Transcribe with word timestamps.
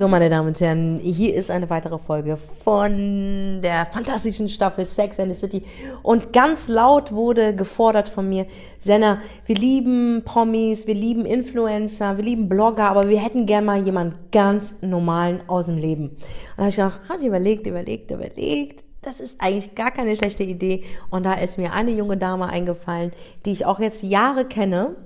So, 0.00 0.08
meine 0.08 0.30
Damen 0.30 0.48
und 0.48 0.58
Herren, 0.58 1.00
hier 1.00 1.34
ist 1.34 1.50
eine 1.50 1.68
weitere 1.68 1.98
Folge 1.98 2.38
von 2.38 3.60
der 3.60 3.84
fantastischen 3.84 4.48
Staffel 4.48 4.86
Sex 4.86 5.20
and 5.20 5.30
the 5.30 5.38
City. 5.38 5.66
Und 6.02 6.32
ganz 6.32 6.66
laut 6.66 7.12
wurde 7.12 7.54
gefordert 7.54 8.08
von 8.08 8.26
mir, 8.26 8.46
Senna, 8.80 9.20
wir 9.44 9.54
lieben 9.54 10.22
Promis, 10.24 10.86
wir 10.86 10.94
lieben 10.94 11.26
Influencer, 11.26 12.16
wir 12.16 12.24
lieben 12.24 12.48
Blogger, 12.48 12.88
aber 12.88 13.10
wir 13.10 13.18
hätten 13.18 13.44
gern 13.44 13.66
mal 13.66 13.84
jemanden 13.84 14.16
ganz 14.30 14.76
normalen 14.80 15.42
aus 15.46 15.66
dem 15.66 15.76
Leben. 15.76 16.04
Und 16.04 16.18
da 16.56 16.62
habe 16.62 16.70
ich 16.70 16.76
gedacht, 16.76 17.00
habe 17.10 17.20
ich 17.20 17.26
überlegt, 17.26 17.66
überlegt, 17.66 18.10
überlegt. 18.10 18.84
Das 19.02 19.20
ist 19.20 19.42
eigentlich 19.42 19.74
gar 19.74 19.90
keine 19.90 20.16
schlechte 20.16 20.44
Idee. 20.44 20.84
Und 21.10 21.26
da 21.26 21.34
ist 21.34 21.58
mir 21.58 21.74
eine 21.74 21.90
junge 21.90 22.16
Dame 22.16 22.48
eingefallen, 22.48 23.10
die 23.44 23.52
ich 23.52 23.66
auch 23.66 23.78
jetzt 23.78 24.02
Jahre 24.02 24.46
kenne. 24.46 24.96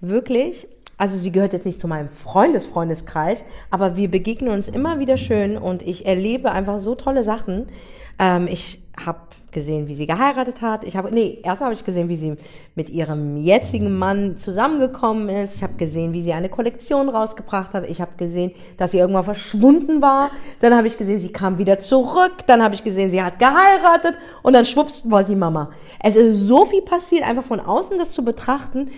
Wirklich 0.00 0.66
also 1.02 1.16
sie 1.16 1.32
gehört 1.32 1.52
jetzt 1.52 1.66
nicht 1.66 1.80
zu 1.80 1.88
meinem 1.88 2.08
Freundesfreundeskreis, 2.10 3.44
aber 3.72 3.96
wir 3.96 4.08
begegnen 4.08 4.52
uns 4.52 4.68
immer 4.68 5.00
wieder 5.00 5.16
schön 5.16 5.58
und 5.58 5.82
ich 5.82 6.06
erlebe 6.06 6.52
einfach 6.52 6.78
so 6.78 6.94
tolle 6.94 7.24
Sachen. 7.24 7.66
Ähm, 8.20 8.46
ich 8.46 8.80
habe 9.04 9.18
gesehen, 9.50 9.88
wie 9.88 9.96
sie 9.96 10.06
geheiratet 10.06 10.62
hat. 10.62 10.84
Ich 10.84 10.96
habe, 10.96 11.10
nee, 11.12 11.40
erstmal 11.42 11.70
habe 11.70 11.74
ich 11.74 11.84
gesehen, 11.84 12.08
wie 12.08 12.14
sie 12.14 12.36
mit 12.76 12.88
ihrem 12.88 13.36
jetzigen 13.36 13.98
Mann 13.98 14.38
zusammengekommen 14.38 15.28
ist. 15.28 15.56
Ich 15.56 15.64
habe 15.64 15.74
gesehen, 15.74 16.12
wie 16.12 16.22
sie 16.22 16.34
eine 16.34 16.48
Kollektion 16.48 17.08
rausgebracht 17.08 17.74
hat. 17.74 17.88
Ich 17.88 18.00
habe 18.00 18.12
gesehen, 18.16 18.52
dass 18.76 18.92
sie 18.92 18.98
irgendwann 18.98 19.24
verschwunden 19.24 20.02
war. 20.02 20.30
Dann 20.60 20.72
habe 20.72 20.86
ich 20.86 20.96
gesehen, 20.96 21.18
sie 21.18 21.32
kam 21.32 21.58
wieder 21.58 21.80
zurück. 21.80 22.46
Dann 22.46 22.62
habe 22.62 22.76
ich 22.76 22.84
gesehen, 22.84 23.10
sie 23.10 23.20
hat 23.20 23.40
geheiratet 23.40 24.16
und 24.44 24.52
dann 24.52 24.66
schwupps 24.66 25.10
war 25.10 25.24
sie 25.24 25.34
Mama. 25.34 25.72
Es 26.00 26.14
ist 26.14 26.46
so 26.46 26.64
viel 26.64 26.82
passiert, 26.82 27.28
einfach 27.28 27.44
von 27.44 27.58
außen 27.58 27.98
das 27.98 28.12
zu 28.12 28.24
betrachten 28.24 28.88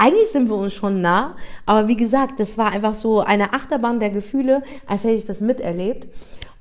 eigentlich 0.00 0.30
sind 0.30 0.48
wir 0.48 0.56
uns 0.56 0.72
schon 0.72 1.02
nah, 1.02 1.36
aber 1.66 1.86
wie 1.86 1.96
gesagt, 1.96 2.40
das 2.40 2.56
war 2.56 2.72
einfach 2.72 2.94
so 2.94 3.20
eine 3.20 3.52
Achterbahn 3.52 4.00
der 4.00 4.08
Gefühle, 4.08 4.62
als 4.86 5.04
hätte 5.04 5.14
ich 5.14 5.26
das 5.26 5.42
miterlebt. 5.42 6.08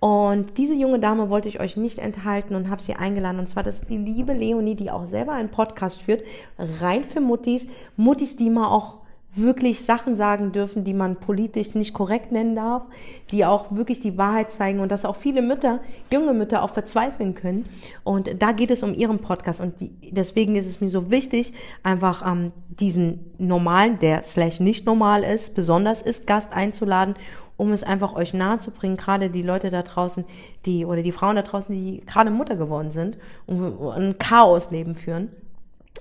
Und 0.01 0.57
diese 0.57 0.73
junge 0.73 0.99
Dame 0.99 1.29
wollte 1.29 1.47
ich 1.47 1.59
euch 1.61 1.77
nicht 1.77 1.99
enthalten 1.99 2.55
und 2.55 2.69
habe 2.69 2.81
sie 2.81 2.95
eingeladen. 2.95 3.39
Und 3.39 3.47
zwar 3.47 3.63
das 3.63 3.75
ist 3.75 3.89
die 3.89 3.97
liebe 3.97 4.33
Leonie, 4.33 4.75
die 4.75 4.91
auch 4.91 5.05
selber 5.05 5.33
einen 5.33 5.49
Podcast 5.49 6.01
führt, 6.01 6.23
rein 6.57 7.05
für 7.05 7.21
Muttis. 7.21 7.67
Muttis, 7.95 8.35
die 8.35 8.49
mal 8.49 8.67
auch 8.67 8.99
wirklich 9.35 9.85
Sachen 9.85 10.15
sagen 10.15 10.51
dürfen, 10.51 10.83
die 10.83 10.93
man 10.93 11.15
politisch 11.17 11.75
nicht 11.75 11.93
korrekt 11.93 12.31
nennen 12.31 12.55
darf, 12.55 12.83
die 13.31 13.45
auch 13.45 13.71
wirklich 13.71 13.99
die 13.99 14.17
Wahrheit 14.17 14.51
zeigen 14.51 14.79
und 14.79 14.91
dass 14.91 15.05
auch 15.05 15.15
viele 15.15 15.41
Mütter, 15.41 15.79
junge 16.11 16.33
Mütter 16.33 16.63
auch 16.63 16.71
verzweifeln 16.71 17.35
können. 17.35 17.65
Und 18.03 18.41
da 18.41 18.51
geht 18.51 18.71
es 18.71 18.81
um 18.81 18.93
ihren 18.93 19.19
Podcast 19.19 19.61
und 19.61 19.79
die, 19.81 19.91
deswegen 20.11 20.55
ist 20.55 20.65
es 20.65 20.81
mir 20.81 20.89
so 20.89 21.11
wichtig, 21.11 21.53
einfach 21.83 22.25
ähm, 22.25 22.51
diesen 22.69 23.31
normalen, 23.37 23.99
der 23.99 24.23
slash 24.23 24.59
nicht 24.59 24.85
normal 24.85 25.23
ist, 25.23 25.53
besonders 25.55 26.01
ist, 26.01 26.25
Gast 26.25 26.51
einzuladen, 26.53 27.15
um 27.55 27.71
es 27.71 27.83
einfach 27.83 28.15
euch 28.15 28.33
nahe 28.33 28.59
zu 28.59 28.71
bringen, 28.71 28.97
gerade 28.97 29.29
die 29.29 29.41
Leute 29.43 29.69
da 29.69 29.83
draußen, 29.83 30.25
die 30.65 30.85
oder 30.85 31.03
die 31.03 31.11
Frauen 31.11 31.35
da 31.35 31.41
draußen, 31.43 31.75
die 31.75 32.01
gerade 32.05 32.31
Mutter 32.31 32.55
geworden 32.55 32.89
sind 32.89 33.17
und 33.45 33.91
ein 33.91 34.17
Chaosleben 34.17 34.95
führen 34.95 35.29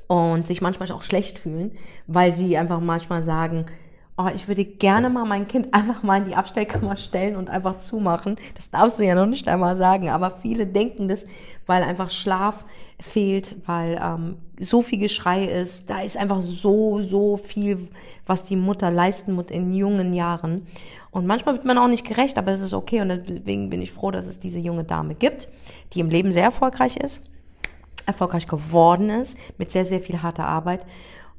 und 0.08 0.46
sich 0.46 0.60
manchmal 0.60 0.90
auch 0.90 1.04
schlecht 1.04 1.38
fühlen, 1.38 1.72
weil 2.06 2.32
sie 2.32 2.56
einfach 2.56 2.80
manchmal 2.80 3.22
sagen, 3.22 3.66
oh, 4.16 4.26
ich 4.34 4.48
würde 4.48 4.64
gerne 4.64 5.10
mal 5.10 5.24
mein 5.24 5.46
Kind 5.46 5.68
einfach 5.74 6.02
mal 6.02 6.18
in 6.18 6.24
die 6.24 6.34
Abstellkammer 6.34 6.96
stellen 6.96 7.36
und 7.36 7.48
einfach 7.48 7.78
zumachen. 7.78 8.36
Das 8.56 8.70
darfst 8.70 8.98
du 8.98 9.04
ja 9.04 9.14
noch 9.14 9.26
nicht 9.26 9.46
einmal 9.48 9.76
sagen, 9.76 10.08
aber 10.08 10.30
viele 10.30 10.66
denken 10.66 11.08
das, 11.08 11.26
weil 11.66 11.82
einfach 11.82 12.10
Schlaf 12.10 12.64
fehlt, 12.98 13.56
weil 13.66 14.00
ähm, 14.02 14.38
so 14.58 14.80
viel 14.82 14.98
Geschrei 14.98 15.44
ist. 15.44 15.88
Da 15.90 16.00
ist 16.00 16.16
einfach 16.16 16.40
so, 16.40 17.02
so 17.02 17.36
viel, 17.36 17.88
was 18.26 18.44
die 18.44 18.56
Mutter 18.56 18.90
leisten 18.90 19.34
muss 19.34 19.50
in 19.50 19.74
jungen 19.74 20.14
Jahren. 20.14 20.66
Und 21.10 21.26
manchmal 21.26 21.54
wird 21.54 21.66
man 21.66 21.78
auch 21.78 21.86
nicht 21.86 22.06
gerecht, 22.06 22.38
aber 22.38 22.50
es 22.52 22.60
ist 22.60 22.72
okay. 22.72 23.02
Und 23.02 23.08
deswegen 23.08 23.68
bin 23.68 23.82
ich 23.82 23.92
froh, 23.92 24.10
dass 24.10 24.26
es 24.26 24.40
diese 24.40 24.58
junge 24.58 24.84
Dame 24.84 25.14
gibt, 25.14 25.48
die 25.92 26.00
im 26.00 26.08
Leben 26.08 26.32
sehr 26.32 26.44
erfolgreich 26.44 26.96
ist 26.96 27.22
erfolgreich 28.08 28.48
geworden 28.48 29.10
ist, 29.10 29.36
mit 29.58 29.70
sehr, 29.70 29.84
sehr 29.84 30.00
viel 30.00 30.22
harter 30.22 30.46
Arbeit. 30.46 30.84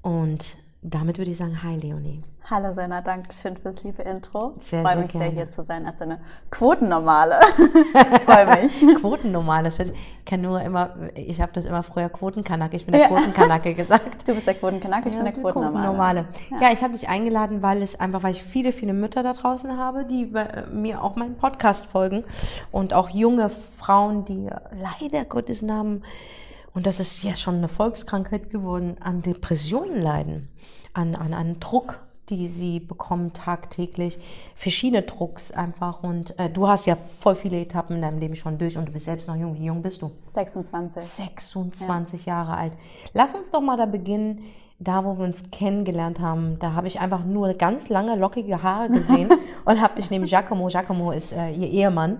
Und 0.01 0.55
damit 0.81 1.17
würde 1.17 1.31
ich 1.31 1.37
sagen, 1.37 1.61
hi 1.61 1.75
Leonie. 1.75 2.21
Hallo 2.49 2.73
Sena, 2.73 3.01
danke 3.01 3.31
schön 3.33 3.57
fürs 3.57 3.83
liebe 3.83 4.01
Intro. 4.01 4.53
Sehr, 4.57 4.81
ich 4.81 4.87
freue 4.87 4.95
mich 5.01 5.11
gerne. 5.11 5.25
sehr 5.25 5.35
hier 5.35 5.49
zu 5.51 5.61
sein 5.61 5.85
als 5.85 6.01
eine 6.01 6.19
Quotennormale. 6.49 7.35
freue 8.25 8.61
mich. 8.63 8.95
Quotennormal, 8.95 9.63
das 9.65 9.77
wird, 9.77 9.89
ich 9.89 10.25
kann 10.25 10.41
nur 10.41 10.61
immer, 10.61 10.95
ich 11.15 11.41
habe 11.41 11.51
das 11.53 11.65
immer 11.65 11.83
früher 11.83 12.09
Quotenkanake, 12.09 12.77
ich 12.77 12.85
bin 12.85 12.93
der 12.93 13.01
Ja. 13.01 13.07
Quotenkanake 13.09 13.75
gesagt. 13.75 14.27
Du 14.27 14.33
bist 14.33 14.47
der 14.47 14.55
Quotenkanake, 14.55 15.09
ich 15.09 15.15
bin 15.15 15.25
der 15.25 15.33
Quotennormale. 15.33 16.23
Quotennormale. 16.23 16.25
Ja. 16.61 16.71
ich 16.71 16.81
habe 16.81 16.93
dich 16.93 17.09
eingeladen, 17.09 17.61
weil 17.61 17.83
es 17.83 17.99
einfach, 17.99 18.23
weil 18.23 18.31
ich 18.31 18.43
viele, 18.43 18.71
viele 18.71 18.93
Mütter 18.93 19.21
da 19.21 19.33
draußen 19.33 19.77
habe, 19.77 20.05
die 20.05 20.25
bei, 20.25 20.43
äh, 20.43 20.65
mir 20.67 21.03
auch 21.03 21.15
meinen 21.17 21.35
Podcast 21.35 21.85
folgen 21.87 22.23
und 22.71 22.93
auch 22.93 23.09
junge 23.09 23.51
Frauen, 23.77 24.23
die 24.25 24.47
leider 24.71 25.25
Gottes 25.25 25.61
Namen 25.61 26.03
und 26.73 26.85
das 26.85 26.99
ist 26.99 27.23
ja 27.23 27.35
schon 27.35 27.55
eine 27.55 27.67
Volkskrankheit 27.67 28.49
geworden, 28.49 28.97
an 28.99 29.21
Depressionen 29.21 30.01
leiden, 30.01 30.49
an, 30.93 31.15
an, 31.15 31.33
an 31.33 31.59
Druck, 31.59 31.99
die 32.29 32.47
sie 32.47 32.79
bekommen 32.79 33.33
tagtäglich, 33.33 34.19
verschiedene 34.55 35.01
Drucks 35.01 35.51
einfach. 35.51 36.03
Und 36.03 36.37
äh, 36.39 36.49
du 36.49 36.67
hast 36.67 36.85
ja 36.85 36.95
voll 36.95 37.35
viele 37.35 37.59
Etappen 37.59 37.95
in 37.95 38.01
deinem 38.01 38.19
Leben 38.19 38.35
schon 38.35 38.57
durch 38.57 38.77
und 38.77 38.87
du 38.87 38.91
bist 38.91 39.05
selbst 39.05 39.27
noch 39.27 39.35
jung. 39.35 39.55
Wie 39.55 39.65
jung 39.65 39.81
bist 39.81 40.01
du? 40.01 40.11
26. 40.31 41.03
26 41.03 42.25
Jahre 42.25 42.55
alt. 42.55 42.73
Lass 43.13 43.33
uns 43.33 43.49
doch 43.49 43.61
mal 43.61 43.77
da 43.77 43.87
beginnen, 43.87 44.43
da 44.77 45.03
wo 45.03 45.17
wir 45.17 45.25
uns 45.25 45.49
kennengelernt 45.51 46.19
haben. 46.19 46.57
Da 46.59 46.73
habe 46.73 46.87
ich 46.87 46.99
einfach 46.99 47.25
nur 47.25 47.53
ganz 47.55 47.89
lange, 47.89 48.15
lockige 48.15 48.61
Haare 48.61 48.89
gesehen 48.89 49.29
und 49.65 49.81
habe 49.81 49.95
dich 49.95 50.09
neben 50.11 50.25
Giacomo, 50.25 50.67
Giacomo 50.67 51.11
ist 51.11 51.33
äh, 51.33 51.49
ihr 51.51 51.67
Ehemann, 51.67 52.19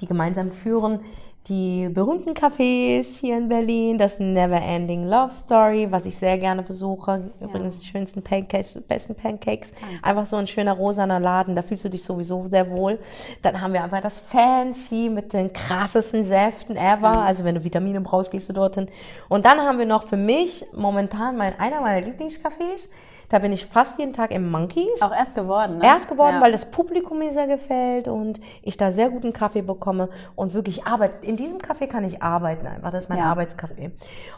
die 0.00 0.06
gemeinsam 0.06 0.52
führen 0.52 1.00
die 1.48 1.88
berühmten 1.88 2.34
Cafés 2.34 3.18
hier 3.20 3.38
in 3.38 3.48
Berlin, 3.48 3.96
das 3.96 4.18
Never 4.18 4.60
Ending 4.60 5.08
Love 5.08 5.30
Story, 5.30 5.86
was 5.90 6.04
ich 6.04 6.16
sehr 6.16 6.36
gerne 6.36 6.62
besuche. 6.62 7.30
Übrigens 7.40 7.80
die 7.80 7.86
schönsten 7.86 8.22
Pancakes, 8.22 8.74
die 8.74 8.80
besten 8.80 9.14
Pancakes. 9.14 9.72
Einfach 10.02 10.26
so 10.26 10.36
ein 10.36 10.46
schöner 10.46 10.74
rosaner 10.74 11.20
Laden, 11.20 11.54
da 11.54 11.62
fühlst 11.62 11.84
du 11.84 11.88
dich 11.88 12.04
sowieso 12.04 12.46
sehr 12.46 12.70
wohl. 12.70 12.98
Dann 13.42 13.60
haben 13.60 13.72
wir 13.72 13.82
einfach 13.82 14.02
das 14.02 14.20
Fancy 14.20 15.08
mit 15.08 15.32
den 15.32 15.52
krassesten 15.52 16.22
Säften 16.22 16.76
ever. 16.76 17.22
Also 17.22 17.44
wenn 17.44 17.54
du 17.54 17.64
Vitamine 17.64 18.00
brauchst, 18.00 18.30
gehst 18.30 18.48
du 18.48 18.52
dorthin. 18.52 18.88
Und 19.28 19.46
dann 19.46 19.58
haben 19.58 19.78
wir 19.78 19.86
noch 19.86 20.06
für 20.06 20.18
mich 20.18 20.66
momentan 20.74 21.36
mein, 21.36 21.58
einer 21.58 21.80
meiner 21.80 22.06
Lieblingscafés. 22.06 22.88
Da 23.28 23.38
bin 23.40 23.52
ich 23.52 23.66
fast 23.66 23.98
jeden 23.98 24.12
Tag 24.14 24.30
im 24.30 24.50
Monkeys. 24.50 25.02
Auch 25.02 25.14
erst 25.14 25.34
geworden, 25.34 25.78
ne? 25.78 25.84
Erst 25.84 26.08
geworden, 26.08 26.36
ja. 26.36 26.40
weil 26.40 26.52
das 26.52 26.70
Publikum 26.70 27.18
mir 27.18 27.32
sehr 27.32 27.46
gefällt 27.46 28.08
und 28.08 28.40
ich 28.62 28.76
da 28.76 28.90
sehr 28.90 29.10
guten 29.10 29.32
Kaffee 29.32 29.62
bekomme 29.62 30.08
und 30.34 30.54
wirklich 30.54 30.86
arbeite. 30.86 31.26
In 31.26 31.36
diesem 31.36 31.58
Café 31.58 31.86
kann 31.88 32.04
ich 32.04 32.22
arbeiten 32.22 32.66
einfach. 32.66 32.90
Das 32.90 33.04
ist 33.04 33.10
mein 33.10 33.18
Ja. 33.18 33.32
Arbeitscafé. 33.34 33.90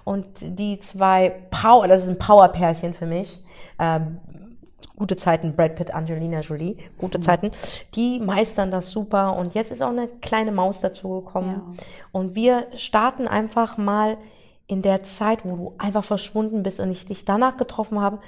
Und 0.05 0.27
die 0.41 0.81
zwei 0.81 1.31
Power, 1.51 1.87
das 1.87 2.03
ist 2.03 2.09
ein 2.09 2.19
Power-Pärchen 2.19 2.93
für 2.93 3.06
mich. 3.06 3.43
Ähm, 3.78 4.19
gute 4.97 5.17
Zeiten, 5.17 5.55
Brad 5.55 5.77
Pitt, 5.77 5.95
Angelina 5.95 6.41
Jolie, 6.41 6.77
gute 6.99 7.19
Mhm. 7.19 7.22
Zeiten, 7.22 7.51
die 7.95 8.19
meistern 8.21 8.71
das 8.71 8.91
super. 8.91 9.37
Und 9.37 9.55
jetzt 9.55 9.71
ist 9.71 9.83
auch 9.83 9.89
eine 9.91 10.09
kleine 10.21 10.53
Maus 10.53 10.81
dazugekommen. 10.81 11.51
Ja. 11.55 11.62
Und 12.12 12.34
wir 12.34 12.67
starten 12.77 13.28
einfach 13.28 13.78
mal 13.78 14.19
in 14.67 14.83
der 14.83 15.03
Zeit, 15.03 15.45
wo 15.45 15.57
du 15.57 15.75
einfach 15.78 16.05
verschwunden 16.05 16.62
bist 16.62 16.81
und 16.81 16.91
ich 16.91 17.07
dich 17.07 17.25
danach 17.25 17.57
getroffen 17.57 18.01
habe. 18.01 18.19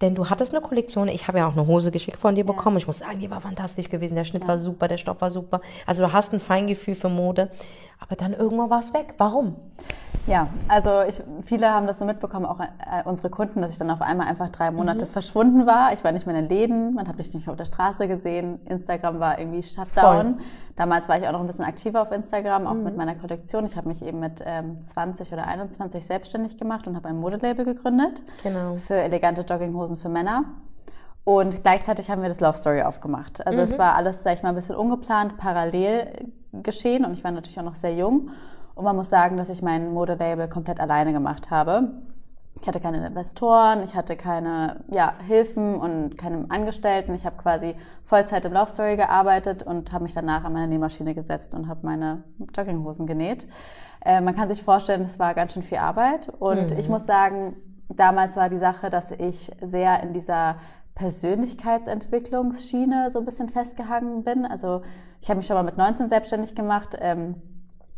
Denn 0.00 0.14
du 0.14 0.28
hattest 0.28 0.52
eine 0.52 0.60
Kollektion, 0.60 1.08
ich 1.08 1.26
habe 1.26 1.38
ja 1.38 1.48
auch 1.48 1.52
eine 1.52 1.66
Hose 1.66 1.90
geschickt 1.90 2.18
von 2.18 2.34
dir 2.34 2.44
bekommen. 2.44 2.76
Ich 2.76 2.86
muss 2.86 2.98
sagen, 2.98 3.18
die 3.18 3.30
war 3.30 3.40
fantastisch 3.40 3.88
gewesen. 3.88 4.14
Der 4.14 4.24
Schnitt 4.24 4.46
war 4.46 4.58
super, 4.58 4.88
der 4.88 4.98
Stoff 4.98 5.20
war 5.22 5.30
super. 5.30 5.62
Also 5.86 6.04
du 6.04 6.12
hast 6.12 6.34
ein 6.34 6.40
Feingefühl 6.40 6.94
für 6.94 7.08
Mode. 7.08 7.50
Aber 7.98 8.16
dann 8.16 8.32
irgendwann 8.34 8.70
war 8.70 8.80
es 8.80 8.92
weg. 8.94 9.14
Warum? 9.18 9.56
Ja, 10.26 10.48
also 10.66 11.02
ich, 11.08 11.22
viele 11.44 11.70
haben 11.72 11.86
das 11.86 12.00
so 12.00 12.04
mitbekommen, 12.04 12.46
auch 12.46 12.58
äh, 12.58 12.66
unsere 13.04 13.30
Kunden, 13.30 13.62
dass 13.62 13.72
ich 13.72 13.78
dann 13.78 13.90
auf 13.90 14.02
einmal 14.02 14.26
einfach 14.26 14.48
drei 14.48 14.72
Monate 14.72 15.04
Mhm. 15.04 15.10
verschwunden 15.10 15.66
war. 15.66 15.92
Ich 15.92 16.02
war 16.02 16.10
nicht 16.10 16.26
mehr 16.26 16.34
in 16.36 16.48
den 16.48 16.48
Läden, 16.48 16.94
man 16.94 17.06
hat 17.06 17.16
mich 17.16 17.32
nicht 17.32 17.46
mehr 17.46 17.52
auf 17.52 17.56
der 17.56 17.64
Straße 17.64 18.08
gesehen. 18.08 18.58
Instagram 18.66 19.20
war 19.20 19.38
irgendwie 19.38 19.62
Shutdown. 19.62 20.40
Damals 20.74 21.08
war 21.08 21.16
ich 21.16 21.26
auch 21.28 21.32
noch 21.32 21.40
ein 21.40 21.46
bisschen 21.46 21.64
aktiver 21.64 22.02
auf 22.02 22.10
Instagram, 22.10 22.66
auch 22.66 22.74
Mhm. 22.74 22.82
mit 22.82 22.96
meiner 22.96 23.14
Kollektion. 23.14 23.64
Ich 23.66 23.76
habe 23.76 23.86
mich 23.88 24.04
eben 24.04 24.18
mit 24.18 24.42
ähm, 24.44 24.82
20 24.84 25.32
oder 25.32 25.46
21 25.46 26.04
selbstständig 26.04 26.58
gemacht 26.58 26.88
und 26.88 26.96
habe 26.96 27.08
ein 27.08 27.18
Modelabel 27.20 27.64
gegründet 27.64 28.22
Genau. 28.42 28.74
für 28.76 28.96
elegante 28.96 29.42
Jogginghosen 29.42 29.96
für 29.96 30.08
Männer. 30.08 30.44
Und 31.24 31.62
gleichzeitig 31.62 32.10
haben 32.10 32.22
wir 32.22 32.28
das 32.28 32.40
Love 32.40 32.56
Story 32.56 32.82
aufgemacht. 32.82 33.46
Also 33.46 33.58
Mhm. 33.60 33.64
es 33.64 33.78
war 33.78 33.94
alles, 33.94 34.22
sag 34.24 34.34
ich 34.34 34.42
mal, 34.42 34.50
ein 34.50 34.54
bisschen 34.56 34.76
ungeplant, 34.76 35.36
parallel 35.38 36.32
geschehen 36.62 37.04
und 37.04 37.12
ich 37.12 37.24
war 37.24 37.30
natürlich 37.30 37.58
auch 37.58 37.64
noch 37.64 37.74
sehr 37.74 37.94
jung. 37.94 38.30
Und 38.74 38.84
man 38.84 38.94
muss 38.94 39.08
sagen, 39.08 39.36
dass 39.36 39.48
ich 39.48 39.62
mein 39.62 39.92
Modelabel 39.92 40.48
komplett 40.48 40.80
alleine 40.80 41.12
gemacht 41.12 41.50
habe. 41.50 41.92
Ich 42.60 42.68
hatte 42.68 42.80
keine 42.80 43.06
Investoren, 43.06 43.82
ich 43.82 43.94
hatte 43.94 44.16
keine 44.16 44.84
ja, 44.90 45.14
Hilfen 45.26 45.76
und 45.76 46.16
keine 46.16 46.46
Angestellten. 46.48 47.14
Ich 47.14 47.26
habe 47.26 47.36
quasi 47.36 47.74
Vollzeit 48.02 48.44
im 48.44 48.52
Love 48.52 48.68
Story 48.68 48.96
gearbeitet 48.96 49.62
und 49.62 49.92
habe 49.92 50.04
mich 50.04 50.14
danach 50.14 50.44
an 50.44 50.52
meine 50.52 50.68
Nähmaschine 50.68 51.14
gesetzt 51.14 51.54
und 51.54 51.68
habe 51.68 51.80
meine 51.82 52.24
Jogginghosen 52.56 53.06
genäht. 53.06 53.46
Äh, 54.04 54.20
man 54.20 54.34
kann 54.34 54.48
sich 54.48 54.62
vorstellen, 54.62 55.02
es 55.02 55.18
war 55.18 55.34
ganz 55.34 55.52
schön 55.52 55.62
viel 55.62 55.78
Arbeit. 55.78 56.28
Und 56.38 56.72
ich 56.72 56.88
muss 56.88 57.06
sagen, 57.06 57.56
damals 57.88 58.36
war 58.36 58.48
die 58.48 58.56
Sache, 58.56 58.88
dass 58.88 59.10
ich 59.10 59.50
sehr 59.60 60.02
in 60.02 60.12
dieser 60.12 60.56
Persönlichkeitsentwicklungsschiene 60.96 63.12
so 63.12 63.20
ein 63.20 63.24
bisschen 63.24 63.48
festgehangen 63.48 64.24
bin. 64.24 64.44
Also 64.44 64.82
ich 65.20 65.28
habe 65.28 65.38
mich 65.38 65.46
schon 65.46 65.54
mal 65.54 65.62
mit 65.62 65.76
19 65.76 66.08
selbstständig 66.08 66.56
gemacht. 66.56 66.96
Ähm, 67.00 67.36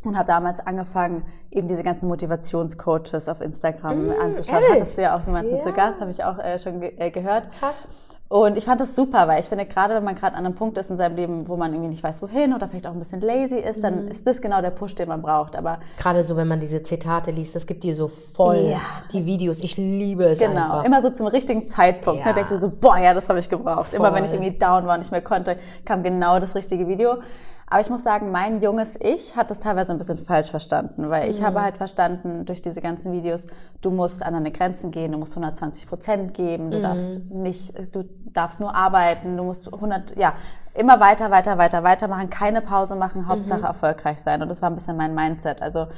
und 0.04 0.16
habe 0.16 0.28
damals 0.28 0.60
angefangen, 0.60 1.24
eben 1.50 1.66
diese 1.66 1.82
ganzen 1.82 2.08
Motivationscoaches 2.08 3.28
auf 3.28 3.40
Instagram 3.40 4.06
mm, 4.06 4.10
anzuschauen. 4.12 4.62
Ehrlich? 4.62 4.80
Hattest 4.80 4.96
du 4.96 5.02
ja 5.02 5.16
auch 5.16 5.26
jemanden 5.26 5.56
ja. 5.56 5.60
zu 5.60 5.72
Gast, 5.72 6.00
habe 6.00 6.12
ich 6.12 6.22
auch 6.22 6.38
äh, 6.38 6.60
schon 6.60 6.80
ge 6.80 6.92
äh, 6.98 7.10
gehört. 7.10 7.50
Krass. 7.58 7.82
Und 8.30 8.58
ich 8.58 8.66
fand 8.66 8.78
das 8.78 8.94
super, 8.94 9.26
weil 9.26 9.40
ich 9.40 9.46
finde, 9.46 9.64
gerade 9.64 9.94
wenn 9.94 10.04
man 10.04 10.14
gerade 10.14 10.36
an 10.36 10.44
einem 10.44 10.54
Punkt 10.54 10.76
ist 10.76 10.90
in 10.90 10.98
seinem 10.98 11.16
Leben, 11.16 11.48
wo 11.48 11.56
man 11.56 11.72
irgendwie 11.72 11.88
nicht 11.88 12.02
weiß, 12.02 12.20
wohin 12.20 12.52
oder 12.52 12.68
vielleicht 12.68 12.86
auch 12.86 12.92
ein 12.92 12.98
bisschen 12.98 13.22
lazy 13.22 13.56
ist, 13.56 13.82
dann 13.82 14.04
mhm. 14.04 14.10
ist 14.10 14.26
das 14.26 14.42
genau 14.42 14.60
der 14.60 14.70
Push, 14.70 14.96
den 14.96 15.08
man 15.08 15.22
braucht. 15.22 15.56
Aber 15.56 15.78
gerade 15.96 16.22
so, 16.22 16.36
wenn 16.36 16.46
man 16.46 16.60
diese 16.60 16.82
Zitate 16.82 17.30
liest, 17.30 17.54
das 17.54 17.66
gibt 17.66 17.84
dir 17.84 17.94
so 17.94 18.08
voll 18.08 18.72
ja. 18.72 18.80
die 19.14 19.24
Videos. 19.24 19.60
Ich 19.60 19.78
liebe 19.78 20.24
es 20.24 20.40
Genau, 20.40 20.60
einfach. 20.60 20.84
immer 20.84 21.00
so 21.00 21.08
zum 21.08 21.26
richtigen 21.26 21.66
Zeitpunkt. 21.66 22.20
Ne? 22.20 22.26
Ja. 22.26 22.32
Ne, 22.32 22.34
denkst 22.34 22.50
du 22.50 22.58
so, 22.58 22.70
boah, 22.70 22.98
ja, 22.98 23.14
das 23.14 23.30
habe 23.30 23.38
ich 23.38 23.48
gebraucht. 23.48 23.88
Voll. 23.88 23.98
Immer 23.98 24.14
wenn 24.14 24.26
ich 24.26 24.32
irgendwie 24.34 24.58
down 24.58 24.86
war 24.86 24.94
und 24.94 25.00
nicht 25.00 25.12
mehr 25.12 25.22
konnte, 25.22 25.58
kam 25.86 26.02
genau 26.02 26.38
das 26.38 26.54
richtige 26.54 26.86
Video. 26.86 27.18
Aber 27.70 27.80
ich 27.80 27.90
muss 27.90 28.02
sagen, 28.02 28.30
mein 28.30 28.60
junges 28.60 28.98
Ich 29.00 29.36
hat 29.36 29.50
das 29.50 29.58
teilweise 29.58 29.92
ein 29.92 29.98
bisschen 29.98 30.18
falsch 30.18 30.50
verstanden, 30.50 31.10
weil 31.10 31.30
ich 31.30 31.40
mhm. 31.40 31.46
habe 31.46 31.62
halt 31.62 31.76
verstanden 31.76 32.46
durch 32.46 32.62
diese 32.62 32.80
ganzen 32.80 33.12
Videos, 33.12 33.46
du 33.82 33.90
musst 33.90 34.22
an 34.22 34.32
deine 34.32 34.50
Grenzen 34.50 34.90
gehen, 34.90 35.12
du 35.12 35.18
musst 35.18 35.32
120 35.32 35.86
Prozent 35.86 36.34
geben, 36.34 36.70
du 36.70 36.78
mhm. 36.78 36.82
darfst 36.82 37.30
nicht, 37.30 37.94
du 37.94 38.04
darfst 38.32 38.60
nur 38.60 38.74
arbeiten, 38.74 39.36
du 39.36 39.44
musst 39.44 39.72
100, 39.72 40.16
ja, 40.16 40.32
immer 40.74 40.98
weiter, 41.00 41.30
weiter, 41.30 41.58
weiter, 41.58 41.82
weitermachen, 41.82 42.30
keine 42.30 42.62
Pause 42.62 42.96
machen, 42.96 43.28
Hauptsache 43.28 43.60
mhm. 43.60 43.66
erfolgreich 43.66 44.20
sein. 44.20 44.40
Und 44.40 44.50
das 44.50 44.62
war 44.62 44.70
ein 44.70 44.74
bisschen 44.74 44.96
mein 44.96 45.14
Mindset. 45.14 45.60
Also 45.60 45.88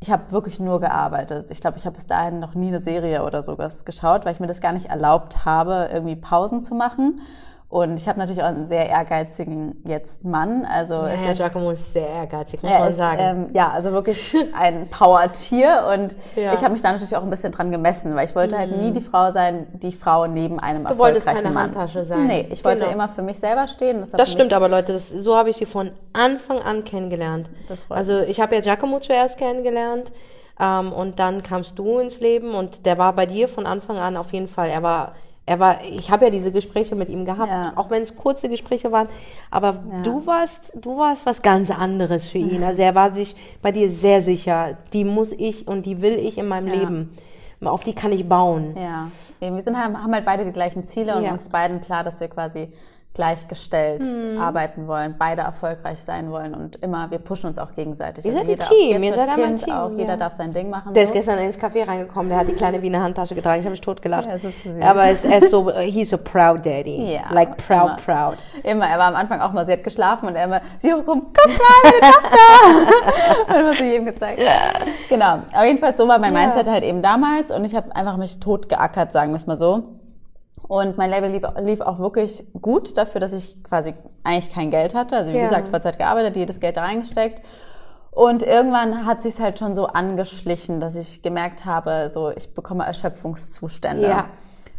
ich 0.00 0.10
habe 0.10 0.32
wirklich 0.32 0.58
nur 0.58 0.80
gearbeitet. 0.80 1.52
Ich 1.52 1.60
glaube, 1.60 1.78
ich 1.78 1.86
habe 1.86 1.94
bis 1.94 2.08
dahin 2.08 2.40
noch 2.40 2.54
nie 2.54 2.68
eine 2.68 2.80
Serie 2.80 3.24
oder 3.24 3.42
sowas 3.44 3.84
geschaut, 3.84 4.24
weil 4.24 4.32
ich 4.32 4.40
mir 4.40 4.48
das 4.48 4.60
gar 4.60 4.72
nicht 4.72 4.86
erlaubt 4.86 5.44
habe, 5.44 5.90
irgendwie 5.92 6.16
Pausen 6.16 6.62
zu 6.62 6.74
machen. 6.74 7.20
Und 7.72 7.98
ich 7.98 8.06
habe 8.06 8.18
natürlich 8.18 8.42
auch 8.42 8.48
einen 8.48 8.66
sehr 8.66 8.90
ehrgeizigen 8.90 9.82
jetzt 9.86 10.26
Mann. 10.26 10.66
Also 10.66 10.92
ja, 10.92 11.06
Herr 11.06 11.32
Giacomo 11.32 11.70
ist 11.70 11.94
sehr 11.94 12.06
ehrgeizig, 12.06 12.62
muss 12.62 12.70
man 12.70 12.90
ist, 12.90 12.96
sagen. 12.98 13.18
Ähm, 13.18 13.46
ja, 13.54 13.70
also 13.70 13.92
wirklich 13.92 14.36
ein 14.52 14.88
Power-Tier. 14.90 15.86
Und 15.90 16.14
ja. 16.36 16.52
ich 16.52 16.62
habe 16.62 16.72
mich 16.72 16.82
da 16.82 16.92
natürlich 16.92 17.16
auch 17.16 17.22
ein 17.22 17.30
bisschen 17.30 17.50
dran 17.50 17.70
gemessen, 17.70 18.14
weil 18.14 18.26
ich 18.26 18.34
wollte 18.34 18.56
mhm. 18.56 18.58
halt 18.58 18.76
nie 18.76 18.90
die 18.90 19.00
Frau 19.00 19.32
sein, 19.32 19.68
die 19.72 19.92
Frau 19.92 20.26
neben 20.26 20.60
einem 20.60 20.84
du 20.84 20.90
erfolgreichen 20.90 21.24
wolltest 21.24 21.26
keine 21.44 21.54
Mann. 21.54 21.62
Handtasche 21.74 22.04
sein. 22.04 22.26
Nee, 22.26 22.46
ich 22.50 22.62
wollte 22.62 22.84
genau. 22.84 22.92
immer 22.92 23.08
für 23.08 23.22
mich 23.22 23.38
selber 23.38 23.66
stehen. 23.68 24.00
Das, 24.02 24.10
das 24.10 24.30
stimmt 24.30 24.52
aber, 24.52 24.68
Leute. 24.68 24.92
Das, 24.92 25.08
so 25.08 25.34
habe 25.34 25.48
ich 25.48 25.56
sie 25.56 25.64
von 25.64 25.92
Anfang 26.12 26.58
an 26.58 26.84
kennengelernt. 26.84 27.48
Das 27.68 27.84
freut 27.84 27.96
also 27.96 28.18
ich 28.18 28.38
habe 28.38 28.54
ja 28.54 28.60
Giacomo 28.60 29.00
zuerst 29.00 29.38
kennengelernt. 29.38 30.12
Ähm, 30.60 30.92
und 30.92 31.18
dann 31.18 31.42
kamst 31.42 31.78
du 31.78 32.00
ins 32.00 32.20
Leben 32.20 32.54
und 32.54 32.84
der 32.84 32.98
war 32.98 33.14
bei 33.14 33.24
dir 33.24 33.48
von 33.48 33.64
Anfang 33.64 33.96
an 33.96 34.18
auf 34.18 34.34
jeden 34.34 34.48
Fall, 34.48 34.68
er 34.68 34.82
war 34.82 35.14
er 35.44 35.58
war, 35.58 35.84
ich 35.84 36.10
habe 36.10 36.26
ja 36.26 36.30
diese 36.30 36.52
Gespräche 36.52 36.94
mit 36.94 37.08
ihm 37.08 37.24
gehabt, 37.24 37.50
ja. 37.50 37.72
auch 37.74 37.90
wenn 37.90 38.02
es 38.02 38.16
kurze 38.16 38.48
Gespräche 38.48 38.92
waren, 38.92 39.08
aber 39.50 39.82
ja. 39.90 40.02
du 40.02 40.24
warst, 40.24 40.72
du 40.76 40.96
warst 40.96 41.26
was 41.26 41.42
ganz 41.42 41.70
anderes 41.70 42.28
für 42.28 42.38
ihn. 42.38 42.62
Also 42.62 42.82
er 42.82 42.94
war 42.94 43.12
sich 43.12 43.34
bei 43.60 43.72
dir 43.72 43.90
sehr 43.90 44.22
sicher, 44.22 44.78
die 44.92 45.04
muss 45.04 45.32
ich 45.32 45.66
und 45.66 45.84
die 45.84 46.00
will 46.00 46.14
ich 46.14 46.38
in 46.38 46.46
meinem 46.46 46.68
ja. 46.68 46.74
Leben. 46.74 47.16
Auf 47.64 47.82
die 47.82 47.94
kann 47.94 48.10
ich 48.10 48.28
bauen. 48.28 48.76
Ja. 48.76 49.08
wir 49.38 49.60
sind, 49.62 49.76
haben 49.76 50.12
halt 50.12 50.24
beide 50.24 50.44
die 50.44 50.52
gleichen 50.52 50.84
Ziele 50.84 51.16
und 51.16 51.30
uns 51.30 51.48
beiden 51.48 51.80
klar, 51.80 52.02
dass 52.02 52.18
wir 52.18 52.26
quasi 52.26 52.72
gleichgestellt 53.14 54.06
hm. 54.06 54.40
arbeiten 54.40 54.86
wollen, 54.88 55.16
beide 55.18 55.42
erfolgreich 55.42 55.98
sein 56.00 56.30
wollen 56.30 56.54
und 56.54 56.76
immer, 56.76 57.10
wir 57.10 57.18
pushen 57.18 57.48
uns 57.50 57.58
auch 57.58 57.74
gegenseitig. 57.74 58.24
Ihr 58.24 58.32
seid 58.32 58.40
also 58.40 58.50
jeder, 58.50 58.64
ein 58.64 58.70
Team, 58.70 59.02
ihr 59.02 59.14
seid 59.14 59.34
kind 59.34 59.46
ein 59.46 59.56
Team. 59.58 59.74
Auch, 59.74 59.90
ja. 59.90 59.98
Jeder 59.98 60.16
darf 60.16 60.32
sein 60.32 60.52
Ding 60.54 60.70
machen. 60.70 60.94
Der 60.94 61.02
so. 61.06 61.12
ist 61.12 61.14
gestern 61.14 61.38
ins 61.38 61.58
Café 61.58 61.86
reingekommen, 61.86 62.30
der 62.30 62.38
hat 62.38 62.48
die 62.48 62.54
kleine 62.54 62.80
Wiener 62.80 63.02
Handtasche 63.02 63.34
getragen, 63.34 63.60
ich 63.60 63.66
habe 63.66 63.72
mich 63.72 63.82
tot 63.82 64.00
gelacht. 64.00 64.28
Ja, 64.78 64.90
Aber 64.90 65.04
er 65.04 65.10
ist, 65.12 65.50
so, 65.50 65.70
he's 65.70 66.08
so 66.08 66.16
proud 66.16 66.64
daddy. 66.64 67.12
Ja, 67.12 67.30
like 67.30 67.58
proud, 67.58 67.82
immer. 67.82 67.96
proud. 67.96 68.38
Immer, 68.62 68.86
er 68.88 68.98
war 68.98 69.08
am 69.08 69.16
Anfang 69.16 69.40
auch 69.40 69.52
mal, 69.52 69.66
sie 69.66 69.72
hat 69.72 69.84
geschlafen 69.84 70.28
und 70.28 70.36
er 70.36 70.44
immer, 70.44 70.60
sie 70.78 70.90
komm, 70.90 71.04
komm 71.04 71.50
rein, 71.50 71.82
meine 71.84 72.00
Tochter. 72.14 73.46
und 73.54 73.60
immer 73.60 73.74
so 73.74 73.84
jedem 73.84 74.06
gezeigt. 74.06 74.40
Genau, 75.10 75.42
aber 75.52 75.66
jedenfalls 75.66 75.98
so 75.98 76.08
war 76.08 76.18
mein 76.18 76.32
Mindset 76.32 76.66
halt 76.66 76.82
eben 76.82 77.02
damals 77.02 77.50
und 77.50 77.64
ich 77.66 77.76
habe 77.76 77.94
einfach 77.94 78.16
mich 78.16 78.40
tot 78.40 78.70
geackert, 78.70 79.12
sagen 79.12 79.32
wir 79.32 79.36
es 79.36 79.46
mal 79.46 79.58
so. 79.58 80.00
Und 80.72 80.96
mein 80.96 81.10
Label 81.10 81.28
lief, 81.28 81.42
lief, 81.58 81.82
auch 81.82 81.98
wirklich 81.98 82.44
gut 82.58 82.96
dafür, 82.96 83.20
dass 83.20 83.34
ich 83.34 83.62
quasi 83.62 83.92
eigentlich 84.24 84.50
kein 84.50 84.70
Geld 84.70 84.94
hatte. 84.94 85.16
Also 85.16 85.30
wie 85.30 85.36
ja. 85.36 85.44
gesagt, 85.44 85.68
Vollzeit 85.68 85.98
gearbeitet, 85.98 86.34
jedes 86.34 86.60
Geld 86.60 86.78
da 86.78 86.84
reingesteckt. 86.84 87.42
Und 88.10 88.42
irgendwann 88.42 89.04
hat 89.04 89.22
sich 89.22 89.38
halt 89.38 89.58
schon 89.58 89.74
so 89.74 89.86
angeschlichen, 89.86 90.80
dass 90.80 90.96
ich 90.96 91.20
gemerkt 91.20 91.66
habe, 91.66 92.08
so 92.10 92.30
ich 92.30 92.54
bekomme 92.54 92.86
Erschöpfungszustände. 92.86 94.08
Ja. 94.08 94.30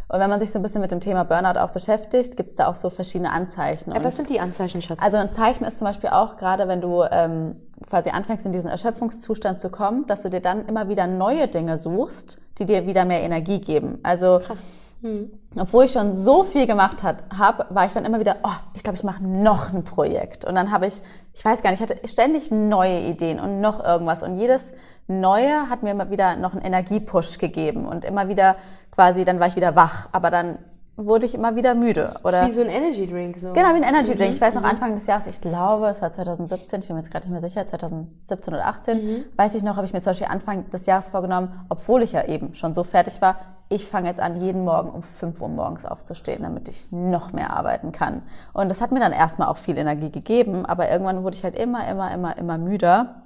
Und 0.07 0.19
wenn 0.19 0.31
man 0.31 0.39
sich 0.39 0.51
so 0.51 0.57
ein 0.57 0.63
bisschen 0.63 0.81
mit 0.81 0.89
dem 0.89 0.99
Thema 0.99 1.25
Burnout 1.25 1.59
auch 1.59 1.69
beschäftigt, 1.69 2.37
gibt 2.37 2.49
es 2.49 2.55
da 2.55 2.69
auch 2.69 2.75
so 2.75 2.89
verschiedene 2.89 3.31
Anzeichen. 3.31 3.93
Ja, 3.93 4.03
was 4.03 4.17
sind 4.17 4.31
die 4.31 4.39
Anzeichen, 4.39 4.81
Schatz? 4.81 4.97
Also 4.99 5.17
ein 5.17 5.31
Zeichen 5.31 5.63
ist 5.63 5.77
zum 5.77 5.85
Beispiel 5.85 6.09
auch, 6.09 6.37
gerade 6.37 6.67
wenn 6.67 6.81
du 6.81 7.03
ähm, 7.03 7.55
quasi 7.87 8.09
anfängst, 8.09 8.47
in 8.47 8.51
diesen 8.51 8.71
Erschöpfungszustand 8.71 9.59
zu 9.59 9.69
kommen, 9.69 10.07
dass 10.07 10.23
du 10.23 10.31
dir 10.31 10.41
dann 10.41 10.65
immer 10.65 10.89
wieder 10.89 11.05
neue 11.05 11.47
Dinge 11.47 11.77
suchst, 11.77 12.39
die 12.57 12.65
dir 12.65 12.87
wieder 12.87 13.05
mehr 13.05 13.21
Energie 13.21 13.61
geben. 13.61 13.99
Also 14.01 14.39
Krass 14.43 14.57
hm. 15.03 15.33
Obwohl 15.59 15.83
ich 15.83 15.91
schon 15.91 16.13
so 16.13 16.45
viel 16.45 16.65
gemacht 16.65 17.03
habe, 17.03 17.65
war 17.69 17.85
ich 17.85 17.91
dann 17.91 18.05
immer 18.05 18.21
wieder, 18.21 18.37
oh, 18.43 18.55
ich 18.73 18.83
glaube, 18.83 18.97
ich 18.97 19.03
mache 19.03 19.21
noch 19.21 19.73
ein 19.73 19.83
Projekt. 19.83 20.45
Und 20.45 20.55
dann 20.55 20.71
habe 20.71 20.87
ich, 20.87 21.01
ich 21.33 21.43
weiß 21.43 21.61
gar 21.61 21.71
nicht, 21.71 21.81
ich 21.81 21.89
hatte 21.89 22.07
ständig 22.07 22.51
neue 22.51 23.01
Ideen 23.01 23.37
und 23.41 23.59
noch 23.59 23.83
irgendwas. 23.83 24.23
Und 24.23 24.37
jedes 24.37 24.71
Neue 25.07 25.69
hat 25.69 25.83
mir 25.83 25.91
immer 25.91 26.09
wieder 26.09 26.37
noch 26.37 26.53
einen 26.53 26.61
Energiepush 26.61 27.37
gegeben. 27.37 27.85
Und 27.85 28.05
immer 28.05 28.29
wieder 28.29 28.55
quasi, 28.91 29.25
dann 29.25 29.41
war 29.41 29.47
ich 29.47 29.57
wieder 29.57 29.75
wach. 29.75 30.07
Aber 30.13 30.31
dann 30.31 30.57
wurde 30.95 31.25
ich 31.25 31.35
immer 31.35 31.55
wieder 31.57 31.75
müde. 31.75 32.15
Oder 32.23 32.39
das 32.39 32.49
ist 32.49 32.55
wie 32.55 32.61
so 32.61 32.61
ein 32.61 32.69
Energy 32.69 33.05
Drink. 33.05 33.37
So. 33.37 33.51
Genau, 33.51 33.69
wie 33.69 33.77
ein 33.77 33.83
Energy 33.83 34.15
Drink. 34.15 34.29
Mhm. 34.29 34.35
Ich 34.35 34.41
weiß 34.41 34.53
noch, 34.53 34.61
mhm. 34.61 34.69
Anfang 34.69 34.95
des 34.95 35.05
Jahres, 35.07 35.27
ich 35.27 35.41
glaube, 35.41 35.87
es 35.87 36.01
war 36.01 36.11
2017, 36.11 36.79
ich 36.79 36.87
bin 36.87 36.95
mir 36.95 37.01
jetzt 37.01 37.11
gerade 37.11 37.25
nicht 37.25 37.41
mehr 37.41 37.49
sicher, 37.49 37.67
2017 37.67 38.53
oder 38.53 38.67
18, 38.67 38.97
mhm. 38.97 39.25
weiß 39.35 39.55
ich 39.55 39.63
noch, 39.63 39.75
habe 39.75 39.85
ich 39.85 39.93
mir 39.93 40.01
zum 40.01 40.11
Beispiel 40.11 40.27
Anfang 40.27 40.69
des 40.69 40.85
Jahres 40.85 41.09
vorgenommen, 41.09 41.65
obwohl 41.67 42.03
ich 42.03 42.11
ja 42.11 42.25
eben 42.25 42.53
schon 42.53 42.73
so 42.73 42.83
fertig 42.83 43.21
war, 43.21 43.37
ich 43.73 43.87
fange 43.87 44.07
jetzt 44.07 44.19
an, 44.19 44.39
jeden 44.39 44.63
Morgen 44.63 44.89
um 44.91 45.01
5 45.01 45.41
Uhr 45.41 45.49
morgens 45.49 45.85
aufzustehen, 45.85 46.43
damit 46.43 46.67
ich 46.67 46.87
noch 46.91 47.33
mehr 47.33 47.51
arbeiten 47.51 47.91
kann. 47.91 48.21
Und 48.53 48.69
das 48.69 48.81
hat 48.81 48.91
mir 48.91 48.99
dann 48.99 49.11
erstmal 49.11 49.47
auch 49.47 49.57
viel 49.57 49.77
Energie 49.77 50.11
gegeben, 50.11 50.65
aber 50.65 50.91
irgendwann 50.91 51.23
wurde 51.23 51.35
ich 51.35 51.43
halt 51.43 51.57
immer, 51.57 51.87
immer, 51.87 52.13
immer, 52.13 52.37
immer 52.37 52.57
müder. 52.57 53.23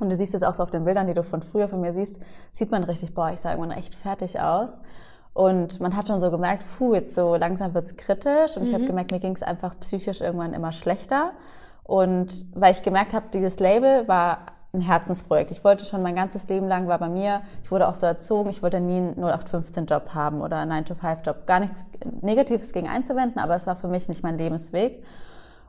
Und 0.00 0.10
du 0.10 0.16
siehst 0.16 0.34
es 0.34 0.42
auch 0.42 0.54
so 0.54 0.64
auf 0.64 0.72
den 0.72 0.84
Bildern, 0.84 1.06
die 1.06 1.14
du 1.14 1.22
von 1.22 1.42
früher 1.42 1.68
von 1.68 1.80
mir 1.80 1.94
siehst, 1.94 2.20
sieht 2.52 2.72
man 2.72 2.82
richtig, 2.82 3.14
boah, 3.14 3.30
ich 3.30 3.40
sah 3.40 3.52
irgendwann 3.52 3.76
echt 3.78 3.94
fertig 3.94 4.40
aus. 4.40 4.82
Und 5.32 5.80
man 5.80 5.96
hat 5.96 6.08
schon 6.08 6.20
so 6.20 6.30
gemerkt, 6.30 6.64
puh, 6.76 6.94
jetzt 6.94 7.14
so 7.14 7.36
langsam 7.36 7.74
wird's 7.74 7.96
kritisch. 7.96 8.56
Und 8.56 8.62
mhm. 8.62 8.68
ich 8.68 8.74
habe 8.74 8.84
gemerkt, 8.86 9.12
mir 9.12 9.20
ging's 9.20 9.42
einfach 9.42 9.78
psychisch 9.80 10.20
irgendwann 10.20 10.52
immer 10.52 10.72
schlechter. 10.72 11.32
Und 11.84 12.46
weil 12.54 12.72
ich 12.72 12.82
gemerkt 12.82 13.14
habe, 13.14 13.26
dieses 13.32 13.60
Label 13.60 14.08
war 14.08 14.38
ein 14.74 14.80
Herzensprojekt. 14.80 15.50
Ich 15.50 15.64
wollte 15.64 15.84
schon 15.84 16.02
mein 16.02 16.14
ganzes 16.14 16.48
Leben 16.48 16.68
lang, 16.68 16.88
war 16.88 16.98
bei 16.98 17.08
mir, 17.08 17.42
ich 17.62 17.70
wurde 17.70 17.88
auch 17.88 17.94
so 17.94 18.06
erzogen, 18.06 18.50
ich 18.50 18.62
wollte 18.62 18.80
nie 18.80 18.96
einen 18.96 19.24
0815-Job 19.24 20.14
haben 20.14 20.42
oder 20.42 20.58
einen 20.58 20.84
9-to-5-Job. 20.84 21.46
Gar 21.46 21.60
nichts 21.60 21.86
Negatives 22.20 22.72
gegen 22.72 22.88
einzuwenden, 22.88 23.40
aber 23.40 23.54
es 23.54 23.66
war 23.66 23.76
für 23.76 23.88
mich 23.88 24.08
nicht 24.08 24.22
mein 24.22 24.36
Lebensweg. 24.36 25.02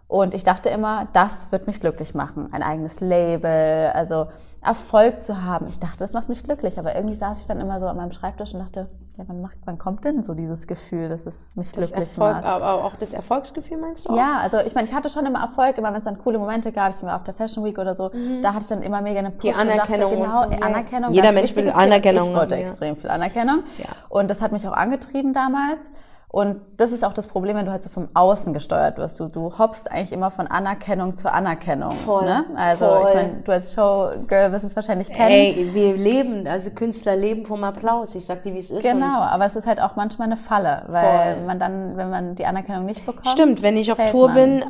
Und 0.07 0.33
ich 0.33 0.43
dachte 0.43 0.69
immer, 0.69 1.07
das 1.13 1.51
wird 1.51 1.65
mich 1.65 1.79
glücklich 1.79 2.13
machen. 2.13 2.49
Ein 2.53 2.61
eigenes 2.61 2.99
Label, 2.99 3.91
also 3.93 4.27
Erfolg 4.61 5.23
zu 5.23 5.43
haben. 5.43 5.67
Ich 5.67 5.79
dachte, 5.79 5.97
das 5.99 6.13
macht 6.13 6.29
mich 6.29 6.43
glücklich. 6.43 6.77
Aber 6.77 6.95
irgendwie 6.95 7.15
saß 7.15 7.39
ich 7.39 7.47
dann 7.47 7.59
immer 7.59 7.79
so 7.79 7.87
an 7.87 7.97
meinem 7.97 8.11
Schreibtisch 8.11 8.53
und 8.53 8.59
dachte, 8.59 8.87
ja, 9.17 9.23
wann, 9.27 9.41
macht, 9.41 9.57
wann 9.63 9.77
kommt 9.77 10.03
denn 10.03 10.23
so 10.23 10.33
dieses 10.33 10.67
Gefühl, 10.67 11.07
dass 11.07 11.25
es 11.25 11.55
mich 11.55 11.71
das 11.71 11.91
glücklich 11.91 12.09
Erfolg, 12.09 12.35
macht? 12.35 12.45
Aber 12.45 12.83
auch 12.83 12.95
das 12.97 13.13
Erfolgsgefühl 13.13 13.77
meinst 13.77 14.05
du 14.05 14.09
auch? 14.09 14.17
Ja, 14.17 14.39
also 14.39 14.57
ich 14.59 14.75
meine, 14.75 14.87
ich 14.87 14.93
hatte 14.93 15.09
schon 15.09 15.25
immer 15.25 15.39
Erfolg, 15.39 15.77
immer 15.77 15.89
wenn 15.89 15.99
es 15.99 16.03
dann 16.03 16.17
coole 16.17 16.37
Momente 16.37 16.71
gab, 16.71 16.93
ich 16.93 17.01
war 17.01 17.15
auf 17.15 17.23
der 17.23 17.33
Fashion 17.33 17.63
Week 17.63 17.77
oder 17.77 17.95
so, 17.95 18.09
mhm. 18.13 18.41
da 18.41 18.49
hatte 18.49 18.63
ich 18.63 18.67
dann 18.67 18.81
immer 18.81 19.01
mega 19.01 19.19
eine 19.19 19.31
Push 19.31 19.41
Die 19.43 19.53
Anerkennung. 19.53 20.11
Dachte, 20.11 20.23
genau, 20.23 20.43
und, 20.47 20.63
Anerkennung. 20.63 21.13
Jeder 21.13 21.31
Mensch 21.31 21.55
will 21.55 21.69
Anerkennung. 21.69 22.29
Ich 22.29 22.35
wollte 22.35 22.55
ja. 22.55 22.61
extrem 22.61 22.97
viel 22.97 23.09
Anerkennung. 23.09 23.63
Ja. 23.77 23.85
Und 24.09 24.29
das 24.29 24.41
hat 24.41 24.51
mich 24.51 24.67
auch 24.67 24.73
angetrieben 24.73 25.31
damals. 25.31 25.91
Und 26.35 26.59
das 26.75 26.91
ist 26.91 27.05
auch 27.05 27.13
das 27.13 27.27
Problem, 27.27 27.55
wenn 27.55 27.65
du 27.65 27.71
halt 27.71 27.81
so 27.81 27.89
vom 27.89 28.09
Außen 28.13 28.53
gesteuert 28.53 28.97
wirst. 28.97 29.17
Du, 29.21 29.29
du 29.29 29.57
hoppst 29.57 29.89
eigentlich 29.89 30.11
immer 30.11 30.31
von 30.31 30.47
Anerkennung 30.47 31.15
zu 31.15 31.31
Anerkennung. 31.31 31.91
Voll. 31.91 32.25
Ne? 32.25 32.43
Also 32.57 32.87
voll. 32.87 33.03
ich 33.07 33.15
meine, 33.15 33.33
du 33.45 33.51
als 33.53 33.73
Showgirl 33.73 34.51
wirst 34.51 34.65
es 34.65 34.75
wahrscheinlich 34.75 35.09
kennen. 35.09 35.31
Ey, 35.31 35.69
wir 35.71 35.95
leben, 35.95 36.45
also 36.45 36.71
Künstler 36.71 37.15
leben 37.15 37.45
vom 37.45 37.63
Applaus. 37.63 38.15
Ich 38.15 38.25
sag 38.25 38.43
dir, 38.43 38.53
wie 38.53 38.59
es 38.59 38.69
ist. 38.69 38.83
Genau, 38.83 39.21
aber 39.21 39.45
es 39.45 39.55
ist 39.55 39.65
halt 39.65 39.81
auch 39.81 39.95
manchmal 39.95 40.27
eine 40.27 40.35
Falle, 40.35 40.83
weil 40.87 41.35
voll. 41.35 41.45
man 41.45 41.57
dann, 41.57 41.95
wenn 41.95 42.09
man 42.09 42.35
die 42.35 42.45
Anerkennung 42.45 42.85
nicht 42.85 43.05
bekommt. 43.05 43.29
Stimmt, 43.29 43.63
wenn 43.63 43.77
ich 43.77 43.89
auf 43.93 44.11
Tour 44.11 44.27
man. 44.27 44.35
bin, 44.35 44.63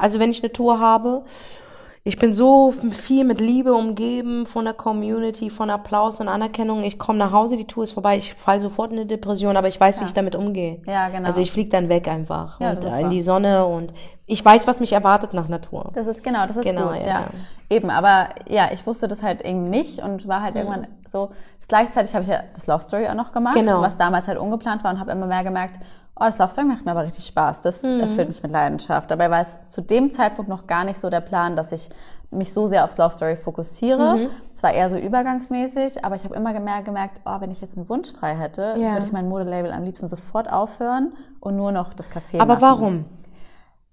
also 0.00 0.20
wenn 0.20 0.30
ich 0.30 0.42
eine 0.42 0.52
Tour 0.54 0.80
habe 0.80 1.20
ich 2.02 2.16
bin 2.16 2.32
so 2.32 2.72
viel 2.92 3.24
mit 3.24 3.40
Liebe 3.40 3.74
umgeben 3.74 4.46
von 4.46 4.64
der 4.64 4.72
Community, 4.72 5.50
von 5.50 5.68
Applaus 5.68 6.18
und 6.20 6.28
Anerkennung. 6.28 6.82
Ich 6.82 6.98
komme 6.98 7.18
nach 7.18 7.30
Hause, 7.30 7.58
die 7.58 7.66
Tour 7.66 7.84
ist 7.84 7.92
vorbei, 7.92 8.16
ich 8.16 8.32
falle 8.32 8.60
sofort 8.60 8.90
in 8.90 8.98
eine 8.98 9.06
Depression, 9.06 9.54
aber 9.56 9.68
ich 9.68 9.78
weiß, 9.78 9.96
ja. 9.96 10.02
wie 10.02 10.06
ich 10.06 10.14
damit 10.14 10.34
umgehe. 10.34 10.80
Ja, 10.86 11.10
genau. 11.10 11.26
Also 11.26 11.42
ich 11.42 11.52
fliege 11.52 11.68
dann 11.68 11.90
weg 11.90 12.08
einfach 12.08 12.58
ja, 12.58 12.70
und 12.70 12.84
in 12.84 13.10
die 13.10 13.20
Sonne 13.20 13.66
und 13.66 13.92
ich 14.24 14.42
weiß, 14.42 14.66
was 14.66 14.80
mich 14.80 14.92
erwartet 14.92 15.34
nach 15.34 15.48
Natur. 15.48 15.90
Das 15.92 16.06
ist 16.06 16.24
genau, 16.24 16.46
das 16.46 16.56
ist 16.56 16.64
genau, 16.64 16.92
gut, 16.92 17.02
ja. 17.02 17.06
ja. 17.06 17.26
Eben, 17.68 17.90
aber 17.90 18.30
ja, 18.48 18.70
ich 18.72 18.86
wusste 18.86 19.06
das 19.06 19.22
halt 19.22 19.42
eben 19.42 19.64
nicht 19.64 19.98
und 19.98 20.26
war 20.26 20.42
halt 20.42 20.54
mhm. 20.54 20.60
irgendwann 20.60 20.86
so. 21.06 21.30
Gleichzeitig 21.68 22.14
habe 22.14 22.24
ich 22.24 22.30
ja 22.30 22.42
das 22.54 22.66
Love 22.66 22.80
Story 22.80 23.06
auch 23.08 23.14
noch 23.14 23.30
gemacht, 23.30 23.54
genau. 23.54 23.80
was 23.80 23.96
damals 23.96 24.26
halt 24.26 24.38
ungeplant 24.38 24.82
war 24.82 24.90
und 24.90 24.98
habe 24.98 25.12
immer 25.12 25.26
mehr 25.26 25.44
gemerkt, 25.44 25.78
oh, 26.20 26.24
das 26.24 26.38
Love 26.38 26.50
Story 26.52 26.66
macht 26.66 26.84
mir 26.84 26.90
aber 26.92 27.04
richtig 27.04 27.24
Spaß, 27.26 27.62
das 27.62 27.82
Mhm. 27.82 28.00
erfüllt 28.00 28.28
mich 28.28 28.42
mit 28.42 28.52
Leidenschaft. 28.52 29.10
Dabei 29.10 29.30
war 29.30 29.40
es 29.40 29.58
zu 29.70 29.80
dem 29.80 30.12
Zeitpunkt 30.12 30.48
noch 30.48 30.66
gar 30.66 30.84
nicht 30.84 31.00
so 31.00 31.08
der 31.10 31.20
Plan, 31.22 31.56
dass 31.56 31.72
ich 31.72 31.88
mich 32.32 32.52
so 32.52 32.68
sehr 32.68 32.84
aufs 32.84 32.96
Love 32.98 33.10
Story 33.10 33.34
fokussiere. 33.34 34.16
Mhm. 34.16 34.28
Es 34.54 34.62
war 34.62 34.72
eher 34.72 34.88
so 34.88 34.96
übergangsmäßig, 34.96 36.04
aber 36.04 36.14
ich 36.14 36.22
habe 36.24 36.36
immer 36.36 36.52
gemerkt, 36.52 36.84
gemerkt, 36.84 37.20
oh, 37.24 37.40
wenn 37.40 37.50
ich 37.50 37.60
jetzt 37.60 37.76
einen 37.76 37.88
Wunsch 37.88 38.12
frei 38.12 38.34
hätte, 38.36 38.74
Ja. 38.78 38.92
würde 38.92 39.06
ich 39.06 39.12
mein 39.12 39.28
Modelabel 39.28 39.72
am 39.72 39.82
liebsten 39.82 40.06
sofort 40.06 40.52
aufhören 40.52 41.12
und 41.40 41.56
nur 41.56 41.72
noch 41.72 41.92
das 41.94 42.08
Café 42.10 42.38
Aber 42.40 42.54
machen. 42.54 42.60
warum? 42.62 43.04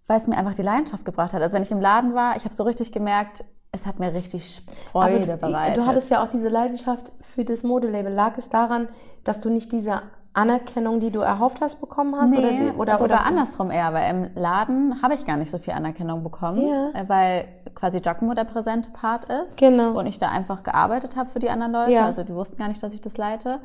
Weil 0.05 0.17
es 0.17 0.27
mir 0.27 0.37
einfach 0.37 0.53
die 0.53 0.61
Leidenschaft 0.61 1.03
gebracht 1.03 1.33
hat. 1.33 1.41
Also 1.41 1.55
wenn 1.55 1.63
ich 1.63 1.71
im 1.71 1.81
Laden 1.81 2.13
war, 2.13 2.35
ich 2.37 2.45
habe 2.45 2.53
so 2.53 2.63
richtig 2.63 2.91
gemerkt, 2.91 3.43
es 3.71 3.85
hat 3.85 3.99
mir 3.99 4.13
richtig 4.13 4.63
Freude 4.91 5.33
Aber 5.33 5.47
bereitet. 5.47 5.77
Du 5.77 5.85
hattest 5.87 6.09
ja 6.09 6.23
auch 6.23 6.29
diese 6.29 6.47
Leidenschaft 6.49 7.11
für 7.21 7.43
das 7.43 7.63
Modelabel. 7.63 8.13
Lag 8.13 8.37
es 8.37 8.49
daran, 8.49 8.87
dass 9.23 9.41
du 9.41 9.49
nicht 9.49 9.71
diese 9.71 10.01
Anerkennung, 10.37 10.99
die 10.99 11.09
du 11.09 11.21
erhofft 11.21 11.61
hast, 11.61 11.81
bekommen 11.81 12.15
hast? 12.15 12.29
Nee, 12.29 12.69
oder, 12.71 12.79
oder, 12.79 12.97
sogar 12.97 13.19
oder 13.19 13.25
andersrum 13.25 13.71
eher, 13.71 13.91
weil 13.93 14.11
im 14.11 14.29
Laden 14.35 15.01
habe 15.01 15.15
ich 15.15 15.25
gar 15.25 15.35
nicht 15.37 15.49
so 15.49 15.57
viel 15.57 15.73
Anerkennung 15.73 16.23
bekommen, 16.23 16.67
Ja. 16.67 16.89
äh, 16.93 17.09
weil 17.09 17.47
quasi 17.73 17.99
Giacomo 18.01 18.33
der 18.35 18.43
präsente 18.43 18.91
Part 18.91 19.25
ist 19.25 19.57
Genau. 19.57 19.97
und 19.97 20.05
ich 20.05 20.19
da 20.19 20.29
einfach 20.29 20.61
gearbeitet 20.63 21.17
habe 21.17 21.27
für 21.29 21.39
die 21.39 21.49
anderen 21.49 21.71
Leute, 21.71 21.91
Ja. 21.93 22.05
also 22.05 22.23
die 22.23 22.33
wussten 22.35 22.55
gar 22.57 22.67
nicht, 22.67 22.81
dass 22.83 22.93
ich 22.93 23.01
das 23.01 23.17
leite. 23.17 23.59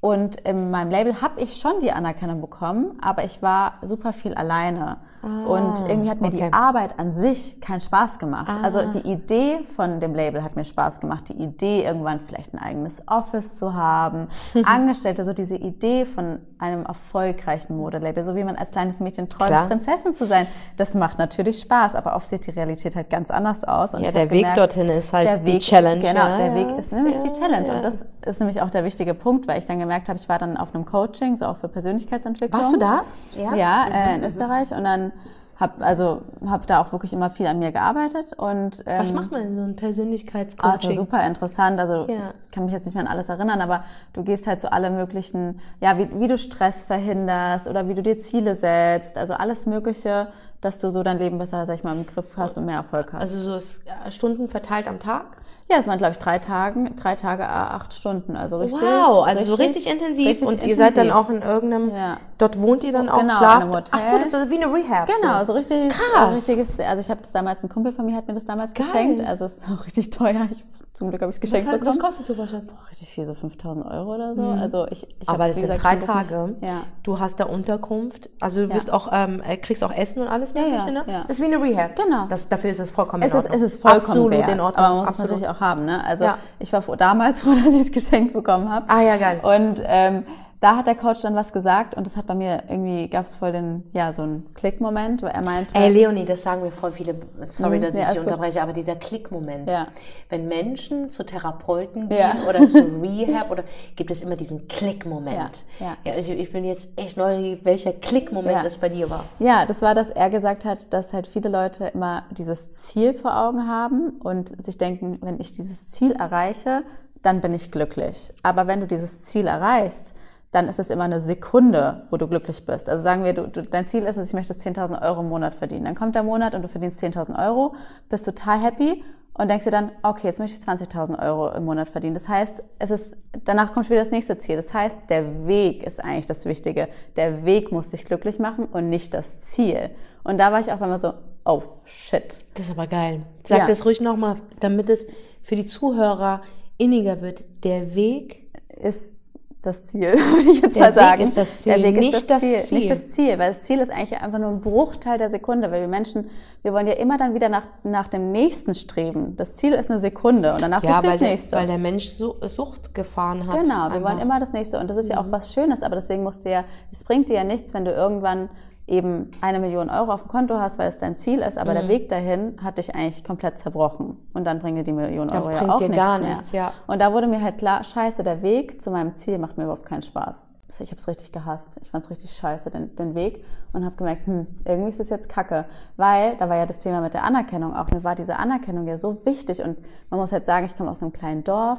Und 0.00 0.36
in 0.36 0.70
meinem 0.70 0.90
Label 0.90 1.20
habe 1.22 1.40
ich 1.40 1.56
schon 1.56 1.78
die 1.80 1.92
Anerkennung 1.92 2.40
bekommen, 2.40 2.98
aber 3.02 3.24
ich 3.24 3.42
war 3.42 3.74
super 3.82 4.12
viel 4.12 4.34
alleine. 4.34 4.98
Und 5.22 5.74
irgendwie 5.88 6.10
hat 6.10 6.20
mir 6.20 6.28
Ah, 6.28 6.30
okay. 6.34 6.46
die 6.48 6.52
Arbeit 6.52 6.98
an 6.98 7.12
sich 7.14 7.60
keinen 7.60 7.80
Spaß 7.80 8.18
gemacht. 8.18 8.48
Ah. 8.48 8.60
Also 8.62 8.80
die 8.90 9.06
Idee 9.10 9.60
von 9.76 10.00
dem 10.00 10.14
Label 10.14 10.42
hat 10.42 10.56
mir 10.56 10.64
Spaß 10.64 10.98
gemacht. 11.00 11.28
Die 11.28 11.34
Idee, 11.42 11.84
irgendwann 11.84 12.18
vielleicht 12.20 12.52
ein 12.54 12.58
eigenes 12.58 13.06
Office 13.06 13.56
zu 13.56 13.74
haben, 13.74 14.28
Angestellte, 14.64 15.24
so 15.24 15.32
diese 15.32 15.56
Idee 15.56 16.04
von 16.06 16.40
einem 16.58 16.84
erfolgreichen 16.86 17.76
Modelabel, 17.76 18.24
so 18.24 18.34
wie 18.36 18.44
man 18.44 18.56
als 18.56 18.70
kleines 18.72 19.00
Mädchen 19.00 19.28
träumt, 19.28 19.48
Klar. 19.50 19.66
Prinzessin 19.66 20.14
zu 20.14 20.26
sein. 20.26 20.46
Das 20.76 20.94
macht 20.94 21.18
natürlich 21.18 21.60
Spaß, 21.60 21.94
aber 21.94 22.16
oft 22.16 22.28
sieht 22.28 22.46
die 22.46 22.50
Realität 22.50 22.96
halt 22.96 23.10
ganz 23.10 23.30
anders 23.30 23.64
aus. 23.64 23.94
Und 23.94 24.02
Ja, 24.04 24.10
der 24.12 24.30
Weg 24.30 24.40
gemerkt, 24.40 24.58
dorthin 24.58 24.88
ist 24.90 25.12
halt 25.12 25.26
der 25.28 25.38
die 25.38 25.52
Weg, 25.54 25.60
Challenge, 25.60 26.00
Genau, 26.00 26.26
ja, 26.26 26.36
der 26.38 26.46
ja. 26.48 26.54
Weg 26.54 26.78
ist 26.78 26.92
nämlich 26.92 27.18
die 27.18 27.28
Ja, 27.28 27.32
Challenge. 27.32 27.68
ja. 27.68 27.74
Und 27.76 27.84
das 27.84 28.04
ist 28.26 28.40
nämlich 28.40 28.60
auch 28.62 28.70
der 28.70 28.84
wichtige 28.84 29.14
Punkt, 29.14 29.46
weil 29.48 29.58
ich 29.58 29.66
dann 29.66 29.78
gemerkt 29.78 30.08
habe, 30.08 30.18
ich 30.18 30.28
war 30.28 30.38
dann 30.38 30.56
auf 30.56 30.74
einem 30.74 30.84
Coaching, 30.84 31.36
so 31.36 31.46
auch 31.46 31.56
für 31.56 31.68
Persönlichkeitsentwicklung. 31.68 32.60
Warst 32.60 32.72
du 32.74 32.78
da? 32.78 33.02
Ja, 33.36 33.54
ja 33.54 33.84
äh, 33.92 34.14
in 34.16 34.24
Österreich. 34.24 34.72
Und 34.72 34.84
dann 34.84 35.11
habe 35.60 35.84
also 35.84 36.22
hab 36.46 36.66
da 36.66 36.80
auch 36.80 36.92
wirklich 36.92 37.12
immer 37.12 37.30
viel 37.30 37.46
an 37.46 37.58
mir 37.58 37.70
gearbeitet. 37.72 38.32
Und, 38.36 38.82
ähm, 38.86 38.98
Was 39.00 39.12
macht 39.12 39.30
man 39.30 39.42
in 39.42 39.54
so 39.54 39.60
einem 39.62 39.76
Persönlichkeitscoaching? 39.76 40.96
super 40.96 41.24
interessant. 41.26 41.78
Also 41.78 42.06
Ja. 42.08 42.18
ich 42.46 42.50
kann 42.52 42.64
mich 42.64 42.72
jetzt 42.74 42.84
nicht 42.86 42.94
mehr 42.94 43.04
an 43.04 43.10
alles 43.10 43.28
erinnern, 43.28 43.60
aber 43.60 43.84
du 44.12 44.24
gehst 44.24 44.46
halt 44.46 44.60
zu 44.60 44.72
alle 44.72 44.90
möglichen, 44.90 45.60
ja, 45.80 45.98
wie, 45.98 46.08
wie 46.18 46.26
du 46.26 46.36
Stress 46.38 46.82
verhinderst 46.84 47.68
oder 47.68 47.86
wie 47.88 47.94
du 47.94 48.02
dir 48.02 48.18
Ziele 48.18 48.56
setzt. 48.56 49.16
Also 49.16 49.34
alles 49.34 49.66
Mögliche, 49.66 50.28
dass 50.60 50.78
du 50.78 50.90
so 50.90 51.02
dein 51.02 51.18
Leben 51.18 51.38
besser, 51.38 51.64
sag 51.66 51.74
ich 51.74 51.84
mal, 51.84 51.96
im 51.96 52.06
Griff 52.06 52.36
hast 52.36 52.56
und 52.56 52.64
mehr 52.66 52.76
Erfolg 52.76 53.12
hast. 53.12 53.20
also 53.20 53.40
so 53.40 53.54
ist, 53.54 53.82
Stunden 54.10 54.48
verteilt 54.48 54.88
am 54.88 54.98
Tag? 55.00 55.26
Ja, 55.72 55.78
es 55.78 55.86
waren, 55.86 55.98
glaube 55.98 56.12
ich, 56.12 56.18
drei 56.18 56.38
Tagen, 56.38 56.94
drei 56.96 57.14
Tage, 57.16 57.44
a 57.48 57.74
acht 57.74 57.92
Stunden. 57.94 58.36
Also 58.36 58.58
richtig. 58.58 58.80
wow, 58.80 59.24
also 59.26 59.44
so 59.44 59.54
richtig 59.54 59.90
intensiv. 59.90 60.26
richtig 60.28 60.48
und 60.48 60.62
ihr 60.62 60.76
seid 60.76 60.96
dann 60.96 61.06
intensiv. 61.06 61.14
auch 61.14 61.30
in 61.30 61.42
irgendeinem, 61.42 61.90
Ja. 61.94 62.16
dort 62.38 62.60
wohnt 62.60 62.84
ihr 62.84 62.92
dann 62.92 63.08
auch, 63.08 63.18
Genau, 63.20 63.32
in 63.34 63.38
schlaft? 63.38 63.62
einem 63.62 63.72
Hotel. 63.74 63.90
Ach 63.92 64.02
so, 64.02 64.16
das 64.16 64.26
ist 64.26 64.32
so 64.32 64.50
wie 64.50 64.62
eine 64.62 64.72
Rehab. 64.72 65.08
Genau, 65.20 65.38
so. 65.40 65.46
so 65.46 65.52
richtig, 65.54 65.88
Krass. 65.90 66.36
richtiges, 66.36 66.78
also 66.78 67.00
ich 67.00 67.10
habe 67.10 67.20
das 67.22 67.32
damals, 67.32 67.62
ein 67.64 67.68
Kumpel 67.68 67.92
von 67.92 68.06
mir 68.06 68.14
hat 68.16 68.28
mir 68.28 68.34
das 68.34 68.44
damals 68.44 68.74
Geil. 68.74 68.84
geschenkt, 68.86 69.20
also 69.26 69.44
es 69.46 69.58
ist 69.58 69.64
auch 69.70 69.84
richtig 69.86 70.10
teuer. 70.10 70.46
Ich, 70.50 70.64
zum 71.02 71.10
Glück 71.10 71.20
habe 71.22 71.30
ich 71.30 71.36
es 71.36 71.42
Was, 71.42 71.50
geschenkt 71.50 71.66
was 71.72 71.80
bekommen. 71.80 71.98
kostet 71.98 72.26
sowas 72.26 72.52
jetzt? 72.52 72.72
richtig 72.88 73.08
viel, 73.08 73.24
so 73.24 73.34
5000 73.34 73.84
Euro 73.86 74.14
oder 74.14 74.34
so. 74.36 74.42
Also 74.42 74.86
ich, 74.88 75.04
ich 75.18 75.28
Aber 75.28 75.48
das 75.48 75.56
sind 75.56 75.62
gesagt, 75.68 75.82
drei 75.82 75.96
Tage. 75.96 76.54
Ja. 76.60 76.82
Du 77.02 77.18
hast 77.18 77.40
da 77.40 77.44
Unterkunft. 77.44 78.30
Also 78.40 78.62
du 78.62 78.68
Ja. 78.68 78.74
wirst 78.76 78.92
auch, 78.92 79.08
ähm, 79.12 79.42
äh, 79.44 79.56
kriegst 79.56 79.82
auch 79.82 79.90
Essen 79.92 80.22
und 80.22 80.28
alles 80.28 80.54
ja, 80.54 80.62
Mögliche, 80.62 80.92
ne? 80.92 81.02
ja. 81.08 81.24
Das 81.26 81.38
ist 81.38 81.42
wie 81.44 81.52
eine 81.52 81.60
Rehab. 81.60 81.96
Genau. 81.96 82.26
Das, 82.28 82.48
dafür 82.48 82.70
ist 82.70 82.78
es 82.78 82.90
vollkommen 82.90 83.24
Es 83.24 83.32
in 83.32 83.38
ist, 83.38 83.44
Ordnung. 83.46 83.60
es 83.62 83.72
ist 83.72 83.82
vollkommen 83.82 84.00
Absolut 84.04 84.30
wert, 84.32 84.48
in 84.48 84.60
Ordnung. 84.60 84.76
aber 84.84 84.88
man 84.94 84.98
muss 84.98 85.08
Absolut. 85.08 85.30
es 85.32 85.40
natürlich 85.40 85.56
auch 85.56 85.60
haben. 85.60 85.84
Ne? 85.86 86.04
Also 86.04 86.24
Ja. 86.24 86.38
ich 86.60 86.72
war 86.72 86.82
froh, 86.82 86.94
damals 86.94 87.40
froh, 87.42 87.54
dass 87.64 87.74
ich 87.74 87.80
es 87.82 87.90
geschenkt 87.92 88.32
bekommen 88.32 88.70
habe. 88.70 88.86
Ah, 88.88 89.00
ja, 89.02 89.16
geil. 89.16 89.40
Und 89.42 89.82
ähm, 89.84 90.22
da 90.62 90.76
hat 90.76 90.86
der 90.86 90.94
Coach 90.94 91.22
dann 91.22 91.34
was 91.34 91.52
gesagt 91.52 91.96
und 91.96 92.06
das 92.06 92.16
hat 92.16 92.26
bei 92.28 92.36
mir 92.36 92.62
irgendwie, 92.68 93.08
gab 93.08 93.24
es 93.24 93.34
voll 93.34 93.50
den, 93.50 93.82
ja, 93.92 94.12
so 94.12 94.22
einen 94.22 94.54
Klickmoment, 94.54 95.20
weil 95.22 95.32
er 95.32 95.42
meinte, 95.42 95.74
Ey, 95.74 95.90
Leonie, 95.92 96.24
das 96.24 96.42
sagen 96.42 96.62
mir 96.62 96.70
voll 96.70 96.92
viele, 96.92 97.16
sorry, 97.48 97.78
Mhm, 97.78 97.82
dass 97.82 97.94
nee, 97.94 98.00
ich 98.02 98.06
dich 98.06 98.18
gut. 98.18 98.26
unterbreche, 98.28 98.62
aber 98.62 98.72
dieser 98.72 98.94
Klickmoment. 98.94 99.68
Ja. 99.68 99.88
Wenn 100.28 100.46
Menschen 100.46 101.10
zu 101.10 101.24
Therapeuten 101.26 102.08
gehen 102.08 102.18
Ja. 102.18 102.48
oder 102.48 102.66
zu 102.68 102.78
Rehab 103.02 103.50
oder 103.50 103.64
gibt 103.96 104.12
es 104.12 104.22
immer 104.22 104.36
diesen 104.36 104.68
Klickmoment. 104.68 105.64
Ja, 105.80 105.96
ja 106.04 106.14
ich, 106.16 106.30
ich 106.30 106.52
bin 106.52 106.64
jetzt 106.64 106.88
echt 106.96 107.16
neugierig, 107.16 107.64
welcher 107.64 107.92
Klickmoment 107.92 108.54
Ja. 108.58 108.64
es 108.64 108.78
bei 108.78 108.88
dir 108.88 109.10
war. 109.10 109.24
Ja, 109.40 109.66
das 109.66 109.82
war, 109.82 109.94
dass 109.96 110.10
er 110.10 110.30
gesagt 110.30 110.64
hat, 110.64 110.92
dass 110.94 111.12
halt 111.12 111.26
viele 111.26 111.48
Leute 111.48 111.86
immer 111.88 112.22
dieses 112.30 112.70
Ziel 112.70 113.14
vor 113.14 113.36
Augen 113.36 113.66
haben 113.66 114.10
und 114.22 114.62
sich 114.64 114.78
denken, 114.78 115.18
wenn 115.22 115.40
ich 115.40 115.50
dieses 115.50 115.90
Ziel 115.90 116.12
erreiche, 116.12 116.84
dann 117.24 117.40
bin 117.40 117.52
ich 117.52 117.72
glücklich. 117.72 118.32
Aber 118.44 118.68
wenn 118.68 118.78
du 118.80 118.86
dieses 118.86 119.24
Ziel 119.24 119.48
erreichst, 119.48 120.14
dann 120.52 120.68
ist 120.68 120.78
es 120.78 120.90
immer 120.90 121.04
eine 121.04 121.20
Sekunde, 121.20 122.06
wo 122.10 122.18
du 122.18 122.28
glücklich 122.28 122.64
bist. 122.64 122.88
Also 122.88 123.02
sagen 123.02 123.24
wir, 123.24 123.32
du, 123.32 123.48
du, 123.48 123.62
dein 123.62 123.86
Ziel 123.86 124.04
ist 124.04 124.18
es, 124.18 124.28
ich 124.28 124.34
möchte 124.34 124.52
10.000 124.52 125.02
Euro 125.02 125.20
im 125.20 125.28
Monat 125.30 125.54
verdienen. 125.54 125.86
Dann 125.86 125.94
kommt 125.94 126.14
der 126.14 126.22
Monat 126.22 126.54
und 126.54 126.62
du 126.62 126.68
verdienst 126.68 127.02
10.000 127.02 127.42
Euro, 127.44 127.74
bist 128.10 128.26
total 128.26 128.60
happy 128.60 129.02
und 129.32 129.48
denkst 129.50 129.64
dir 129.64 129.70
dann, 129.70 129.92
okay, 130.02 130.26
jetzt 130.26 130.38
möchte 130.38 130.58
ich 130.58 130.64
20.000 130.64 131.26
Euro 131.26 131.50
im 131.52 131.64
Monat 131.64 131.88
verdienen. 131.88 132.12
Das 132.12 132.28
heißt, 132.28 132.62
es 132.78 132.90
ist, 132.90 133.16
danach 133.44 133.72
kommt 133.72 133.86
schon 133.86 133.94
wieder 133.94 134.04
das 134.04 134.12
nächste 134.12 134.38
Ziel. 134.38 134.56
Das 134.56 134.74
heißt, 134.74 134.98
der 135.08 135.46
Weg 135.46 135.84
ist 135.84 136.04
eigentlich 136.04 136.26
das 136.26 136.44
Wichtige. 136.44 136.88
Der 137.16 137.46
Weg 137.46 137.72
muss 137.72 137.88
dich 137.88 138.04
glücklich 138.04 138.38
machen 138.38 138.66
und 138.66 138.90
nicht 138.90 139.14
das 139.14 139.40
Ziel. 139.40 139.88
Und 140.22 140.38
da 140.38 140.52
war 140.52 140.60
ich 140.60 140.70
auch 140.70 140.82
einmal 140.82 140.98
so, 140.98 141.14
oh 141.46 141.62
shit. 141.84 142.44
Das 142.54 142.66
ist 142.66 142.72
aber 142.72 142.86
geil. 142.86 143.22
Sag 143.44 143.60
Ja. 143.60 143.66
das 143.66 143.86
ruhig 143.86 144.02
nochmal, 144.02 144.36
damit 144.60 144.90
es 144.90 145.06
für 145.42 145.56
die 145.56 145.64
Zuhörer 145.64 146.42
inniger 146.76 147.22
wird. 147.22 147.42
Der 147.64 147.94
Weg 147.94 148.50
ist 148.68 149.21
das 149.62 149.86
Ziel, 149.86 150.12
würde 150.14 150.50
ich 150.50 150.60
jetzt 150.60 150.74
Der 150.76 150.82
mal 150.82 150.88
Weg 150.90 150.94
sagen. 151.00 151.22
ist 151.22 151.36
das 151.36 151.60
Ziel, 151.60 151.72
Der 151.74 151.82
Weg 151.84 151.96
nicht 151.96 152.14
ist 152.14 152.30
das, 152.30 152.40
das 152.40 152.50
Ziel. 152.50 152.60
Ziel. 152.62 152.78
Nicht 152.78 152.90
das 152.90 153.10
Ziel, 153.10 153.38
weil 153.38 153.52
das 153.52 153.62
Ziel 153.62 153.78
ist 153.78 153.90
eigentlich 153.92 154.20
einfach 154.20 154.38
nur 154.38 154.48
ein 154.50 154.60
Bruchteil 154.60 155.18
der 155.18 155.30
Sekunde, 155.30 155.70
weil 155.70 155.80
wir 155.80 155.88
Menschen, 155.88 156.28
wir 156.62 156.72
wollen 156.72 156.86
ja 156.86 156.94
immer 156.94 157.16
dann 157.16 157.34
wieder 157.34 157.48
nach, 157.48 157.62
nach 157.84 158.08
dem 158.08 158.32
nächsten 158.32 158.74
streben. 158.74 159.36
Das 159.36 159.54
Ziel 159.56 159.72
ist 159.72 159.90
eine 159.90 160.00
Sekunde 160.00 160.52
und 160.54 160.62
danach 160.62 160.82
ja, 160.82 160.90
suchst 160.94 161.04
du 161.04 161.08
das 161.10 161.18
der, 161.18 161.28
nächste. 161.28 161.56
weil 161.56 161.66
der 161.66 161.78
Mensch 161.78 162.06
Su- 162.08 162.34
Sucht 162.46 162.94
gefahren 162.94 163.46
hat. 163.46 163.62
Genau, 163.62 163.74
wir 163.74 163.92
einfach. 163.92 164.02
wollen 164.10 164.18
immer 164.18 164.40
das 164.40 164.52
nächste. 164.52 164.78
Und 164.80 164.90
das 164.90 164.96
ist 164.96 165.10
ja 165.10 165.18
auch 165.20 165.26
Mhm. 165.26 165.32
was 165.32 165.52
Schönes, 165.52 165.82
aber 165.82 165.96
deswegen 165.96 166.22
musst 166.22 166.44
du 166.44 166.50
ja, 166.50 166.64
es 166.90 167.04
bringt 167.04 167.28
dir 167.28 167.34
ja 167.36 167.44
nichts, 167.44 167.72
wenn 167.72 167.84
du 167.84 167.92
irgendwann 167.92 168.48
eben 168.86 169.30
eine 169.40 169.60
Million 169.60 169.88
Euro 169.90 170.12
auf 170.12 170.22
dem 170.22 170.28
Konto 170.28 170.58
hast, 170.58 170.78
weil 170.78 170.88
es 170.88 170.98
dein 170.98 171.16
Ziel 171.16 171.38
ist, 171.40 171.56
aber 171.58 171.70
Mhm. 171.72 171.76
der 171.76 171.88
Weg 171.88 172.08
dahin 172.08 172.56
hat 172.62 172.78
dich 172.78 172.94
eigentlich 172.94 173.22
komplett 173.24 173.58
zerbrochen. 173.58 174.16
Und 174.34 174.44
dann 174.44 174.58
bringen 174.58 174.76
dir 174.76 174.82
die 174.84 174.92
Million 174.92 175.30
Euro 175.30 175.50
ja 175.50 175.58
bringt 175.58 175.70
auch 175.72 175.80
nichts 175.80 175.96
gar 175.96 176.18
mehr. 176.18 176.28
nichts, 176.30 176.52
ja. 176.52 176.72
Und 176.86 177.00
da 177.00 177.12
wurde 177.12 177.28
mir 177.28 177.40
halt 177.40 177.58
klar, 177.58 177.84
scheiße, 177.84 178.22
der 178.22 178.42
Weg 178.42 178.82
zu 178.82 178.90
meinem 178.90 179.14
Ziel 179.14 179.38
macht 179.38 179.56
mir 179.56 179.64
überhaupt 179.64 179.86
keinen 179.86 180.02
Spaß. 180.02 180.48
Also 180.68 180.84
Ich 180.84 180.90
habe 180.90 180.98
es 181.00 181.06
richtig 181.06 181.32
gehasst. 181.32 181.78
Ich 181.82 181.90
fand 181.90 182.04
es 182.04 182.10
richtig 182.10 182.32
scheiße, 182.32 182.70
den, 182.70 182.96
den 182.96 183.14
Weg. 183.14 183.44
Und 183.74 183.84
habe 183.84 183.94
gemerkt, 183.96 184.26
hm, 184.26 184.46
irgendwie 184.64 184.88
ist 184.88 185.00
das 185.00 185.10
jetzt 185.10 185.28
kacke. 185.28 185.66
Weil, 185.96 186.36
da 186.38 186.48
war 186.48 186.56
ja 186.56 186.64
das 186.66 186.78
Thema 186.80 187.00
mit 187.02 187.12
der 187.14 187.24
Anerkennung 187.24 187.76
auch. 187.76 187.90
Mir 187.90 188.02
war 188.04 188.14
diese 188.14 188.38
Anerkennung 188.38 188.86
ja 188.88 188.96
so 188.96 189.24
wichtig. 189.26 189.62
Und 189.62 189.76
man 190.10 190.18
muss 190.18 190.32
halt 190.32 190.46
sagen, 190.46 190.64
ich 190.66 190.74
komme 190.76 190.90
aus 190.90 191.02
einem 191.02 191.12
kleinen 191.12 191.44
Dorf. 191.44 191.78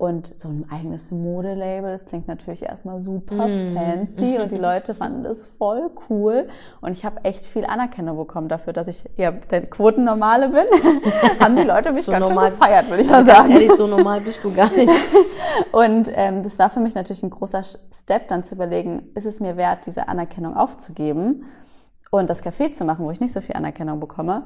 Und 0.00 0.28
so 0.28 0.48
ein 0.48 0.64
eigenes 0.70 1.10
Modelabel, 1.10 1.92
das 1.92 2.06
klingt 2.06 2.26
natürlich 2.26 2.62
erstmal 2.62 3.00
super 3.00 3.46
Mhm. 3.48 3.76
fancy 3.76 4.38
und 4.38 4.50
die 4.50 4.56
Leute 4.56 4.94
fanden 4.94 5.24
das 5.24 5.42
voll 5.42 5.90
cool. 6.08 6.48
Und 6.80 6.92
ich 6.92 7.04
habe 7.04 7.22
echt 7.24 7.44
viel 7.44 7.66
Anerkennung 7.66 8.16
bekommen 8.16 8.48
dafür, 8.48 8.72
dass 8.72 8.88
ich 8.88 9.04
ja 9.18 9.30
der 9.30 9.66
Quotennormale 9.66 10.48
bin. 10.48 10.64
Haben 11.38 11.54
die 11.54 11.64
Leute 11.64 11.92
mich 11.92 12.04
So 12.06 12.12
ganz 12.12 12.24
normal- 12.26 12.48
schön 12.48 12.58
gefeiert, 12.60 12.88
würde 12.88 13.02
ich 13.02 13.10
mal 13.10 13.26
sagen. 13.26 13.50
ehrlich, 13.50 13.72
so 13.72 13.86
normal 13.86 14.22
bist 14.22 14.42
du 14.42 14.54
gar 14.54 14.72
nicht. 14.72 14.88
Und 15.72 16.10
ähm, 16.14 16.44
das 16.44 16.58
war 16.58 16.70
für 16.70 16.80
mich 16.80 16.94
natürlich 16.94 17.22
ein 17.22 17.28
großer 17.28 17.62
Step, 17.62 18.28
dann 18.28 18.42
zu 18.42 18.54
überlegen, 18.54 19.02
ist 19.14 19.26
es 19.26 19.38
mir 19.38 19.58
wert, 19.58 19.84
diese 19.84 20.08
Anerkennung 20.08 20.56
aufzugeben 20.56 21.44
und 22.10 22.30
das 22.30 22.42
Café 22.42 22.72
zu 22.72 22.86
machen, 22.86 23.04
wo 23.04 23.10
ich 23.10 23.20
nicht 23.20 23.34
so 23.34 23.42
viel 23.42 23.54
Anerkennung 23.54 24.00
bekomme. 24.00 24.44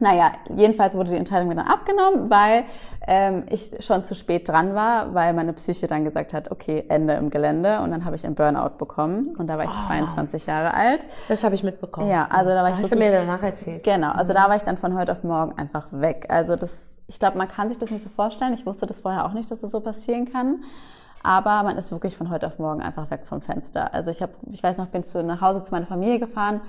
Naja, 0.00 0.32
jedenfalls 0.56 0.94
wurde 0.96 1.10
die 1.10 1.16
Entscheidung 1.16 1.48
mir 1.48 1.54
dann 1.54 1.66
abgenommen, 1.68 2.28
weil 2.30 2.64
ähm, 3.06 3.44
ich 3.50 3.70
schon 3.80 4.04
zu 4.04 4.14
spät 4.14 4.48
dran 4.48 4.74
war, 4.74 5.14
weil 5.14 5.32
meine 5.34 5.52
Psyche 5.52 5.86
dann 5.86 6.04
gesagt 6.04 6.32
hat, 6.32 6.50
okay, 6.50 6.84
Ende 6.88 7.14
im 7.14 7.30
Gelände. 7.30 7.80
Und 7.80 7.90
dann 7.90 8.04
habe 8.04 8.16
ich 8.16 8.24
einen 8.24 8.34
Burnout 8.34 8.78
bekommen 8.78 9.36
und 9.36 9.46
da 9.48 9.58
war 9.58 9.64
ich 9.64 9.70
22 9.86 10.46
Jahre 10.46 10.74
alt. 10.74 11.06
Das 11.28 11.44
habe 11.44 11.54
ich 11.54 11.62
mitbekommen. 11.62 12.08
Ja, 12.08 12.26
also 12.30 12.50
da 12.50 12.62
war 12.62 12.70
ich 12.70 12.78
Hast 12.78 12.90
du 12.90 12.96
mir 12.96 13.12
wirklich- 13.12 13.26
danach 13.26 13.42
erzählt. 13.42 13.84
Genau, 13.84 14.12
also 14.12 14.32
da 14.32 14.48
war 14.48 14.56
ich 14.56 14.62
dann 14.62 14.76
von 14.76 14.94
heute 14.98 15.12
auf 15.12 15.22
morgen 15.24 15.56
einfach 15.58 15.88
weg. 15.92 16.26
Also 16.30 16.56
das, 16.56 16.92
ich 17.06 17.18
glaube, 17.18 17.38
man 17.38 17.48
kann 17.48 17.68
sich 17.68 17.78
das 17.78 17.90
nicht 17.90 18.02
so 18.02 18.08
vorstellen. 18.08 18.54
Ich 18.54 18.66
wusste 18.66 18.86
das 18.86 19.00
vorher 19.00 19.26
auch 19.26 19.32
nicht, 19.34 19.50
dass 19.50 19.60
das 19.60 19.70
so 19.70 19.80
passieren 19.80 20.32
kann. 20.32 20.64
Aber 21.22 21.62
man 21.62 21.76
ist 21.76 21.92
wirklich 21.92 22.16
von 22.16 22.30
heute 22.30 22.48
auf 22.48 22.58
morgen 22.58 22.82
einfach 22.82 23.10
weg 23.12 23.20
vom 23.24 23.40
Fenster. 23.42 23.94
Also 23.94 24.10
ich 24.10 24.22
habe, 24.22 24.32
ich 24.50 24.62
weiß 24.62 24.78
noch, 24.78 24.86
bin 24.88 25.04
zu, 25.04 25.22
nach 25.22 25.40
Hause 25.40 25.62
zu 25.62 25.70
meiner 25.72 25.86
Familie 25.86 26.18
gefahren 26.18 26.60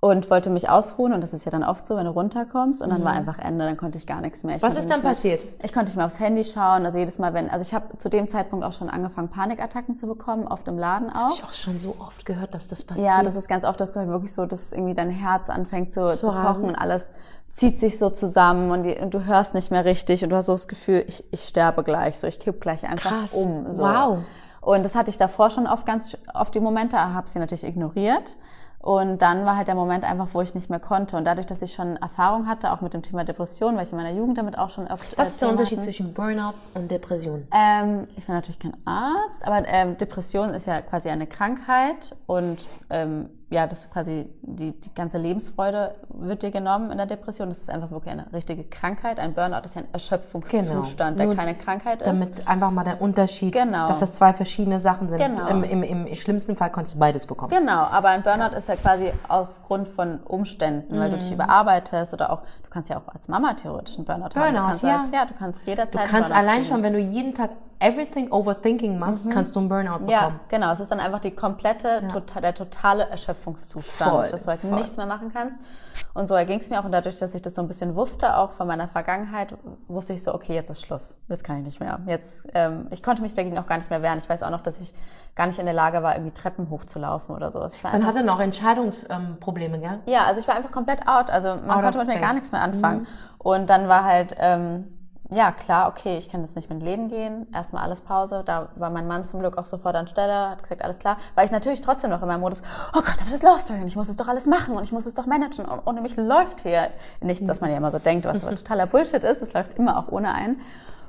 und 0.00 0.30
wollte 0.30 0.48
mich 0.50 0.68
ausruhen 0.70 1.12
und 1.12 1.20
das 1.22 1.32
ist 1.34 1.44
ja 1.44 1.50
dann 1.50 1.64
oft 1.64 1.84
so, 1.84 1.96
wenn 1.96 2.04
du 2.04 2.12
runterkommst 2.12 2.82
und 2.82 2.90
dann 2.90 3.02
war 3.02 3.12
einfach 3.12 3.38
Ende, 3.40 3.64
dann 3.64 3.76
konnte 3.76 3.98
ich 3.98 4.06
gar 4.06 4.20
nichts 4.20 4.44
mehr. 4.44 4.54
Ich 4.56 4.62
Mhm. 4.62 4.66
Was 4.66 4.76
ist 4.76 4.88
dann 4.88 5.00
mehr- 5.02 5.10
passiert? 5.10 5.40
Ich 5.62 5.72
konnte 5.72 5.86
nicht 5.90 5.96
mehr 5.96 6.06
aufs 6.06 6.20
Handy 6.20 6.44
schauen, 6.44 6.86
also 6.86 6.98
jedes 6.98 7.18
Mal, 7.18 7.34
wenn, 7.34 7.50
also 7.50 7.64
ich 7.64 7.74
habe 7.74 7.98
zu 7.98 8.08
dem 8.08 8.28
Zeitpunkt 8.28 8.64
auch 8.64 8.72
schon 8.72 8.88
angefangen, 8.90 9.28
Panikattacken 9.28 9.96
zu 9.96 10.06
bekommen, 10.06 10.46
oft 10.46 10.68
im 10.68 10.78
Laden 10.78 11.10
auch. 11.10 11.32
Ich 11.32 11.42
habe 11.42 11.50
auch 11.50 11.54
schon 11.56 11.78
so 11.80 11.96
oft 11.98 12.24
gehört, 12.24 12.54
dass 12.54 12.68
das 12.68 12.84
passiert. 12.84 13.06
Ja, 13.08 13.22
das 13.24 13.34
ist 13.34 13.48
ganz 13.48 13.64
oft, 13.64 13.80
dass 13.80 13.90
du 13.90 13.98
halt 13.98 14.08
wirklich 14.08 14.32
so, 14.32 14.46
dass 14.46 14.72
irgendwie 14.72 14.94
dein 14.94 15.10
Herz 15.10 15.50
anfängt 15.50 15.92
zu, 15.92 16.16
zu 16.16 16.28
rasen. 16.28 16.62
pochen 16.62 16.64
und 16.70 16.74
alles 16.76 17.10
zieht 17.52 17.80
sich 17.80 17.98
so 17.98 18.08
zusammen 18.10 18.70
und, 18.70 18.84
die, 18.84 18.94
und 19.00 19.12
du 19.14 19.24
hörst 19.24 19.54
nicht 19.54 19.72
mehr 19.72 19.84
richtig 19.84 20.22
und 20.22 20.30
du 20.30 20.36
hast 20.36 20.46
so 20.46 20.52
das 20.52 20.68
Gefühl, 20.68 21.02
ich, 21.08 21.24
ich 21.32 21.40
sterbe 21.42 21.82
gleich, 21.82 22.20
so 22.20 22.28
ich 22.28 22.38
kipp 22.38 22.60
gleich 22.60 22.84
einfach 22.88 23.10
Krass. 23.10 23.32
um. 23.34 23.66
So. 23.72 23.82
Wow. 23.82 24.18
Und 24.60 24.84
das 24.84 24.94
hatte 24.94 25.10
ich 25.10 25.18
davor 25.18 25.50
schon 25.50 25.66
oft 25.66 25.86
ganz 25.86 26.16
oft 26.34 26.54
die 26.54 26.60
Momente, 26.60 26.98
habe 26.98 27.26
sie 27.28 27.38
natürlich 27.40 27.64
ignoriert. 27.64 28.36
Und 28.80 29.22
dann 29.22 29.44
war 29.44 29.56
halt 29.56 29.68
der 29.68 29.74
Moment 29.74 30.04
einfach, 30.04 30.28
wo 30.32 30.40
ich 30.40 30.54
nicht 30.54 30.70
mehr 30.70 30.78
konnte. 30.78 31.16
Und 31.16 31.24
dadurch, 31.24 31.46
dass 31.46 31.62
ich 31.62 31.72
schon 31.74 31.96
Erfahrung 31.96 32.46
hatte, 32.46 32.72
auch 32.72 32.80
mit 32.80 32.94
dem 32.94 33.02
Thema 33.02 33.24
Depression, 33.24 33.76
weil 33.76 33.84
ich 33.84 33.90
in 33.90 33.98
meiner 33.98 34.12
Jugend 34.12 34.38
damit 34.38 34.56
auch 34.56 34.70
schon 34.70 34.86
oft. 34.86 35.18
Was 35.18 35.26
äh, 35.26 35.28
ist 35.28 35.40
der 35.40 35.48
Thema 35.48 35.58
Unterschied 35.58 35.78
hatte. 35.78 35.86
zwischen 35.86 36.14
Burnout 36.14 36.54
und 36.74 36.90
Depression? 36.90 37.46
Ähm, 37.52 38.06
ich 38.16 38.26
bin 38.26 38.34
natürlich 38.34 38.58
kein 38.58 38.76
Arzt, 38.84 39.44
aber 39.44 39.66
ähm, 39.66 39.96
Depression 39.98 40.50
ist 40.50 40.66
ja 40.66 40.80
quasi 40.80 41.08
eine 41.08 41.26
Krankheit 41.26 42.14
und 42.26 42.58
ähm, 42.90 43.28
ja, 43.50 43.66
das 43.66 43.80
ist 43.86 43.90
quasi 43.90 44.28
die, 44.42 44.72
die 44.78 44.94
ganze 44.94 45.16
Lebensfreude 45.16 45.94
wird 46.10 46.42
dir 46.42 46.50
genommen 46.50 46.90
in 46.90 46.98
der 46.98 47.06
Depression. 47.06 47.48
Das 47.48 47.58
ist 47.60 47.70
einfach 47.70 47.90
wirklich 47.90 48.12
eine 48.12 48.30
richtige 48.32 48.64
Krankheit. 48.64 49.18
Ein 49.18 49.32
Burnout 49.32 49.62
ist 49.64 49.74
ja 49.74 49.82
ein 49.82 49.88
Erschöpfungszustand, 49.92 51.18
der 51.18 51.26
Nur 51.26 51.34
keine 51.36 51.54
Krankheit 51.54 52.02
ist. 52.02 52.06
Damit 52.06 52.46
einfach 52.46 52.70
mal 52.70 52.84
der 52.84 53.00
Unterschied, 53.00 53.54
Genau. 53.54 53.86
dass 53.88 54.00
das 54.00 54.14
zwei 54.14 54.32
verschiedene 54.34 54.80
Sachen 54.80 55.08
sind. 55.08 55.18
Genau. 55.18 55.48
Im, 55.48 55.62
im, 55.64 56.06
Im 56.06 56.14
schlimmsten 56.14 56.56
Fall 56.56 56.70
kannst 56.70 56.94
du 56.94 56.98
beides 56.98 57.26
bekommen. 57.26 57.50
Genau, 57.50 57.84
aber 57.84 58.08
ein 58.08 58.22
Burnout 58.22 58.56
ist 58.56 58.68
ja 58.68 58.76
quasi 58.76 59.12
aufgrund 59.28 59.88
von 59.88 60.20
Umständen, 60.24 60.98
weil 60.98 61.10
du 61.10 61.16
Mhm. 61.16 61.20
dich 61.20 61.32
überarbeitest 61.32 62.12
oder 62.14 62.30
auch, 62.32 62.40
du 62.62 62.70
kannst 62.70 62.90
ja 62.90 62.98
auch 62.98 63.08
als 63.08 63.28
Mama 63.28 63.54
theoretisch 63.54 63.96
einen 63.96 64.04
Burnout, 64.04 64.34
haben. 64.34 64.52
Burnout, 64.52 64.58
Du 64.58 64.66
kannst 64.68 64.82
ja. 64.84 64.98
Halt, 65.00 65.14
ja, 65.14 65.24
du 65.24 65.34
kannst 65.34 65.66
jederzeit 65.66 66.06
Du 66.06 66.10
kannst 66.10 66.32
allein 66.32 66.62
kriegen. 66.62 66.64
schon, 66.74 66.82
wenn 66.82 66.92
du 66.92 66.98
jeden 66.98 67.34
Tag 67.34 67.50
everything 67.80 68.30
overthinking 68.32 68.98
machst, 68.98 69.30
kannst 69.30 69.54
du 69.54 69.60
einen 69.60 69.68
Burnout 69.68 69.98
bekommen. 70.00 70.08
Ja, 70.10 70.40
genau. 70.48 70.72
Es 70.72 70.80
ist 70.80 70.90
dann 70.90 71.00
einfach 71.00 71.20
die 71.20 71.30
komplette, 71.30 72.02
tota- 72.12 72.40
der 72.40 72.54
totale 72.54 73.08
Erschöpfungszustand, 73.08 74.10
Voll, 74.10 74.24
dass 74.28 74.42
du 74.42 74.48
halt 74.48 74.60
voll. 74.60 74.72
nichts 74.72 74.96
mehr 74.96 75.06
machen 75.06 75.30
kannst. 75.32 75.60
Und 76.14 76.26
so 76.26 76.34
erging 76.34 76.58
es 76.58 76.70
mir 76.70 76.80
auch. 76.80 76.84
Und 76.84 76.92
dadurch, 76.92 77.16
dass 77.18 77.34
ich 77.34 77.42
das 77.42 77.54
so 77.54 77.62
ein 77.62 77.68
bisschen 77.68 77.94
wusste, 77.94 78.36
auch 78.36 78.52
von 78.52 78.66
meiner 78.66 78.88
Vergangenheit, 78.88 79.56
wusste 79.86 80.12
ich 80.12 80.22
so, 80.22 80.34
okay, 80.34 80.54
jetzt 80.54 80.70
ist 80.70 80.80
Schluss. 80.84 81.18
Jetzt 81.28 81.44
kann 81.44 81.58
ich 81.58 81.64
nicht 81.64 81.80
mehr. 81.80 82.00
Jetzt, 82.06 82.48
ähm, 82.54 82.88
ich 82.90 83.02
konnte 83.02 83.22
mich 83.22 83.34
dagegen 83.34 83.58
auch 83.58 83.66
gar 83.66 83.76
nicht 83.78 83.90
mehr 83.90 84.02
wehren. 84.02 84.18
Ich 84.18 84.28
weiß 84.28 84.42
auch 84.42 84.50
noch, 84.50 84.60
dass 84.60 84.80
ich 84.80 84.92
gar 85.36 85.46
nicht 85.46 85.58
in 85.60 85.66
der 85.66 85.74
Lage 85.74 86.02
war, 86.02 86.14
irgendwie 86.16 86.32
Treppen 86.34 86.70
hochzulaufen 86.70 87.34
oder 87.36 87.50
sowas. 87.50 87.80
Man 87.82 88.04
hatte 88.04 88.24
noch 88.24 88.40
Entscheidungsprobleme, 88.40 89.78
gell? 89.78 90.00
ja, 90.06 90.24
also 90.24 90.40
ich 90.40 90.48
war 90.48 90.56
einfach 90.56 90.72
komplett 90.72 91.06
out. 91.06 91.30
Also 91.30 91.50
man 91.50 91.70
Out 91.70 91.82
konnte 91.82 91.98
mit 91.98 92.06
mir 92.08 92.12
space. 92.14 92.16
Mhm. 92.16 92.20
gar 92.26 92.34
nichts 92.34 92.52
mehr 92.52 92.62
anfangen. 92.62 93.06
Und 93.38 93.70
dann 93.70 93.88
war 93.88 94.04
halt, 94.04 94.34
ähm, 94.38 94.97
ja 95.30 95.52
klar, 95.52 95.88
okay, 95.88 96.16
ich 96.16 96.28
kann 96.28 96.40
jetzt 96.40 96.56
nicht 96.56 96.70
mit 96.70 96.82
Leben 96.82 97.08
gehen. 97.08 97.46
Erstmal 97.52 97.84
alles 97.84 98.00
Pause. 98.00 98.42
Da 98.44 98.70
war 98.76 98.88
mein 98.90 99.06
Mann 99.06 99.24
zum 99.24 99.40
Glück 99.40 99.58
auch 99.58 99.66
sofort 99.66 99.94
an 99.94 100.08
Stelle, 100.08 100.50
hat 100.50 100.62
gesagt, 100.62 100.82
alles 100.82 100.98
klar. 100.98 101.18
Weil 101.34 101.44
ich 101.44 101.50
natürlich 101.50 101.80
trotzdem 101.82 102.10
noch 102.10 102.22
in 102.22 102.28
meinem 102.28 102.40
Modus, 102.40 102.62
oh 102.94 103.00
Gott, 103.00 103.16
aber 103.20 103.30
das 103.30 103.42
Love 103.42 103.60
Story 103.60 103.80
und 103.80 103.88
ich 103.88 103.96
muss 103.96 104.08
es 104.08 104.16
doch 104.16 104.28
alles 104.28 104.46
machen 104.46 104.76
und 104.76 104.84
ich 104.84 104.92
muss 104.92 105.04
es 105.04 105.14
doch 105.14 105.26
managen 105.26 105.66
und 105.66 105.86
ohne 105.86 106.00
mich 106.00 106.16
läuft 106.16 106.60
hier 106.62 106.88
nichts, 107.20 107.46
was 107.48 107.60
man 107.60 107.70
ja 107.70 107.76
immer 107.76 107.90
so 107.90 107.98
denkt, 107.98 108.24
was 108.24 108.42
aber 108.42 108.54
totaler 108.54 108.86
Bullshit 108.86 109.22
ist. 109.22 109.42
Es 109.42 109.52
läuft 109.52 109.78
immer 109.78 109.98
auch 109.98 110.10
ohne 110.10 110.32
einen. 110.34 110.60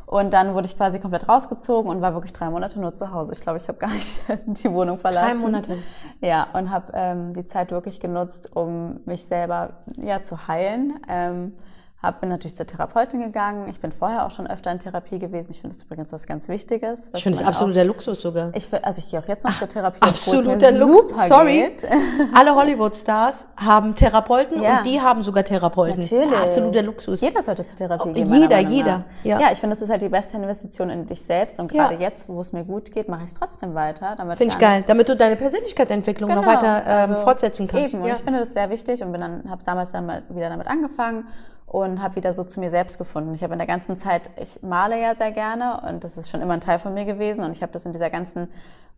Und 0.05 0.33
dann 0.33 0.55
wurde 0.55 0.65
ich 0.65 0.75
quasi 0.75 0.99
komplett 0.99 1.29
rausgezogen 1.29 1.89
und 1.89 2.01
war 2.01 2.15
wirklich 2.15 2.33
drei 2.33 2.49
Monate 2.49 2.79
nur 2.79 2.91
zu 2.95 3.13
Hause. 3.13 3.33
Ich 3.33 3.41
glaube, 3.41 3.59
ich 3.59 3.67
habe 3.67 3.77
gar 3.77 3.91
nicht 3.91 4.23
die 4.47 4.71
Wohnung 4.71 4.97
verlassen. 4.97 5.27
Drei 5.27 5.35
Monate. 5.35 5.77
Ja, 6.19 6.47
und 6.53 6.71
habe 6.71 6.91
ähm, 6.95 7.33
die 7.35 7.45
Zeit 7.45 7.69
wirklich 7.69 7.99
genutzt, 7.99 8.49
um 8.55 9.01
mich 9.05 9.25
selber 9.25 9.69
ja 9.97 10.23
zu 10.23 10.47
heilen. 10.47 10.99
Ähm, 11.07 11.53
hab, 12.01 12.21
bin 12.21 12.29
natürlich 12.29 12.55
zur 12.55 12.65
Therapeutin 12.65 13.19
gegangen. 13.19 13.67
Ich 13.69 13.81
bin 13.81 13.91
vorher 13.91 14.25
auch 14.25 14.31
schon 14.31 14.47
öfter 14.47 14.71
in 14.71 14.79
Therapie 14.79 15.19
gewesen. 15.19 15.51
Ich 15.51 15.59
finde 15.59 15.75
das 15.75 15.83
übrigens 15.83 16.13
was 16.13 16.25
ganz 16.27 16.47
Wichtiges. 16.47 17.11
Ich 17.13 17.23
finde 17.23 17.39
es 17.39 17.45
absoluter 17.45 17.83
Luxus 17.83 18.21
sogar. 18.21 18.51
Ich, 18.55 18.69
also 18.81 18.99
ich 18.99 19.11
gehe 19.11 19.19
auch 19.19 19.27
jetzt 19.27 19.43
noch 19.45 19.57
zur 19.59 19.67
Therapie. 19.67 20.01
Absoluter 20.01 20.71
Luxus. 20.71 21.27
Sorry. 21.27 21.59
Geht. 21.59 21.85
Alle 22.33 22.55
Hollywood-Stars 22.55 23.47
haben 23.57 23.95
Therapeuten 23.95 24.61
Ja. 24.61 24.77
und 24.77 24.85
die 24.85 25.01
haben 25.01 25.23
sogar 25.23 25.43
Therapeuten. 25.43 25.99
Natürlich. 25.99 26.37
Absoluter 26.37 26.83
Luxus. 26.83 27.19
Jeder 27.19 27.43
sollte 27.43 27.65
zur 27.67 27.75
Therapie 27.77 28.09
Oh, 28.09 28.13
gehen. 28.13 28.33
jeder, 28.33 28.59
jeder. 28.59 29.03
Ja. 29.25 29.39
Ja. 29.41 29.51
ich 29.51 29.59
finde, 29.59 29.75
das 29.75 29.81
ist 29.81 29.89
halt 29.89 30.01
die 30.01 30.07
beste 30.09 30.37
Investition 30.37 30.89
in 30.89 31.05
dich 31.05 31.21
selbst. 31.21 31.59
Und 31.59 31.69
Ja. 31.73 31.87
gerade 31.89 32.01
jetzt, 32.01 32.29
wo 32.29 32.39
es 32.39 32.53
mir 32.53 32.63
gut 32.63 32.93
geht, 32.93 33.09
mache 33.09 33.23
ich 33.25 33.31
es 33.31 33.37
trotzdem 33.37 33.73
weiter. 33.75 34.15
Finde 34.37 34.53
ich 34.53 34.57
geil, 34.57 34.85
damit 34.87 35.09
du 35.09 35.17
deine 35.17 35.35
Persönlichkeitsentwicklung 35.35 36.29
noch 36.33 36.43
Genau, 36.43 36.55
weiter 36.55 36.83
ähm, 36.85 37.09
also 37.11 37.15
fortsetzen 37.23 37.67
kannst. 37.67 37.93
Eben, 37.93 38.03
und 38.03 38.07
Ja. 38.07 38.13
ich 38.15 38.21
finde 38.21 38.39
das 38.39 38.53
sehr 38.53 38.69
wichtig 38.69 39.03
und 39.03 39.11
bin 39.11 39.19
dann 39.19 39.49
habe 39.49 39.61
damals 39.65 39.91
dann 39.91 40.05
mal 40.05 40.23
wieder 40.29 40.47
damit 40.49 40.67
angefangen 40.67 41.27
und 41.71 42.01
habe 42.01 42.15
wieder 42.15 42.33
so 42.33 42.43
zu 42.43 42.59
mir 42.59 42.69
selbst 42.69 42.97
gefunden. 42.97 43.33
Ich 43.33 43.43
habe 43.43 43.53
in 43.53 43.59
der 43.59 43.67
ganzen 43.67 43.95
Zeit, 43.97 44.29
ich 44.41 44.61
male 44.63 44.99
ja 44.99 45.15
sehr 45.15 45.31
gerne 45.31 45.81
und 45.87 46.03
das 46.03 46.17
ist 46.17 46.29
schon 46.29 46.41
immer 46.41 46.53
ein 46.53 46.61
Teil 46.61 46.79
von 46.79 46.93
mir 46.93 47.05
gewesen 47.05 47.43
und 47.43 47.51
ich 47.51 47.61
habe 47.61 47.71
das 47.71 47.85
in 47.85 47.91
dieser 47.93 48.09
ganzen 48.09 48.47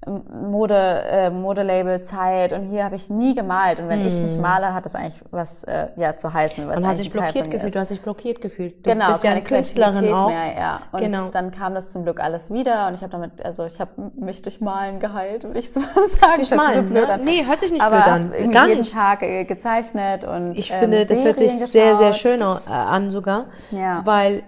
ähm, 0.07 0.23
Mode 0.49 0.73
äh, 1.11 1.29
Modelabel-Zeit 1.29 2.53
und 2.53 2.63
hier 2.63 2.83
habe 2.83 2.95
ich 2.95 3.09
nie 3.09 3.35
gemalt 3.35 3.79
und 3.79 3.87
wenn 3.87 4.01
ich 4.05 4.13
nicht 4.13 4.39
male, 4.39 4.73
hat 4.73 4.85
das 4.85 4.95
eigentlich 4.95 5.21
was 5.31 5.63
äh, 5.65 5.87
ja 5.95 6.15
zu 6.17 6.33
heißen. 6.33 6.67
Was 6.67 6.77
Man 6.81 6.89
hat 6.89 6.97
sich 6.97 7.09
blockiert 7.09 7.51
gefühlt, 7.51 7.63
ist. 7.67 7.75
du 7.75 7.79
hast 7.79 7.91
dich 7.91 8.01
blockiert 8.01 8.41
gefühlt. 8.41 8.77
Du 8.85 8.89
Genau, 8.91 9.09
bist 9.09 9.23
ja 9.23 9.29
keine 9.29 9.41
eine 9.41 9.47
Künstlerin 9.47 9.91
Kreativität 9.93 10.15
auch. 10.15 10.27
mehr, 10.27 10.53
ja. 10.57 10.79
Und 10.91 11.01
Genau. 11.01 11.25
dann 11.31 11.51
kam 11.51 11.75
das 11.75 11.91
zum 11.91 12.03
Glück 12.03 12.19
alles 12.19 12.51
wieder 12.51 12.87
und 12.87 12.95
ich 12.95 13.01
habe 13.01 13.11
damit, 13.11 13.45
also 13.45 13.65
ich 13.65 13.79
habe 13.79 13.91
mich 14.15 14.41
durch 14.41 14.59
Malen 14.61 14.99
geheilt, 14.99 15.43
würde 15.43 15.59
ich 15.59 15.71
so 15.71 15.79
sagen. 16.19 16.37
Durch 16.37 16.49
Das 16.49 16.57
hört 16.57 16.73
sich 16.73 16.91
Malen, 16.91 16.93
ne? 16.93 17.19
Nee, 17.23 17.45
hört 17.45 17.59
sich 17.59 17.71
nicht 17.71 17.81
Aber 17.83 17.97
blöd 17.97 18.07
an. 18.07 18.31
irgendwie 18.33 18.53
Gar 18.53 18.67
jeden 18.67 18.79
nicht. 18.79 18.93
Tag 18.93 19.21
äh, 19.23 19.45
gezeichnet 19.45 20.25
und 20.25 20.53
Ich 20.57 20.71
ähm, 20.71 20.79
finde, 20.79 21.05
das 21.05 21.23
hört 21.23 21.37
sich 21.37 21.51
Serien 21.51 21.67
sehr, 21.67 21.97
sehr 21.97 22.07
geschaut. 22.09 22.15
schön 22.21 22.41
au- 22.43 22.55
äh, 22.55 22.60
an 22.67 23.09
sogar. 23.11 23.45
Ja. 23.71 24.01
Weil 24.05 24.43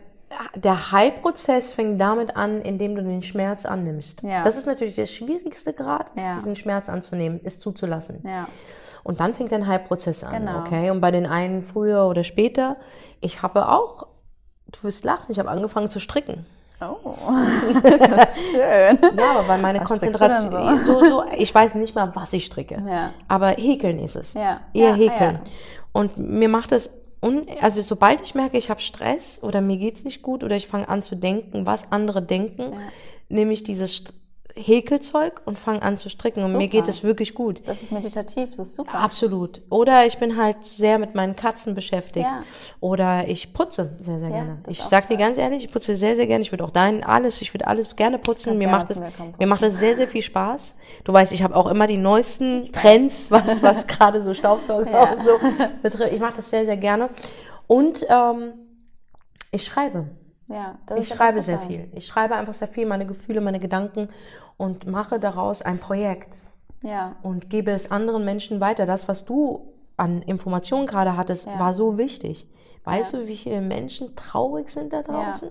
der 0.56 0.91
Heilprozess 0.91 1.73
fängt 1.73 2.02
damit 2.02 2.36
an, 2.36 2.62
indem 2.62 2.95
du 2.95 3.04
den 3.04 3.21
Schmerz 3.21 3.65
annimmst. 3.65 4.21
Ja. 4.23 4.43
Das 4.43 4.58
ist 4.58 4.65
natürlich 4.65 4.95
der 4.95 5.06
schwierigste 5.06 5.73
Grad, 5.73 6.10
ist 6.15 6.23
Ja. 6.26 6.36
diesen 6.38 6.56
Schmerz 6.56 6.89
anzunehmen, 6.89 7.39
es 7.43 7.60
zuzulassen. 7.60 8.21
Ja. 8.26 8.47
Und 9.04 9.19
dann 9.19 9.34
fängt 9.34 9.52
dein 9.52 9.67
Heilprozess 9.67 10.23
an, 10.23 10.32
Genau. 10.45 10.60
okay? 10.62 10.89
Und 10.89 11.02
bei 11.02 11.12
den 11.12 11.26
einen 11.28 11.62
früher 11.62 12.06
oder 12.08 12.23
später. 12.23 12.78
Ich 13.21 13.41
habe 13.43 13.67
auch, 13.69 14.08
du 14.71 14.80
wirst 14.84 15.04
lachen, 15.06 15.26
ich 15.32 15.39
habe 15.39 15.49
angefangen 15.49 15.89
zu 15.89 15.99
stricken. 15.99 16.45
Oh, 16.82 16.97
schön. 18.52 18.97
Ja, 19.17 19.32
aber 19.32 19.47
weil 19.47 19.62
meine 19.62 19.80
Was 19.82 19.88
Konzentration, 19.88 20.52
so? 20.86 21.06
So, 21.06 21.23
ich 21.38 21.54
weiß 21.54 21.76
nicht 21.76 21.95
mal, 21.95 22.12
was 22.15 22.34
ich 22.34 22.45
stricke. 22.45 22.78
Ja. 22.88 23.12
Aber 23.28 23.49
häkeln 23.49 23.99
ist 23.99 24.15
es. 24.15 24.34
Ja. 24.34 24.62
Eher 24.73 24.89
Ja, 24.89 24.93
häkeln. 24.95 25.34
ja. 25.36 25.52
Und 25.93 26.17
mir 26.17 26.49
macht 26.49 26.71
das, 26.71 26.89
un 27.23 27.45
also 27.62 27.81
sobald 27.81 28.21
ich 28.21 28.36
merke, 28.36 28.57
ich 28.57 28.69
habe 28.69 28.81
Stress 28.81 29.41
oder 29.41 29.62
mir 29.62 29.77
geht's 29.77 30.03
nicht 30.03 30.21
gut 30.21 30.43
oder 30.43 30.55
ich 30.55 30.67
fange 30.67 30.89
an 30.89 31.03
zu 31.03 31.15
denken, 31.15 31.65
was 31.65 31.91
andere 31.91 32.21
denken, 32.21 32.73
nehme 33.29 33.53
ich 33.53 33.63
dieses 33.63 34.03
Häkelzeug 34.56 35.42
und 35.46 35.58
fange 35.58 35.82
an 35.82 35.98
zu 35.98 36.10
stricken. 36.10 36.44
Und 36.44 36.52
mir 36.52 36.66
Super. 36.66 36.68
geht 36.68 36.88
es 36.88 37.04
wirklich 37.04 37.34
gut. 37.34 37.62
Das 37.66 37.82
ist 37.82 37.92
meditativ, 37.92 38.56
das 38.56 38.68
ist 38.70 38.76
super. 38.76 38.94
Absolut. 39.00 39.62
Oder 39.70 40.06
ich 40.06 40.20
bin 40.20 40.38
halt 40.38 40.63
sehr 40.63 41.00
mit 41.00 41.16
meinen 41.16 41.36
Katzen 41.36 41.74
beschäftigt. 41.74 42.26
Ja. 42.28 42.44
Oder 42.80 43.28
ich 43.28 43.54
putze 43.54 43.98
sehr, 44.00 44.20
sehr 44.20 44.30
gerne. 44.30 44.60
das 44.63 44.72
Ich 44.72 44.84
sag 44.84 45.08
dir 45.08 45.18
ganz 45.18 45.38
ehrlich, 45.38 45.63
ich 45.66 45.72
putze 45.72 45.96
sehr, 45.96 46.16
sehr 46.16 46.28
gerne. 46.28 46.44
Ich 46.44 46.52
würde 46.52 46.63
auch 46.63 46.70
dein 46.70 47.04
alles, 47.04 47.42
ich 47.42 47.54
würde 47.54 47.66
alles 47.66 47.96
gerne 47.96 48.20
putzen. 48.20 48.50
Kannst 48.50 48.60
Mir 48.60 48.68
gerne 48.68 48.78
macht, 48.78 48.89
das, 48.92 49.39
mir 49.39 49.48
macht 49.48 49.62
das 49.63 49.78
sehr, 49.80 49.96
sehr 49.96 50.08
viel 50.08 50.22
Spaß. 50.22 50.76
Du 51.04 51.12
weißt, 51.13 51.32
ich 51.32 51.42
habe 51.42 51.56
auch 51.56 51.68
immer 51.68 51.88
die 51.88 51.98
neuesten 51.98 52.72
Trends, 52.72 53.32
was, 53.32 53.63
was 53.63 53.88
gerade 53.88 54.22
so 54.22 54.36
Staubsauger 54.36 54.92
Ja. 54.92 55.12
und 55.13 55.22
so 55.22 55.32
betrifft. 55.82 56.13
Ich 56.13 56.20
mache 56.20 56.36
das 56.38 56.52
sehr, 56.52 56.66
sehr 56.66 56.78
gerne. 56.78 57.10
Und 57.66 58.06
ähm, 58.08 58.54
ich 59.52 59.63
schreibe. 59.66 60.10
Ja, 60.50 60.78
das 60.86 61.00
Ich 61.00 61.08
schreibe 61.08 61.42
super. 61.42 61.58
sehr 61.58 61.60
viel. 61.62 61.88
Ich 61.96 62.06
schreibe 62.06 62.36
einfach 62.36 62.54
sehr 62.54 62.68
viel, 62.68 62.86
meine 62.86 63.06
Gefühle, 63.08 63.39
meine 63.39 63.60
Gedanken 63.60 64.10
und 64.58 64.86
mache 64.88 65.20
daraus 65.20 65.62
ein 65.62 65.80
Projekt 65.80 66.38
Ja, 66.82 67.16
und 67.24 67.50
gebe 67.50 67.72
es 67.72 67.92
anderen 67.92 68.26
Menschen 68.26 68.60
weiter. 68.60 68.86
Das, 68.86 69.08
was 69.08 69.24
du 69.26 69.74
an 69.96 70.22
Informationen 70.24 70.86
gerade 70.88 71.16
hattest, 71.16 71.48
Ja. 71.48 71.60
war 71.60 71.74
so 71.74 71.98
wichtig. 71.98 72.48
Weißt 72.84 73.13
Ja. 73.13 73.20
du, 73.20 73.28
wie 73.28 73.38
viele 73.38 73.62
Menschen 73.62 74.16
traurig 74.16 74.70
sind 74.70 74.92
da 74.92 75.02
draußen? 75.04 75.50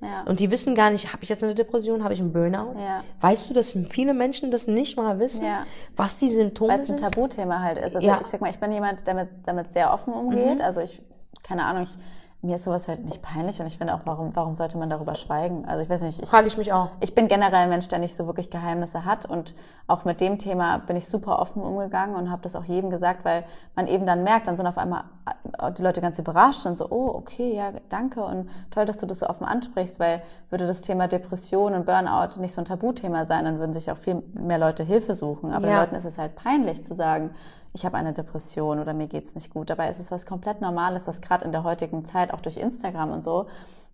ja. 0.00 0.22
Und 0.26 0.38
die 0.38 0.50
wissen 0.52 0.76
gar 0.76 0.90
nicht, 0.90 1.12
habe 1.12 1.24
ich 1.24 1.28
jetzt 1.28 1.42
eine 1.42 1.56
Depression, 1.56 2.04
habe 2.04 2.14
ich 2.14 2.20
einen 2.20 2.32
Burnout? 2.32 2.78
Ja. 2.78 3.02
Weißt 3.20 3.50
du, 3.50 3.54
dass 3.54 3.72
viele 3.90 4.14
Menschen 4.14 4.52
das 4.52 4.68
nicht 4.68 4.96
mal 4.96 5.18
wissen, 5.18 5.44
Ja. 5.44 5.64
was 5.96 6.16
die 6.18 6.28
Symptome 6.28 6.72
Weil 6.74 6.80
es 6.80 6.90
ein 6.90 6.98
sind? 6.98 7.12
Tabuthema 7.12 7.58
halt 7.60 7.78
ist. 7.78 7.96
Also. 7.96 8.08
Mhm. 8.08 8.16
ich 8.20 8.26
sag 8.28 8.40
mal, 8.40 8.50
ich 8.50 8.60
bin 8.60 8.70
jemand, 8.70 9.04
der 9.06 9.14
damit, 9.14 9.28
damit 9.44 9.72
sehr 9.72 9.92
offen 9.92 10.12
umgeht. 10.12 10.60
Also 10.62 10.80
ich, 10.82 11.02
keine 11.42 11.64
Ahnung, 11.64 11.82
ich, 11.82 11.96
mir 12.40 12.54
ist 12.54 12.64
sowas 12.64 12.86
halt 12.86 13.04
nicht 13.04 13.20
peinlich 13.20 13.60
und 13.60 13.66
ich 13.66 13.78
finde 13.78 13.94
auch, 13.94 14.00
warum, 14.04 14.36
warum 14.36 14.54
sollte 14.54 14.78
man 14.78 14.88
darüber 14.88 15.16
schweigen? 15.16 15.64
Also 15.66 15.82
ich 15.82 15.90
weiß 15.90 16.02
nicht, 16.02 16.22
ich, 16.22 16.28
Frage 16.28 16.46
ich 16.46 16.56
mich 16.56 16.72
auch. 16.72 16.90
ich 17.00 17.12
bin 17.12 17.26
generell 17.26 17.62
ein 17.64 17.68
Mensch, 17.68 17.88
der 17.88 17.98
nicht 17.98 18.14
so 18.14 18.26
wirklich 18.26 18.48
Geheimnisse 18.48 19.04
hat 19.04 19.26
und 19.26 19.56
auch 19.88 20.04
mit 20.04 20.20
dem 20.20 20.38
Thema 20.38 20.78
bin 20.78 20.94
ich 20.94 21.08
super 21.08 21.40
offen 21.40 21.62
umgegangen 21.62 22.14
und 22.14 22.30
habe 22.30 22.42
das 22.42 22.54
auch 22.54 22.62
jedem 22.62 22.90
gesagt, 22.90 23.24
weil 23.24 23.44
man 23.74 23.88
eben 23.88 24.06
dann 24.06 24.22
merkt, 24.22 24.46
dann 24.46 24.56
sind 24.56 24.68
auf 24.68 24.78
einmal 24.78 25.02
äh, 25.26 25.72
die 25.72 25.82
Leute 25.82 26.00
ganz 26.00 26.16
überrascht 26.20 26.64
und 26.64 26.78
so, 26.78 26.86
oh, 26.90 27.08
okay, 27.12 27.56
ja, 27.56 27.72
danke 27.88 28.22
und 28.22 28.48
toll, 28.70 28.86
dass 28.86 28.98
du 28.98 29.06
das 29.06 29.18
so 29.18 29.26
offen 29.26 29.44
ansprichst, 29.44 29.98
weil 29.98 30.22
würde 30.50 30.68
das 30.68 30.80
Thema 30.80 31.08
Depression 31.08 31.74
und 31.74 31.86
Burnout 31.86 32.38
nicht 32.40 32.54
so 32.54 32.60
ein 32.60 32.66
Tabuthema 32.66 33.24
sein, 33.24 33.46
dann 33.46 33.58
würden 33.58 33.72
sich 33.72 33.90
auch 33.90 33.96
viel 33.96 34.22
mehr 34.34 34.58
Leute 34.58 34.84
Hilfe 34.84 35.12
suchen. 35.12 35.52
Aber 35.52 35.66
Ja. 35.66 35.72
den 35.74 35.80
Leuten 35.80 35.94
ist 35.96 36.04
es 36.04 36.18
halt 36.18 36.36
peinlich 36.36 36.84
zu 36.84 36.94
sagen, 36.94 37.30
ich 37.72 37.84
habe 37.84 37.96
eine 37.96 38.12
Depression 38.12 38.78
oder 38.80 38.94
mir 38.94 39.06
geht's 39.06 39.34
nicht 39.34 39.52
gut. 39.52 39.70
Dabei 39.70 39.88
ist 39.88 39.98
es 40.00 40.10
was 40.10 40.26
komplett 40.26 40.60
Normales, 40.60 41.04
das 41.04 41.20
gerade 41.20 41.44
in 41.44 41.52
der 41.52 41.64
heutigen 41.64 42.04
Zeit 42.04 42.32
auch 42.32 42.40
durch 42.40 42.56
Instagram 42.56 43.10
und 43.12 43.24
so 43.24 43.46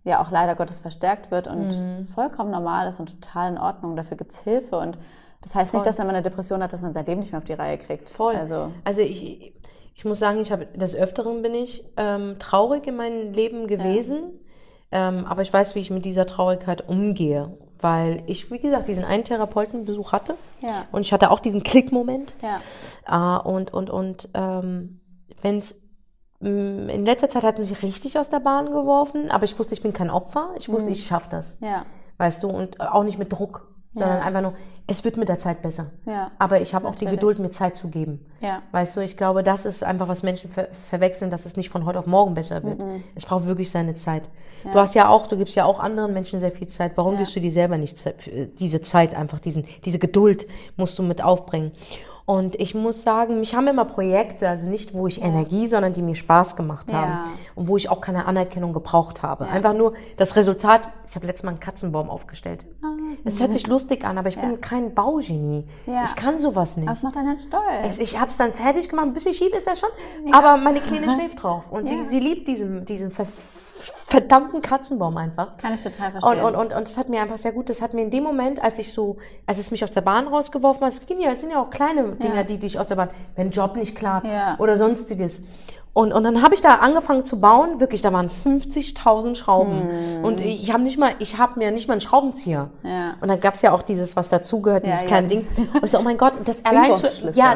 ja 0.03 0.21
auch 0.23 0.29
leider 0.31 0.55
Gottes 0.55 0.79
verstärkt 0.79 1.31
wird 1.31 1.47
und 1.47 1.67
Mhm. 1.79 2.07
vollkommen 2.07 2.51
normal 2.51 2.87
ist 2.87 2.99
und 2.99 3.21
total 3.21 3.51
in 3.53 3.57
Ordnung. 3.57 3.95
Dafür 3.95 4.17
gibt's 4.17 4.41
Hilfe 4.43 4.77
und 4.77 4.97
das 5.41 5.55
heißt 5.55 5.71
Voll. 5.71 5.79
nicht, 5.79 5.87
dass 5.87 5.97
wenn 5.99 6.07
man 6.07 6.15
eine 6.15 6.23
Depression 6.23 6.61
hat, 6.63 6.73
dass 6.73 6.81
man 6.81 6.93
sein 6.93 7.05
Leben 7.05 7.19
nicht 7.21 7.31
mehr 7.31 7.39
auf 7.39 7.45
die 7.45 7.53
Reihe 7.53 7.77
kriegt. 7.77 8.09
Voll. 8.09 8.35
Also 8.35 8.71
Also 8.83 9.01
ich, 9.01 9.53
ich 9.95 10.05
muss 10.05 10.19
sagen, 10.19 10.39
ich 10.39 10.51
habe 10.51 10.65
des 10.67 10.95
Öfteren 10.95 11.41
bin 11.41 11.53
ich 11.53 11.83
ähm, 11.97 12.35
traurig 12.39 12.85
in 12.87 12.95
meinem 12.95 13.31
Leben 13.33 13.67
gewesen. 13.67 14.39
Ähm, 14.91 15.25
aber 15.25 15.41
ich 15.41 15.51
weiß, 15.51 15.73
wie 15.75 15.79
ich 15.79 15.89
mit 15.89 16.05
dieser 16.05 16.25
Traurigkeit 16.25 16.87
umgehe. 16.87 17.57
Weil 17.79 18.23
ich, 18.27 18.49
wie 18.51 18.59
gesagt, 18.59 18.87
diesen 18.87 19.03
einen 19.03 19.23
Therapeutenbesuch 19.23 20.11
hatte. 20.13 20.35
Ja. 20.65 20.85
Und 20.91 21.01
ich 21.01 21.13
hatte 21.13 21.29
auch 21.31 21.39
diesen 21.39 21.63
Klickmoment. 21.63 22.33
ja, 22.41 22.59
Ah, 23.05 23.37
und 23.37 23.73
und, 23.73 23.89
und 23.89 24.29
ähm, 24.33 24.99
wenn 25.41 25.59
es 25.59 25.81
in 26.41 27.05
letzter 27.05 27.29
Zeit 27.29 27.43
hat 27.43 27.59
mich 27.59 27.81
richtig 27.81 28.19
aus 28.19 28.29
der 28.29 28.39
Bahn 28.39 28.65
geworfen, 28.67 29.31
aber 29.31 29.45
ich 29.45 29.57
wusste, 29.57 29.73
ich 29.73 29.81
bin 29.81 29.93
kein 29.93 30.09
Opfer. 30.09 30.49
Ich 30.57 30.69
wusste, 30.69 30.91
ich 30.91 31.05
schaffe 31.07 31.29
das. 31.29 31.57
ja, 31.61 31.85
Weißt 32.17 32.43
du, 32.43 32.49
und 32.49 32.79
auch 32.79 33.03
nicht 33.03 33.17
mit 33.17 33.31
Druck, 33.31 33.73
sondern 33.95 34.19
Ja. 34.19 34.23
einfach 34.23 34.41
nur, 34.41 34.53
es 34.87 35.03
wird 35.03 35.17
mit 35.17 35.29
der 35.29 35.39
Zeit 35.39 35.63
besser. 35.63 35.87
Ja. 36.05 36.29
Aber 36.37 36.61
ich 36.61 36.75
habe 36.75 36.87
auch 36.87 36.93
die. 36.95 37.05
Geduld, 37.05 37.39
mir 37.39 37.49
Zeit 37.49 37.75
zu 37.75 37.87
geben. 37.87 38.23
Ja. 38.41 38.61
Weißt 38.71 38.95
du, 38.95 39.01
ich 39.01 39.17
glaube, 39.17 39.41
das 39.41 39.65
ist 39.65 39.83
einfach, 39.83 40.07
was 40.07 40.21
Menschen 40.21 40.51
ver 40.51 40.67
verwechseln, 40.91 41.31
dass 41.31 41.45
es 41.47 41.57
nicht 41.57 41.69
von 41.69 41.85
heute 41.85 41.97
auf 41.97 42.05
morgen 42.05 42.35
besser 42.35 42.61
wird. 42.63 42.83
Es 43.15 43.25
braucht 43.25 43.47
wirklich 43.47 43.71
seine 43.71 43.95
Zeit. 43.95 44.23
Du 44.63 44.73
hast 44.75 44.93
ja 44.95 45.09
auch, 45.09 45.27
du 45.27 45.37
gibst 45.37 45.55
ja 45.55 45.65
auch 45.65 45.79
anderen 45.79 46.13
Menschen 46.13 46.39
sehr 46.39 46.51
viel 46.51 46.67
Zeit. 46.67 46.91
Warum 46.95 47.13
Ja. 47.13 47.19
gibst 47.19 47.35
du 47.35 47.39
dir 47.39 47.51
selber 47.51 47.77
nicht 47.77 47.97
diese 48.59 48.81
Zeit 48.81 49.15
einfach, 49.15 49.39
diesen, 49.39 49.65
diese 49.85 49.97
Geduld 49.99 50.45
musst 50.77 50.99
du 50.99 51.03
mit 51.03 51.23
aufbringen. 51.23 51.71
Und 52.27 52.59
ich 52.59 52.73
muss 52.73 53.03
sagen, 53.03 53.39
mich 53.39 53.53
haben 53.53 53.67
immer 53.67 53.85
Projekte, 53.85 54.49
also 54.49 54.65
nicht, 54.65 54.95
wo 54.95 55.05
ich 55.05 55.21
Energie, 55.21 55.67
sondern 55.67 55.93
die 55.93 56.01
mir 56.01 56.15
Spaß 56.15 56.55
gemacht 56.55 56.91
haben. 56.91 57.11
Ja. 57.11 57.25
Und 57.53 57.67
wo 57.67 57.77
ich 57.77 57.87
auch 57.89 58.01
keine 58.01 58.25
Anerkennung 58.25 58.73
gebraucht 58.73 59.21
habe. 59.21 59.45
Ja. 59.45 59.51
Einfach 59.51 59.75
nur 59.75 59.93
das 60.17 60.35
Resultat. 60.35 60.81
Ich 61.07 61.15
habe 61.15 61.27
letztes 61.27 61.43
Mal 61.43 61.51
einen 61.51 61.59
Katzenbaum 61.59 62.09
aufgestellt. 62.09 62.65
Es 63.25 63.39
hört 63.39 63.53
sich 63.53 63.67
lustig 63.67 64.03
an, 64.05 64.17
aber 64.17 64.29
ich 64.29 64.37
Ah, 64.39 64.41
Ja. 64.41 64.47
bin 64.49 64.59
kein 64.61 64.93
Baugenie. 64.95 65.67
Ja. 65.85 66.03
Ich 66.05 66.15
kann 66.15 66.39
sowas 66.39 66.77
nicht. 66.77 66.89
Es 66.89 67.03
macht 67.03 67.15
einen 67.15 67.37
stolz. 67.37 67.99
Ich 67.99 68.19
habe 68.19 68.31
es 68.31 68.37
dann 68.37 68.51
fertig 68.51 68.89
gemacht, 68.89 69.05
ein 69.05 69.13
bisschen 69.13 69.35
schief 69.35 69.53
ist 69.55 69.67
er 69.67 69.75
schon, 69.75 69.89
aber 70.33 70.57
meine 70.57 70.81
Kleine 70.81 71.09
schläft 71.15 71.43
drauf 71.43 71.63
und 71.69 71.87
Ja. 71.87 71.95
sie, 71.95 72.05
sie 72.05 72.19
liebt 72.19 72.47
diesen, 72.47 72.85
diesen 72.85 73.11
ver 73.11 73.27
verdammten 73.93 74.61
Katzenbaum 74.61 75.17
einfach. 75.17 75.57
Kann 75.57 75.73
ich 75.73 75.83
total 75.83 76.07
Und, 76.13 76.21
verstehen. 76.21 76.45
und, 76.45 76.55
und, 76.55 76.73
und 76.73 76.87
das 76.87 76.97
hat 76.97 77.09
mir 77.09 77.21
einfach 77.21 77.37
sehr 77.37 77.51
gut, 77.51 77.69
das 77.69 77.81
hat 77.81 77.93
mir 77.93 78.01
in 78.03 78.11
dem 78.11 78.23
Moment, 78.23 78.61
als 78.63 78.79
ich 78.79 78.93
so, 78.93 79.17
als 79.45 79.57
es 79.59 79.71
mich 79.71 79.83
aus 79.83 79.91
der 79.91 80.01
Bahn 80.01 80.27
rausgeworfen 80.27 80.85
hat, 80.85 80.93
es 80.93 81.05
ging 81.05 81.19
ja, 81.21 81.31
es 81.31 81.41
sind 81.41 81.51
ja 81.51 81.61
auch 81.61 81.69
kleine 81.69 82.03
Dinge, 82.15 82.35
Ja. 82.35 82.43
die 82.43 82.57
dich 82.57 82.79
aus 82.79 82.87
der 82.87 82.95
Bahn, 82.95 83.09
wenn 83.35 83.51
Job 83.51 83.75
nicht 83.75 83.95
klappt 83.95 84.27
Ja. 84.27 84.55
oder 84.59 84.77
sonstiges. 84.77 85.41
Und, 85.97 86.11
und 86.11 86.25
dann 86.25 86.41
habe 86.43 86.53
ich 86.53 86.61
da 86.61 86.75
angefangen 86.75 87.23
zu 87.23 87.39
bauen, 87.39 87.79
wirklich, 87.79 88.01
da 88.01 88.11
waren 88.11 88.29
50.000 88.29 89.35
Schrauben. 89.37 90.21
Und 90.23 90.41
ich, 90.41 90.73
habe 90.73 90.83
nicht 90.83 90.97
mal, 90.97 91.13
ich 91.19 91.37
habe 91.37 91.57
mir 91.57 91.71
nicht 91.71 91.87
mal 91.87 91.93
einen 91.93 92.01
Schraubenzieher. 92.01 92.69
Ja. 92.83 93.13
Und 93.21 93.29
dann 93.29 93.39
gab's 93.39 93.61
ja 93.61 93.71
auch 93.71 93.81
dieses, 93.81 94.17
was 94.17 94.27
dazugehört, 94.27 94.85
dieses 94.85 95.03
Ja, 95.03 95.03
ja, 95.03 95.07
kleine 95.07 95.27
das- 95.27 95.37
Ding. 95.55 95.69
Und 95.73 95.85
ich 95.85 95.91
so, 95.91 95.99
oh 95.99 96.01
mein 96.01 96.17
Gott, 96.17 96.33
das 96.43 96.65
allein 96.65 96.97
zu, 96.97 97.07
ja, 97.33 97.55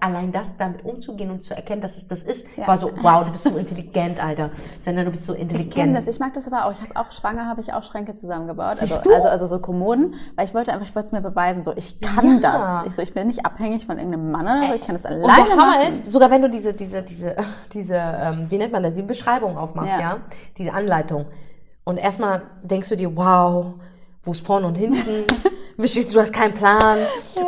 allein, 0.00 0.32
das 0.32 0.48
damit 0.58 0.84
umzugehen 0.84 1.30
und 1.30 1.44
zu 1.44 1.54
erkennen, 1.54 1.80
dass 1.80 1.96
es 1.96 2.08
das 2.08 2.24
ist, 2.24 2.48
Ja. 2.56 2.66
war 2.66 2.76
so, 2.76 2.90
wow, 3.02 3.24
du 3.24 3.30
bist 3.30 3.44
so 3.44 3.56
intelligent, 3.56 4.20
Alter. 4.20 4.50
Sender, 4.80 5.04
du 5.04 5.12
bist 5.12 5.24
so 5.24 5.34
Ich 5.34 5.38
kenne 5.38 5.52
intelligent. 5.52 5.96
das, 5.98 6.08
ich 6.08 6.18
mag 6.18 6.34
das 6.34 6.48
aber 6.48 6.64
auch. 6.66 6.72
Ich 6.72 6.80
habe 6.80 6.96
auch 6.96 7.12
schwanger, 7.12 7.46
habe 7.46 7.60
ich 7.60 7.72
auch 7.72 7.84
Schränke 7.84 8.16
zusammengebaut. 8.16 8.78
Also, 8.80 8.86
Siehst 8.86 9.06
du? 9.06 9.14
also, 9.14 9.28
also 9.28 9.46
so 9.46 9.60
Kommoden, 9.60 10.14
weil 10.34 10.44
ich 10.44 10.54
wollte 10.54 10.72
einfach, 10.72 10.86
ich 10.88 10.94
wollte 10.96 11.06
es 11.06 11.12
mir 11.12 11.20
beweisen, 11.22 11.62
so 11.62 11.72
ich 11.76 12.00
kann 12.00 12.40
Ja. 12.42 12.80
das. 12.82 12.86
Ich 12.88 12.94
so, 12.96 13.02
ich 13.02 13.14
bin 13.14 13.28
nicht 13.28 13.46
abhängig 13.46 13.86
von 13.86 13.96
irgendeinem 13.98 14.32
Mann 14.32 14.42
oder 14.42 14.66
so, 14.66 14.74
ich 14.74 14.84
kann 14.84 14.96
das 14.96 15.04
Und 15.04 15.12
alleine 15.22 15.44
der 15.44 15.52
Hammer 15.52 15.66
machen. 15.78 15.88
ist, 15.88 16.10
sogar 16.10 16.32
wenn 16.32 16.42
du 16.42 16.50
diese, 16.50 16.74
diese, 16.74 17.02
diese, 17.04 17.36
diese, 17.76 17.94
ähm, 17.94 18.46
wie 18.48 18.58
nennt 18.58 18.72
man 18.72 18.82
das, 18.82 18.94
die 18.94 19.02
Beschreibung 19.02 19.56
aufmachst, 19.56 20.00
ja. 20.00 20.00
Ja. 20.00 20.20
diese 20.56 20.72
Anleitung. 20.72 21.26
Und 21.84 21.98
erstmal 21.98 22.42
denkst 22.62 22.88
du 22.88 22.96
dir, 22.96 23.14
wow, 23.14 23.74
wo 24.24 24.32
ist 24.32 24.44
vorne 24.44 24.66
und 24.66 24.74
hinten? 24.74 25.24
Du, 25.78 25.82
du 25.84 26.20
hast 26.20 26.32
keinen 26.32 26.54
Plan. 26.54 26.96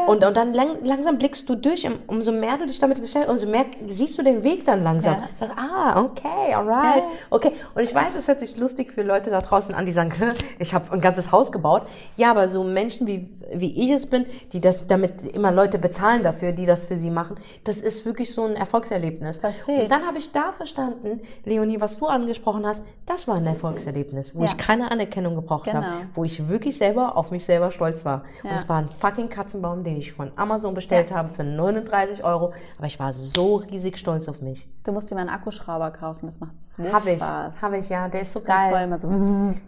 Und, 0.08 0.24
und 0.24 0.36
dann 0.36 0.54
lang, 0.54 0.84
langsam 0.84 1.18
blickst 1.18 1.48
du 1.48 1.54
durch, 1.54 1.86
um- 1.86 1.98
umso 2.06 2.32
mehr 2.32 2.56
du 2.56 2.66
dich 2.66 2.78
damit 2.78 3.00
beschäftigst, 3.00 3.28
umso 3.30 3.46
mehr 3.46 3.66
siehst 3.86 4.16
du 4.18 4.22
den 4.22 4.42
Weg 4.42 4.64
dann 4.64 4.82
langsam. 4.82 5.14
Ja. 5.14 5.28
Sagst, 5.38 5.54
ah, 5.58 6.00
okay, 6.02 6.54
alright, 6.54 7.02
okay. 7.30 7.52
Und 7.74 7.82
ich 7.82 7.94
weiß, 7.94 8.14
es 8.16 8.26
hört 8.26 8.40
sich 8.40 8.56
lustig 8.56 8.92
für 8.92 9.02
Leute 9.02 9.30
da 9.30 9.40
draußen 9.40 9.74
an, 9.74 9.84
die 9.86 9.92
sagen, 9.92 10.12
ich 10.58 10.72
habe 10.74 10.90
ein 10.92 11.00
ganzes 11.00 11.30
Haus 11.32 11.52
gebaut. 11.52 11.82
Ja, 12.16 12.30
aber 12.30 12.48
so 12.48 12.64
Menschen 12.64 13.06
wie, 13.06 13.28
wie 13.52 13.84
ich 13.84 13.90
es 13.90 14.06
bin, 14.06 14.24
die 14.52 14.60
das 14.60 14.86
damit 14.86 15.22
immer 15.22 15.52
Leute 15.52 15.78
bezahlen 15.78 16.22
dafür, 16.22 16.52
die 16.52 16.64
das 16.66 16.86
für 16.86 16.96
sie 16.96 17.10
machen, 17.10 17.36
das 17.64 17.76
ist 17.82 18.06
wirklich 18.06 18.32
so 18.34 18.44
ein 18.46 18.56
Erfolgserlebnis. 18.56 19.38
Verstehe. 19.38 19.82
Und 19.82 19.90
dann 19.90 20.06
habe 20.06 20.18
ich 20.18 20.32
da 20.32 20.52
verstanden, 20.52 21.20
Leonie, 21.44 21.80
was 21.80 21.98
du 21.98 22.06
angesprochen 22.06 22.66
hast, 22.66 22.84
das 23.06 23.28
war 23.28 23.36
ein 23.36 23.46
Erfolgserlebnis, 23.46 24.34
wo 24.34 24.40
Ja. 24.40 24.46
ich 24.46 24.56
keine 24.56 24.90
Anerkennung 24.90 25.34
gebraucht 25.34 25.64
Genau. 25.64 25.82
habe, 25.82 25.86
wo 26.14 26.24
ich 26.24 26.48
wirklich 26.48 26.76
selber 26.78 27.16
auf 27.16 27.30
mich 27.30 27.44
selber 27.44 27.70
stolz 27.70 28.04
war. 28.04 28.22
Und 28.42 28.50
Ja. 28.50 28.56
es 28.56 28.68
war 28.68 28.78
ein 28.78 28.88
fucking 28.88 29.28
Katzenbaum, 29.28 29.84
den 29.84 29.97
ich 30.00 30.12
von 30.12 30.32
Amazon 30.36 30.74
bestellt 30.74 31.12
habe 31.12 31.28
für 31.30 31.44
39 31.44 32.24
Euro, 32.24 32.52
aber 32.78 32.86
ich 32.86 32.98
war 32.98 33.12
so 33.12 33.56
riesig 33.56 33.98
stolz 33.98 34.28
auf 34.28 34.40
mich. 34.40 34.68
Du 34.84 34.92
musst 34.92 35.10
dir 35.10 35.14
mal 35.16 35.22
einen 35.22 35.30
Akkuschrauber 35.30 35.90
kaufen, 35.90 36.26
das 36.26 36.40
macht 36.40 36.54
so 36.62 36.82
Habe 36.92 37.10
ich, 37.10 37.18
Spaß. 37.18 37.60
habe 37.62 37.78
ich, 37.78 37.88
ja, 37.88 38.08
der 38.08 38.22
ist 38.22 38.32
so 38.32 38.40
Voll 38.40 38.48
geil. 38.48 38.84
immer 38.84 38.98
so. 38.98 39.08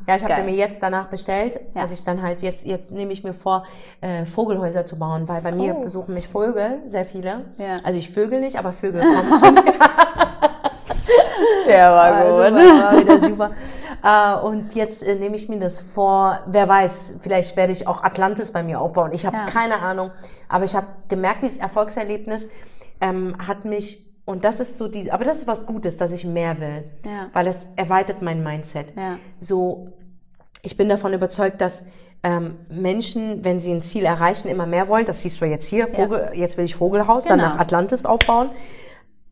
Ja, 0.07 0.17
ich 0.17 0.25
habe 0.25 0.35
den 0.35 0.47
mir 0.47 0.55
jetzt 0.55 0.83
danach 0.83 1.09
bestellt, 1.09 1.61
Ja. 1.75 1.83
als 1.83 1.93
ich 1.93 2.05
dann 2.05 2.23
halt 2.23 2.41
jetzt, 2.43 2.65
jetzt 2.65 2.91
nehme 2.91 3.13
ich 3.13 3.23
mir 3.23 3.35
vor, 3.35 3.65
äh, 4.01 4.25
Vogelhäuser 4.25 4.87
zu 4.87 4.99
bauen, 4.99 5.29
weil 5.29 5.43
bei 5.43 5.53
mir 5.53 5.77
Oh. 5.77 5.83
besuchen 5.83 6.15
mich 6.15 6.29
Vögel, 6.29 6.81
sehr 6.87 7.05
viele. 7.05 7.45
Ja. 7.59 7.77
Also 7.85 7.99
ich 7.99 8.11
vögel 8.11 8.41
nicht, 8.41 8.57
aber 8.59 8.73
Vögel 8.73 9.01
kommen 9.15 9.39
zu 9.39 9.53
mir. 9.53 9.63
Der 11.67 11.91
war 11.91 12.03
Also, 12.15 12.37
gut. 12.37 12.55
war 12.55 12.99
wieder 13.01 13.21
super. 13.21 13.51
Äh, 14.03 14.47
und 14.47 14.75
jetzt 14.75 15.03
äh, 15.03 15.15
nehme 15.15 15.37
ich 15.37 15.49
mir 15.49 15.59
das 15.59 15.81
vor, 15.81 16.41
wer 16.47 16.69
weiß, 16.69 17.19
vielleicht 17.21 17.57
werde 17.57 17.73
ich 17.73 17.87
auch 17.87 18.03
Atlantis 18.03 18.53
bei 18.53 18.63
mir 18.63 18.81
aufbauen. 18.81 19.11
Ich 19.13 19.27
habe 19.27 19.37
Ja. 19.37 19.47
keine 19.47 19.81
Ahnung, 19.81 20.11
aber 20.49 20.65
ich 20.65 20.75
habe 20.75 20.87
gemerkt, 21.09 21.43
dieses 21.43 21.59
Erfolgserlebnis 21.59 22.49
ähm, 23.01 23.37
hat 23.47 23.65
mich, 23.65 24.11
und 24.25 24.45
das 24.45 24.61
ist 24.61 24.79
so 24.79 24.89
die, 24.89 25.11
aber 25.13 25.25
das 25.25 25.39
ist 25.39 25.47
was 25.47 25.67
Gutes, 25.67 25.97
dass 25.97 26.13
ich 26.13 26.25
mehr 26.25 26.59
will, 26.61 26.85
Ja. 27.05 27.27
weil 27.33 27.47
es 27.47 27.67
erweitert 27.77 28.23
mein 28.23 28.43
Mindset. 28.43 28.95
Ja. 28.97 29.17
So, 29.39 29.89
ich 30.63 30.77
bin 30.77 30.89
davon 30.89 31.13
überzeugt, 31.13 31.61
dass 31.61 31.83
ähm, 32.23 32.57
Menschen, 32.69 33.45
wenn 33.47 33.61
sie 33.61 33.73
ein 33.73 33.81
Ziel 33.81 34.05
erreichen, 34.05 34.49
immer 34.49 34.67
mehr 34.67 34.89
wollen. 34.89 35.07
Das 35.07 35.23
siehst 35.23 35.41
du 35.41 35.47
jetzt 35.47 35.67
hier, 35.67 35.89
Vogel, 35.89 36.33
jetzt 36.35 36.59
will 36.59 36.67
ich 36.67 36.77
Vogelhaus, 36.77 37.25
dann 37.25 37.39
Genau. 37.39 37.51
nach 37.55 37.59
Atlantis 37.59 38.05
aufbauen. 38.05 38.51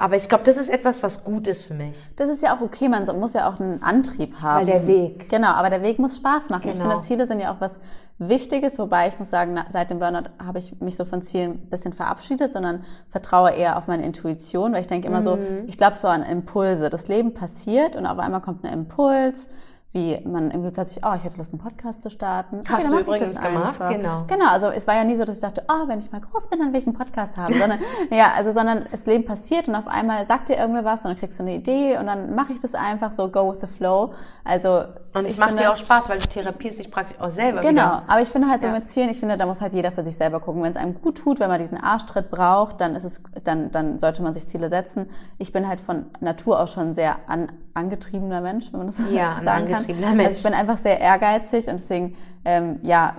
Aber 0.00 0.14
ich 0.14 0.28
glaube, 0.28 0.44
das 0.44 0.56
ist 0.56 0.68
etwas, 0.68 1.02
was 1.02 1.24
gut 1.24 1.48
ist 1.48 1.62
für 1.64 1.74
mich. 1.74 1.98
Das 2.14 2.28
ist 2.30 2.40
ja 2.40 2.54
auch 2.56 2.60
okay, 2.60 2.88
man 2.88 3.04
so- 3.04 3.14
muss 3.14 3.32
ja 3.32 3.48
auch 3.50 3.58
einen 3.58 3.82
Antrieb 3.82 4.40
haben. 4.40 4.60
Weil 4.60 4.66
der 4.66 4.86
Weg. 4.86 5.28
Genau, 5.28 5.48
aber 5.48 5.70
der 5.70 5.82
Weg 5.82 5.98
muss 5.98 6.16
Spaß 6.18 6.50
machen. 6.50 6.68
Ich 6.68 6.74
Genau. 6.78 6.88
finde, 6.90 7.04
Ziele 7.04 7.26
sind 7.26 7.40
ja 7.40 7.52
auch 7.52 7.60
was 7.60 7.80
Wichtiges, 8.18 8.78
wobei 8.78 9.08
ich 9.08 9.18
muss 9.18 9.30
sagen, 9.30 9.56
seit 9.70 9.90
dem 9.90 9.98
Burnout 9.98 10.30
habe 10.44 10.58
ich 10.58 10.80
mich 10.80 10.96
so 10.96 11.04
von 11.04 11.22
Zielen 11.22 11.52
ein 11.52 11.70
bisschen 11.70 11.92
verabschiedet, 11.92 12.52
sondern 12.52 12.84
vertraue 13.08 13.50
eher 13.50 13.76
auf 13.76 13.86
meine 13.88 14.04
Intuition, 14.04 14.72
weil 14.72 14.80
ich 14.82 14.86
denke 14.86 15.08
immer 15.08 15.22
so, 15.22 15.36
Mhm. 15.36 15.64
ich 15.66 15.76
glaube 15.78 15.96
so 15.96 16.06
an 16.08 16.22
Impulse. 16.22 16.90
Das 16.90 17.08
Leben 17.08 17.34
passiert 17.34 17.96
und 17.96 18.06
auf 18.06 18.18
einmal 18.18 18.40
kommt 18.40 18.64
ein 18.64 18.72
Impuls, 18.72 19.48
wie 19.92 20.20
man 20.26 20.50
irgendwie 20.50 20.70
plötzlich, 20.70 21.02
oh, 21.04 21.14
ich 21.16 21.24
hätte 21.24 21.38
Lust, 21.38 21.52
einen 21.54 21.62
Podcast 21.62 22.02
zu 22.02 22.10
starten. 22.10 22.60
Hast 22.68 22.84
dann 22.84 22.92
du 22.92 22.98
übrigens 23.00 23.32
das 23.32 23.42
gemacht, 23.42 23.80
einfach. 23.80 23.88
genau. 23.90 24.24
Genau, 24.28 24.48
also 24.50 24.66
es 24.68 24.86
war 24.86 24.94
ja 24.94 25.02
nie 25.04 25.16
so, 25.16 25.24
dass 25.24 25.36
ich 25.36 25.40
dachte, 25.42 25.64
oh, 25.68 25.88
wenn 25.88 25.98
ich 25.98 26.12
mal 26.12 26.20
groß 26.20 26.48
bin, 26.50 26.58
dann 26.58 26.72
will 26.74 26.80
ich 26.80 26.86
einen 26.86 26.94
Podcast 26.96 27.38
haben, 27.38 27.54
sondern 27.58 27.78
ja, 28.10 28.32
also 28.36 28.52
sondern 28.52 28.84
das 28.92 29.06
Leben 29.06 29.24
passiert 29.24 29.66
und 29.66 29.74
auf 29.74 29.88
einmal 29.88 30.26
sagt 30.26 30.50
dir 30.50 30.58
irgendwer 30.58 30.84
was 30.84 31.04
und 31.04 31.12
dann 31.12 31.16
kriegst 31.18 31.38
du 31.38 31.42
eine 31.42 31.54
Idee 31.54 31.96
und 31.98 32.06
dann 32.06 32.34
mache 32.34 32.52
ich 32.52 32.60
das 32.60 32.74
einfach 32.74 33.12
so 33.12 33.30
go 33.30 33.50
with 33.50 33.60
the 33.62 33.66
flow. 33.66 34.12
Also 34.44 34.82
Und 35.14 35.24
es 35.24 35.32
ich 35.32 35.38
macht 35.38 35.50
finde- 35.50 35.62
dir 35.64 35.72
auch 35.72 35.76
Spaß, 35.78 36.08
weil 36.10 36.18
du 36.18 36.28
therapierst 36.28 36.78
dich 36.78 36.90
praktisch 36.90 37.18
auch 37.18 37.30
selber 37.30 37.60
Genau, 37.62 37.70
wieder. 37.82 38.02
aber 38.08 38.20
ich 38.20 38.28
finde 38.28 38.48
halt 38.50 38.60
so 38.60 38.68
Ja. 38.68 38.74
mit 38.74 38.90
Zielen, 38.90 39.08
ich 39.08 39.18
finde, 39.18 39.38
da 39.38 39.46
muss 39.46 39.62
halt 39.62 39.72
jeder 39.72 39.90
für 39.90 40.02
sich 40.02 40.16
selber 40.16 40.40
gucken. 40.40 40.62
Wenn 40.62 40.70
es 40.72 40.76
einem 40.76 41.00
gut 41.00 41.16
tut, 41.16 41.40
wenn 41.40 41.48
man 41.48 41.60
diesen 41.60 41.82
Arschtritt 41.82 42.30
braucht, 42.30 42.80
dann 42.82 42.94
ist 42.94 43.04
es, 43.04 43.22
dann, 43.44 43.70
dann 43.72 43.98
sollte 43.98 44.22
man 44.22 44.34
sich 44.34 44.46
Ziele 44.46 44.68
setzen. 44.68 45.06
Ich 45.38 45.50
bin 45.52 45.66
halt 45.66 45.80
von 45.80 46.06
Natur 46.20 46.60
aus 46.60 46.72
schon 46.74 46.92
sehr 46.92 47.16
an, 47.26 47.50
angetriebener 47.78 48.40
Mensch, 48.40 48.72
wenn 48.72 48.78
man 48.78 48.86
das 48.88 48.98
so 48.98 49.08
Ja, 49.10 49.36
ein 49.36 49.44
sagen 49.44 49.64
kann. 49.66 49.74
angetriebener 49.74 50.08
Mensch. 50.14 50.26
Also 50.26 50.36
ich 50.38 50.42
bin 50.44 50.54
einfach 50.54 50.78
sehr 50.78 51.00
ehrgeizig 51.00 51.68
und 51.68 51.78
deswegen, 51.78 52.14
ähm, 52.44 52.78
ja, 52.82 53.16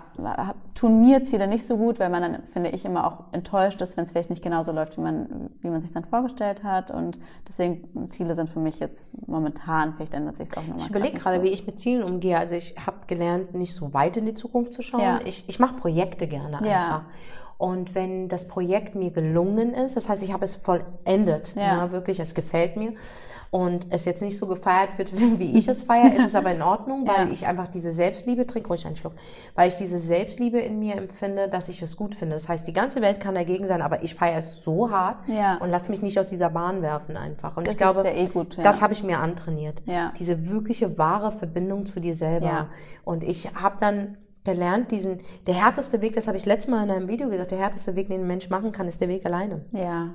tun 0.75 1.01
mir 1.01 1.25
Ziele 1.25 1.47
nicht 1.47 1.65
so 1.67 1.77
gut, 1.77 1.99
weil 1.99 2.09
man 2.09 2.21
dann, 2.21 2.43
finde 2.53 2.69
ich, 2.69 2.85
immer 2.85 3.05
auch 3.05 3.23
enttäuscht 3.33 3.81
ist, 3.81 3.97
wenn 3.97 4.05
es 4.05 4.11
vielleicht 4.11 4.29
nicht 4.29 4.41
genauso 4.43 4.71
läuft, 4.71 4.97
wie 4.97 5.01
man, 5.01 5.49
wie 5.61 5.69
man 5.69 5.81
sich 5.81 5.91
dann 5.93 6.05
vorgestellt 6.05 6.63
hat. 6.63 6.89
Und 6.91 7.19
deswegen, 7.47 8.09
Ziele 8.09 8.35
sind 8.35 8.49
für 8.49 8.59
mich 8.59 8.79
jetzt 8.79 9.13
momentan, 9.27 9.93
vielleicht 9.95 10.13
ändert 10.13 10.37
sich 10.37 10.49
es 10.49 10.57
auch 10.57 10.61
nochmal. 10.63 10.79
Ich 10.83 10.89
überlege 10.89 11.17
gerade, 11.17 11.43
wie 11.43 11.49
ich 11.49 11.65
mit 11.65 11.79
Zielen 11.79 12.03
umgehe. 12.03 12.37
Also 12.37 12.55
ich 12.55 12.75
habe 12.85 12.97
gelernt, 13.07 13.53
nicht 13.53 13.73
so 13.75 13.93
weit 13.93 14.15
in 14.17 14.25
die 14.25 14.33
Zukunft 14.33 14.73
zu 14.73 14.81
schauen. 14.81 15.01
Ja. 15.01 15.19
Ich, 15.25 15.47
ich 15.49 15.59
mache 15.59 15.75
Projekte 15.75 16.27
gerne 16.27 16.59
Ja. 16.65 16.77
einfach. 16.79 17.01
Und 17.57 17.93
wenn 17.93 18.29
das 18.29 18.47
Projekt 18.47 18.95
mir 18.95 19.11
gelungen 19.11 19.73
ist, 19.73 19.97
das 19.97 20.07
heißt, 20.07 20.23
ich 20.23 20.31
habe 20.31 20.45
es 20.45 20.55
vollendet, 20.55 21.55
Ja. 21.55 21.85
ne, 21.87 21.91
wirklich, 21.91 22.21
es 22.21 22.33
gefällt 22.33 22.77
mir 22.77 22.93
und 23.51 23.87
es 23.89 24.05
jetzt 24.05 24.21
nicht 24.21 24.37
so 24.37 24.45
gefeiert 24.47 24.97
wird, 24.97 25.11
wie 25.39 25.57
ich 25.57 25.67
es 25.67 25.83
feiere, 25.83 26.15
ist 26.15 26.25
es 26.27 26.35
aber 26.35 26.51
in 26.51 26.61
Ordnung, 26.61 27.07
weil 27.07 27.27
Ja. 27.27 27.31
ich 27.33 27.47
einfach 27.47 27.67
diese 27.67 27.91
Selbstliebe, 27.91 28.45
trink 28.45 28.69
ruhig 28.69 28.85
einen 28.85 28.95
Schluck, 28.95 29.13
weil 29.55 29.69
ich 29.69 29.75
diese 29.75 29.97
Selbstliebe 29.99 30.59
in 30.59 30.77
mir 30.79 30.95
empfinde, 30.95 31.47
dass 31.49 31.67
ich 31.69 31.81
es 31.81 31.97
gut 31.97 32.13
finde. 32.15 32.35
Das 32.35 32.47
heißt, 32.47 32.67
die 32.67 32.73
ganze 32.73 33.01
Welt 33.01 33.19
kann 33.19 33.33
dagegen 33.35 33.67
sein, 33.67 33.81
aber 33.81 34.03
ich 34.03 34.13
feiere 34.15 34.37
es 34.37 34.63
so 34.63 34.91
hart 34.91 35.17
Ja. 35.27 35.57
und 35.57 35.69
lass 35.69 35.89
mich 35.89 36.01
nicht 36.01 36.19
aus 36.19 36.27
dieser 36.27 36.49
Bahn 36.51 36.81
werfen 36.81 37.17
einfach. 37.17 37.57
Und 37.57 37.65
Das 37.65 37.73
ich 37.73 37.79
glaube, 37.79 37.99
ist 38.01 38.05
ja 38.05 38.13
eh 38.13 38.27
gut, 38.27 38.57
das 38.61 38.81
habe 38.81 38.93
ich 38.93 39.03
mir 39.03 39.19
antrainiert. 39.19 39.81
Ja. 39.85 40.13
Diese 40.19 40.49
wirkliche 40.49 40.97
wahre 40.97 41.31
Verbindung 41.31 41.85
zu 41.85 41.99
dir 41.99 42.13
selber. 42.13 42.67
Und 43.03 43.23
ich 43.23 43.53
habe 43.55 43.77
dann 43.79 44.17
gelernt, 44.45 44.91
diesen, 44.91 45.19
der 45.47 45.53
härteste 45.55 46.01
Weg, 46.01 46.15
das 46.15 46.27
habe 46.27 46.37
ich 46.37 46.45
letztes 46.45 46.69
Mal 46.71 46.83
in 46.83 46.91
einem 46.91 47.07
Video 47.07 47.29
gesagt, 47.29 47.51
der 47.51 47.57
härteste 47.59 47.95
Weg, 47.95 48.07
den 48.09 48.21
ein 48.21 48.27
Mensch 48.27 48.49
machen 48.49 48.71
kann, 48.71 48.87
ist 48.87 49.01
der 49.01 49.09
Weg 49.09 49.25
alleine. 49.25 49.65
Ja. 49.71 50.13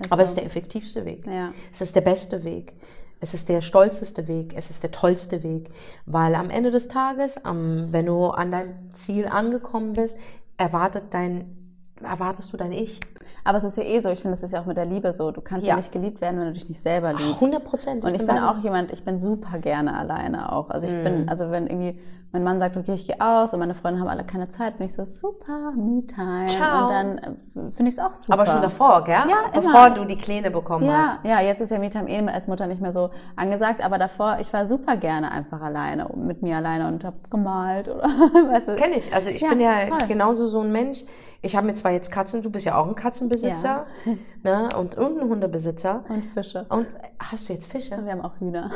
Ist 0.00 0.12
Aber 0.12 0.22
es 0.22 0.30
ist 0.30 0.36
der 0.36 0.46
effektivste 0.46 1.04
Weg. 1.04 1.26
Ja. 1.26 1.50
Es 1.72 1.80
ist 1.80 1.94
der 1.94 2.00
beste 2.00 2.42
Weg. 2.44 2.74
Es 3.20 3.34
ist 3.34 3.48
der 3.50 3.60
stolzeste 3.60 4.28
Weg. 4.28 4.54
Es 4.56 4.70
ist 4.70 4.82
der 4.82 4.90
tollste 4.92 5.42
Weg. 5.42 5.70
Weil 6.06 6.34
am 6.34 6.48
Ende 6.50 6.70
des 6.70 6.88
Tages, 6.88 7.44
am, 7.44 7.92
wenn 7.92 8.06
du 8.06 8.26
an 8.28 8.50
deinem 8.50 8.94
Ziel 8.94 9.26
angekommen 9.26 9.92
bist, 9.92 10.16
erwartet 10.56 11.04
dein, 11.10 11.56
erwartest 12.02 12.52
du 12.52 12.56
dein 12.56 12.72
Ich. 12.72 12.98
Aber 13.44 13.58
es 13.58 13.64
ist 13.64 13.76
ja 13.76 13.82
eh 13.84 14.00
so, 14.00 14.08
ich 14.10 14.20
finde, 14.20 14.36
es 14.36 14.42
ist 14.42 14.52
ja 14.52 14.60
auch 14.62 14.66
mit 14.66 14.76
der 14.78 14.86
Liebe 14.86 15.12
so. 15.12 15.30
Du 15.32 15.42
kannst 15.42 15.66
ja. 15.66 15.72
Ja. 15.72 15.76
nicht 15.76 15.92
geliebt 15.92 16.20
werden, 16.22 16.38
wenn 16.40 16.46
du 16.46 16.52
dich 16.54 16.68
nicht 16.68 16.80
selber 16.80 17.12
liebst. 17.12 17.34
100 17.42 17.64
Prozent. 17.64 18.04
Und 18.04 18.12
Ich 18.14 18.18
bin 18.24 18.28
bin 18.28 18.38
auch 18.38 18.58
jemand, 18.58 18.90
ich 18.90 19.04
bin 19.04 19.18
super 19.18 19.58
gerne 19.58 19.96
alleine 19.98 20.52
auch. 20.52 20.70
Also 20.70 20.86
ich 20.86 20.94
Mhm. 20.94 21.04
bin, 21.04 21.28
also 21.28 21.50
wenn 21.50 21.66
irgendwie 21.66 21.98
mein 22.32 22.44
Mann 22.44 22.60
sagt, 22.60 22.76
okay, 22.76 22.94
ich 22.94 23.06
gehe 23.06 23.20
aus 23.20 23.52
und 23.52 23.60
meine 23.60 23.74
Freunde 23.74 24.00
haben 24.00 24.08
alle 24.08 24.24
keine 24.24 24.48
Zeit, 24.48 24.76
bin 24.78 24.86
ich 24.86 24.92
so, 24.94 25.04
super, 25.04 25.72
Me-Time. 25.76 26.46
Ciao. 26.46 26.82
Und 26.84 26.90
dann 26.90 27.18
äh, 27.18 27.72
finde 27.72 27.88
ich 27.90 27.96
es 27.96 27.98
auch 27.98 28.14
super. 28.14 28.34
Aber 28.34 28.46
schon 28.46 28.62
davor, 28.62 29.02
gell? 29.04 29.14
Ja, 29.14 29.52
immer. 29.52 29.72
Bevor 29.72 29.90
du 29.90 30.04
die 30.04 30.16
Kleine 30.16 30.50
bekommen 30.50 30.86
Ja, 30.86 30.92
hast. 30.92 31.24
ja, 31.24 31.40
jetzt 31.40 31.60
ist 31.60 31.70
ja 31.70 31.78
Me-Time 31.78 32.08
eh 32.08 32.26
als 32.28 32.46
Mutter 32.46 32.66
nicht 32.66 32.80
mehr 32.80 32.92
so 32.92 33.10
angesagt, 33.36 33.84
aber 33.84 33.98
davor, 33.98 34.36
ich 34.40 34.52
war 34.52 34.64
super 34.66 34.96
gerne 34.96 35.32
einfach 35.32 35.60
alleine, 35.60 36.06
mit 36.14 36.42
mir 36.42 36.56
alleine 36.58 36.86
und 36.88 37.04
habe 37.04 37.16
gemalt 37.30 37.88
oder, 37.88 38.02
weißt 38.52 38.68
du. 38.68 38.76
Kenn 38.76 38.92
ich. 38.92 39.12
Also 39.12 39.30
ich 39.30 39.40
Ja, 39.40 39.48
bin 39.50 39.60
ja 39.60 39.70
genauso 40.06 40.46
so 40.48 40.60
ein 40.60 40.70
Mensch. 40.70 41.04
Ich 41.42 41.56
habe 41.56 41.66
mir 41.66 41.72
zwar 41.72 41.92
jetzt 41.92 42.12
Katzen, 42.12 42.42
du 42.42 42.50
bist 42.50 42.66
ja 42.66 42.76
auch 42.76 42.86
ein 42.86 42.94
Katzenbesitzer 42.94 43.86
ne? 44.42 44.68
und, 44.76 44.96
und 44.96 45.20
ein 45.20 45.28
Hundebesitzer. 45.28 46.04
Und 46.08 46.24
Fische. 46.34 46.66
Und 46.68 46.86
hast 47.18 47.48
du 47.48 47.54
jetzt 47.54 47.70
Fische? 47.70 47.98
Wir 48.04 48.12
haben 48.12 48.20
auch 48.20 48.38
Hühner. 48.38 48.70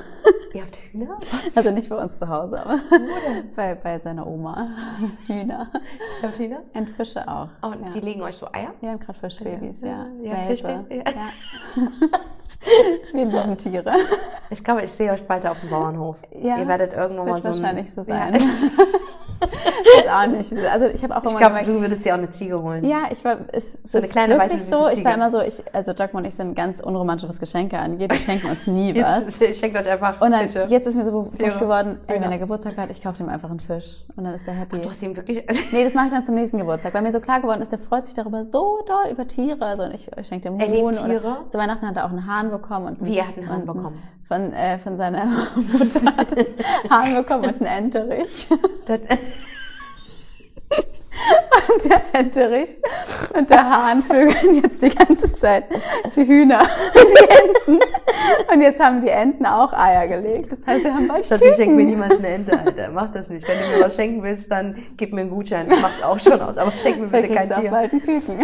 Ihr 0.54 0.62
habt 0.62 0.76
Hühner? 0.76 1.18
Also 1.54 1.70
nicht 1.72 1.90
bei 1.90 1.96
uns 1.96 2.18
zu 2.18 2.28
Hause, 2.28 2.64
aber 2.64 2.78
bei, 3.56 3.74
bei 3.74 3.98
seiner 3.98 4.26
Oma. 4.26 4.68
Hühner. 5.26 5.68
Ihr 6.22 6.28
habt 6.28 6.38
Hühner? 6.38 6.62
Und 6.72 6.90
Fische 6.90 7.26
auch. 7.28 7.48
Und 7.60 7.84
ja. 7.84 7.90
die 7.92 8.00
legen 8.00 8.22
euch 8.22 8.36
so 8.36 8.46
Eier? 8.50 8.72
Wir 8.80 8.92
haben 8.92 8.98
gerade 8.98 9.18
Fischbabys, 9.18 9.82
ja. 9.82 10.06
Ja, 10.22 10.32
ja. 10.32 10.36
Fischbabys, 10.46 11.04
ja. 11.04 11.12
ja. 11.12 12.18
Wir 13.12 13.24
lieben 13.26 13.58
Tiere. 13.58 13.92
Ich 14.50 14.64
glaube, 14.64 14.82
ich 14.82 14.92
sehe 14.92 15.12
euch 15.12 15.26
bald 15.26 15.46
auf 15.46 15.60
dem 15.60 15.70
Bauernhof. 15.70 16.22
Ja, 16.32 16.58
Ihr 16.58 16.66
werdet 16.66 16.94
irgendwann 16.94 17.28
mal 17.28 17.40
so 17.40 17.50
ein, 17.50 17.62
wahrscheinlich 17.62 17.92
so 17.92 18.02
Ja. 18.02 18.28
Weiß 19.96 20.08
auch 20.12 20.26
nicht. 20.26 20.52
Also 20.72 20.86
ich 20.86 21.02
habe 21.04 21.16
auch 21.16 21.24
Ich 21.24 21.36
glaube, 21.36 21.62
du 21.64 21.80
würdest 21.80 22.04
dir 22.04 22.14
auch 22.14 22.18
eine 22.18 22.30
Ziege 22.30 22.56
holen. 22.58 22.84
ja, 22.84 23.04
ich 23.10 23.24
war, 23.24 23.36
es, 23.52 23.74
es 23.82 23.92
So 23.92 23.98
eine 23.98 24.06
ist 24.06 24.12
kleine, 24.12 24.34
wirklich 24.34 24.52
weiße, 24.54 24.70
so. 24.70 24.76
süße 24.78 24.88
Ich 24.90 24.94
Ziege. 24.96 25.06
war 25.08 25.14
immer 25.14 25.30
so, 25.30 25.40
ich, 25.40 25.62
also 25.72 25.92
Jacob 25.92 26.14
und 26.14 26.24
ich 26.26 26.34
sind 26.34 26.54
ganz 26.54 26.80
unromantisch, 26.80 27.28
was 27.28 27.38
Geschenke 27.40 27.78
angeht. 27.78 28.10
Wir 28.10 28.18
schenken 28.18 28.48
uns 28.50 28.66
nie 28.66 28.94
was. 29.02 29.38
Jetzt 29.40 29.58
schenkt 29.60 29.76
euch 29.76 29.88
einfach 29.88 30.20
Und 30.20 30.30
dann, 30.32 30.42
Fische. 30.48 30.66
jetzt 30.68 30.86
ist 30.86 30.94
mir 30.96 31.04
so 31.04 31.10
bewusst 31.12 31.38
Tiere. 31.38 31.58
geworden, 31.58 31.98
ey, 32.06 32.16
Ja. 32.16 32.22
wenn 32.22 32.32
er 32.32 32.38
Geburtstag 32.38 32.76
hat, 32.76 32.90
ich 32.90 33.02
kaufe 33.02 33.22
ihm 33.22 33.28
einfach 33.28 33.50
einen 33.50 33.60
Fisch. 33.60 34.04
Und 34.16 34.24
dann 34.24 34.34
ist 34.34 34.46
er 34.48 34.54
happy. 34.54 34.78
Du 34.80 34.90
hast 34.90 35.02
ihm 35.02 35.16
wirklich... 35.16 35.44
Nee, 35.72 35.84
das 35.84 35.94
mache 35.94 36.06
ich 36.06 36.12
dann 36.12 36.24
zum 36.24 36.34
nächsten 36.34 36.58
Geburtstag, 36.58 36.94
weil 36.94 37.02
mir 37.02 37.12
so 37.12 37.20
klar 37.20 37.40
geworden 37.40 37.62
ist, 37.62 37.72
der 37.72 37.78
freut 37.78 38.06
sich 38.06 38.14
darüber 38.14 38.44
so 38.44 38.78
doll 38.86 39.10
über 39.12 39.26
Tiere. 39.26 39.64
Also 39.64 39.84
und 39.84 39.94
ich, 39.94 40.10
ich 40.16 40.26
schenke 40.26 40.48
dem 40.50 40.58
Er 40.60 40.66
liebt 40.68 40.82
Huhn. 40.82 40.92
Tiere? 40.94 41.38
Zu 41.48 41.58
Weihnachten 41.58 41.86
hat 41.86 41.96
er 41.96 42.04
auch 42.06 42.10
einen 42.10 42.26
Hahn 42.26 42.50
bekommen. 42.50 42.96
Und 43.00 43.04
Wie, 43.04 43.18
er 43.18 43.28
hat 43.28 43.36
einen 43.36 43.48
Hahn 43.48 43.66
bekommen? 43.66 44.02
Von, 44.26 44.52
äh, 44.52 44.78
von 44.78 44.96
seiner 44.96 45.26
Mutter 45.72 46.16
hat 46.16 46.34
Hahn 46.90 47.14
bekommen 47.14 47.44
und 47.44 47.62
einen 47.62 47.92
Enterich. 47.92 48.46
Und 51.74 51.84
der 51.90 52.02
Enterich 52.12 52.76
und 53.36 53.48
der 53.50 53.68
Hahn 53.68 54.02
vögeln 54.02 54.62
jetzt 54.62 54.82
die 54.82 54.90
ganze 54.90 55.32
Zeit 55.32 55.64
die 56.14 56.26
Hühner 56.26 56.60
und 56.60 56.68
die 56.94 57.74
Enten. 57.74 57.84
Und 58.52 58.60
jetzt 58.60 58.80
haben 58.82 59.00
die 59.00 59.08
Enten 59.08 59.46
auch 59.46 59.72
Eier 59.72 60.06
gelegt. 60.08 60.52
Das 60.52 60.66
heißt, 60.66 60.84
sie 60.84 60.90
haben 60.90 61.08
bald 61.08 61.24
Schatz, 61.24 61.42
ich 61.42 61.56
schenke 61.56 61.74
mir 61.74 61.84
niemals 61.84 62.18
eine 62.18 62.28
Ente, 62.28 62.58
Alter. 62.58 62.88
Mach 62.92 63.10
das 63.10 63.28
nicht. 63.30 63.46
Wenn 63.48 63.56
du 63.58 63.78
mir 63.78 63.84
was 63.84 63.96
schenken 63.96 64.22
willst, 64.22 64.50
dann 64.50 64.76
gib 64.96 65.12
mir 65.12 65.22
einen 65.22 65.30
Gutschein. 65.30 65.68
Das 65.68 65.80
macht 65.80 66.04
auch 66.04 66.18
schon 66.20 66.40
aus. 66.40 66.56
Aber 66.58 66.70
schenk 66.72 66.98
mir 67.00 67.06
bitte 67.08 67.34
kein 67.34 67.48
du 67.48 67.56
auch 67.56 67.60
Tier. 67.60 67.70
bald 67.70 67.92
einen 67.92 68.02
Küken. 68.02 68.38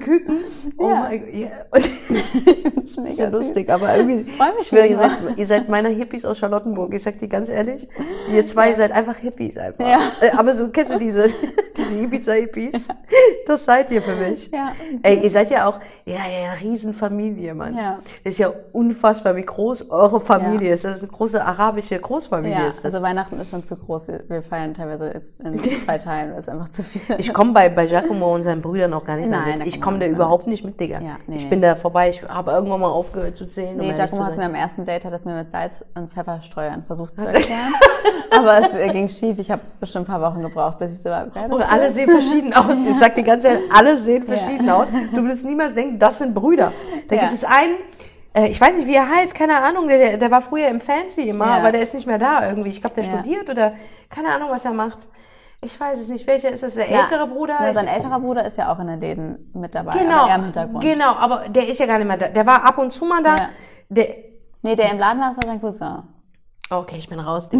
Küken? 0.00 0.36
Oh 0.78 0.88
Ja. 0.88 1.00
mein 1.08 1.20
Gott. 1.20 1.48
Das 1.72 1.84
ist 2.84 2.90
ist 2.90 2.98
mega 2.98 3.24
ja 3.24 3.28
lustig, 3.28 3.70
aber 3.70 3.96
irgendwie, 3.96 4.26
ich 4.60 4.66
schwöre, 4.66 4.86
ihr 4.86 4.96
seid, 4.96 5.10
ihr 5.36 5.46
seid 5.46 5.68
meine 5.68 5.88
Hippies 5.90 6.24
aus 6.24 6.38
Charlottenburg. 6.38 6.92
Ich 6.94 7.02
sag 7.02 7.18
dir 7.18 7.28
ganz 7.28 7.48
ehrlich, 7.48 7.88
ihr 8.32 8.44
zwei 8.46 8.74
seid 8.74 8.92
einfach 8.92 9.16
Hippies 9.16 9.56
einfach. 9.56 9.86
Ja. 9.86 9.98
Äh, 10.20 10.30
Aber 10.36 10.52
so, 10.54 10.68
kennst 10.68 10.92
du 10.92 10.98
diese, 10.98 11.28
diese 11.76 11.94
Ibiza-Hippies? 12.10 12.88
Das 13.46 13.64
seid 13.64 13.90
ihr 13.90 14.00
für 14.00 14.14
mich. 14.14 14.48
Ja. 14.52 14.70
Ey, 15.02 15.24
ihr 15.24 15.30
seid 15.30 15.50
ja 15.50 15.66
auch, 15.68 15.80
ja, 16.04 16.14
ja, 16.18 16.52
Riesenfamilie, 16.60 17.52
Mann. 17.52 17.74
Ja. 17.76 17.98
Das 18.22 18.32
ist 18.34 18.38
ja 18.38 18.52
unfassbar, 18.72 19.34
wie 19.34 19.42
groß 19.42 19.90
eure 19.90 20.20
Familie 20.20 20.72
ist. 20.74 20.84
Das 20.84 20.96
ist 20.96 21.02
eine 21.02 21.10
große 21.10 21.44
arabische 21.44 21.98
Großfamilie. 21.98 22.54
Ja, 22.56 22.68
ist 22.68 22.78
das. 22.78 22.86
also 22.86 23.02
Weihnachten 23.02 23.38
ist 23.40 23.50
schon 23.50 23.64
zu 23.64 23.76
groß. 23.76 24.08
Wir- 24.28 24.42
feiern 24.42 24.72
teilweise 24.74 25.12
jetzt 25.12 25.40
in 25.40 25.60
zwei 25.84 25.98
Teilen, 25.98 26.30
das 26.30 26.40
ist 26.40 26.48
einfach 26.48 26.68
zu 26.68 26.82
viel. 26.84 27.02
Ich 27.18 27.32
komme 27.34 27.52
bei, 27.52 27.68
bei 27.68 27.86
Giacomo 27.86 28.34
und 28.34 28.42
seinen 28.44 28.62
Brüdern 28.62 28.92
auch 28.94 29.04
gar 29.04 29.16
nicht 29.16 29.28
Nein, 29.28 29.58
mit. 29.58 29.66
Ich 29.66 29.80
komme 29.82 29.98
da 29.98 30.06
überhaupt 30.06 30.46
nicht 30.46 30.64
mit, 30.64 30.78
Digga. 30.78 31.00
Ja, 31.00 31.16
nee, 31.26 31.36
ich 31.36 31.48
bin 31.50 31.60
da 31.60 31.74
vorbei. 31.74 32.10
Ich 32.10 32.22
habe 32.22 32.52
irgendwann 32.52 32.80
mal 32.80 32.88
aufgehört 32.90 33.36
zu 33.36 33.46
zählen. 33.46 33.72
um 33.74 33.78
Nee, 33.78 33.86
ehrlich 33.90 33.96
Giacomo 33.96 34.24
hat 34.24 34.36
mir 34.36 34.44
am 34.44 34.54
ersten 34.54 34.84
Date, 34.84 35.04
hat 35.04 35.12
es 35.12 35.24
mir 35.24 35.34
mit 35.34 35.50
Salz 35.50 35.84
und 35.94 36.12
Pfefferstreuern 36.12 36.84
versucht 36.86 37.18
zu 37.18 37.26
erklären. 37.26 37.72
Aber 38.30 38.58
es 38.60 38.92
ging 38.92 39.08
schief. 39.08 39.38
Ich 39.38 39.50
habe 39.50 39.60
bestimmt 39.80 40.08
ein 40.08 40.12
paar 40.18 40.22
Wochen 40.32 40.40
gebraucht, 40.42 40.78
bis 40.78 40.92
ich 40.92 41.02
so 41.02 41.10
war. 41.10 41.26
das 41.26 41.50
Und 41.50 41.62
alle 41.62 41.90
sehen 42.06 42.10
verschieden 42.10 42.52
aus. 42.54 42.76
Ich 42.88 42.96
sag 42.98 43.14
dir 43.14 43.22
ganz 43.22 43.44
ehrlich, 43.44 43.62
alle 43.72 43.96
sehen 43.96 44.24
Ja. 44.26 44.34
verschieden 44.36 44.70
aus. 44.70 44.88
Du 45.12 45.22
würdest 45.22 45.44
niemals 45.44 45.74
denken, 45.74 45.98
das 45.98 46.18
sind 46.18 46.34
Brüder. 46.34 46.72
Da 47.08 47.14
Ja. 47.16 47.22
gibt 47.22 47.34
es 47.34 47.44
einen, 47.44 47.74
äh, 48.34 48.48
ich 48.48 48.60
weiß 48.60 48.74
nicht, 48.74 48.86
wie 48.86 48.94
er 48.94 49.08
heißt, 49.08 49.34
keine 49.34 49.62
Ahnung, 49.62 49.88
der, 49.88 50.16
der- 50.16 50.30
war 50.30 50.42
früher 50.42 50.68
im 50.68 50.80
Fancy 50.80 51.22
immer, 51.28 51.46
Ja. 51.46 51.56
aber 51.56 51.72
der 51.72 51.82
ist 51.82 51.94
nicht 51.94 52.06
mehr 52.06 52.18
da 52.18 52.48
irgendwie. 52.48 52.70
Ich 52.70 52.80
glaube, 52.80 52.96
der 52.96 53.04
Ja. 53.04 53.10
studiert 53.18 53.48
oder 53.50 53.72
keine 54.08 54.28
Ahnung, 54.30 54.48
was 54.50 54.64
er 54.64 54.72
macht. 54.72 54.98
Ich 55.62 55.78
weiß 55.78 55.98
es 56.00 56.08
nicht. 56.08 56.26
Welcher 56.26 56.48
ist 56.50 56.62
das? 56.62 56.74
Der 56.74 56.88
Ja. 56.90 57.02
ältere 57.02 57.26
Bruder? 57.26 57.56
Ja, 57.60 57.68
Ich- 57.68 57.74
sein 57.74 57.86
älterer 57.86 58.18
Bruder 58.18 58.46
ist 58.46 58.56
ja 58.56 58.72
auch 58.72 58.78
in 58.80 58.86
den 58.86 59.00
Läden 59.00 59.50
mit 59.54 59.74
dabei, 59.74 59.92
Genau, 59.98 60.24
aber 60.24 60.34
im 60.36 60.44
Hintergrund. 60.44 60.82
genau, 60.82 61.12
aber 61.16 61.44
der 61.50 61.68
ist 61.68 61.78
ja 61.78 61.86
gar 61.86 61.98
nicht 61.98 62.06
mehr 62.08 62.16
da. 62.16 62.28
Der 62.28 62.46
war 62.46 62.64
ab 62.64 62.78
und 62.78 62.92
zu 62.92 63.04
mal 63.04 63.22
da. 63.22 63.36
Ja. 63.36 63.48
Der, 63.90 64.06
Nee, 64.62 64.76
der 64.76 64.90
im 64.92 64.98
Laden 64.98 65.20
war, 65.20 65.28
das 65.28 65.36
war 65.36 65.44
sein 65.46 65.60
Cousin. 65.60 66.02
Okay, 66.72 66.96
ich 66.98 67.08
bin 67.08 67.18
raus. 67.18 67.48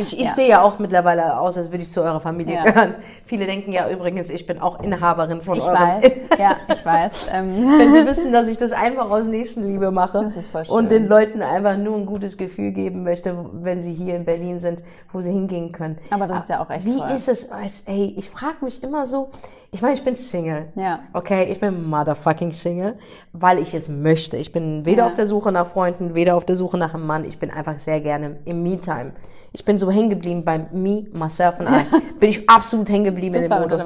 Ich, 0.00 0.18
ich 0.18 0.24
Ja. 0.26 0.30
sehe 0.32 0.48
ja 0.48 0.62
auch 0.62 0.78
mittlerweile 0.78 1.38
aus, 1.38 1.56
als 1.56 1.70
würde 1.70 1.82
ich 1.82 1.90
zu 1.90 2.02
eurer 2.02 2.20
Familie 2.20 2.54
Ja. 2.56 2.64
gehören. 2.64 2.94
Viele 3.26 3.46
denken 3.46 3.72
ja 3.72 3.88
übrigens, 3.90 4.30
ich 4.30 4.46
bin 4.46 4.58
auch 4.60 4.80
Inhaberin 4.82 5.42
von 5.42 5.56
Ich 5.56 5.62
eurem. 5.64 5.74
weiß, 5.74 6.12
ja, 6.38 6.56
ich 6.72 6.84
weiß. 6.84 7.30
Ähm, 7.34 7.56
Wenn 7.78 7.92
sie 7.92 8.06
wüssten, 8.06 8.32
dass 8.32 8.48
ich 8.48 8.56
das 8.58 8.72
einfach 8.72 9.10
aus 9.10 9.26
Nächstenliebe 9.26 9.90
mache 9.90 10.22
Das 10.24 10.36
ist 10.36 10.48
voll 10.48 10.64
schön. 10.66 10.74
und 10.74 10.90
den 10.92 11.06
Leuten 11.08 11.40
einfach 11.42 11.76
nur 11.78 11.96
ein 11.96 12.04
gutes 12.06 12.36
Gefühl 12.38 12.72
geben 12.72 13.04
möchte, 13.04 13.36
wenn 13.54 13.80
sie 13.82 13.92
hier 13.94 14.16
in 14.16 14.24
Berlin 14.26 14.60
sind, 14.60 14.82
wo 15.12 15.20
sie 15.22 15.32
hingehen 15.32 15.72
können. 15.72 15.98
Aber 16.10 16.26
das 16.26 16.40
ist 16.44 16.48
ja 16.50 16.62
auch 16.62 16.70
echt 16.70 16.84
Wie 16.86 16.96
toll. 16.96 17.10
ist 17.16 17.28
es 17.28 17.50
als, 17.50 17.82
ey, 17.86 18.14
ich 18.18 18.28
frage 18.30 18.56
mich 18.62 18.82
immer 18.82 19.06
so, 19.06 19.30
ich 19.70 19.82
meine, 19.82 19.94
ich 19.94 20.04
bin 20.04 20.16
Single. 20.16 20.68
Ja. 20.76 21.00
Okay, 21.12 21.44
ich 21.50 21.60
bin 21.60 21.84
motherfucking 21.88 22.52
Single, 22.52 22.96
weil 23.32 23.58
ich 23.58 23.74
es 23.74 23.88
möchte. 23.88 24.36
Ich 24.36 24.52
bin 24.52 24.84
weder 24.86 25.02
Ja. 25.04 25.06
auf 25.08 25.14
der 25.14 25.26
Suche 25.26 25.52
nach 25.52 25.66
Freunden, 25.66 26.14
weder 26.14 26.36
auf 26.36 26.44
der 26.44 26.56
Suche 26.56 26.78
nach 26.78 26.94
einem 26.94 27.06
Mann. 27.06 27.24
Ich 27.24 27.38
bin 27.38 27.50
einfach 27.50 27.78
sehr 27.78 28.00
gerne 28.00 28.38
im 28.44 28.62
Me-Time. 28.62 29.12
Ich 29.52 29.64
bin 29.64 29.78
so 29.78 29.90
hängen 29.90 30.10
geblieben 30.10 30.44
beim 30.44 30.66
Me, 30.72 31.06
Myself 31.12 31.60
and 31.60 31.68
I. 31.70 32.00
bin 32.20 32.30
ich 32.30 32.48
absolut 32.48 32.88
hängen 32.88 33.04
geblieben 33.04 33.34
in 33.36 33.42
dem 33.50 33.60
Modus. 33.60 33.84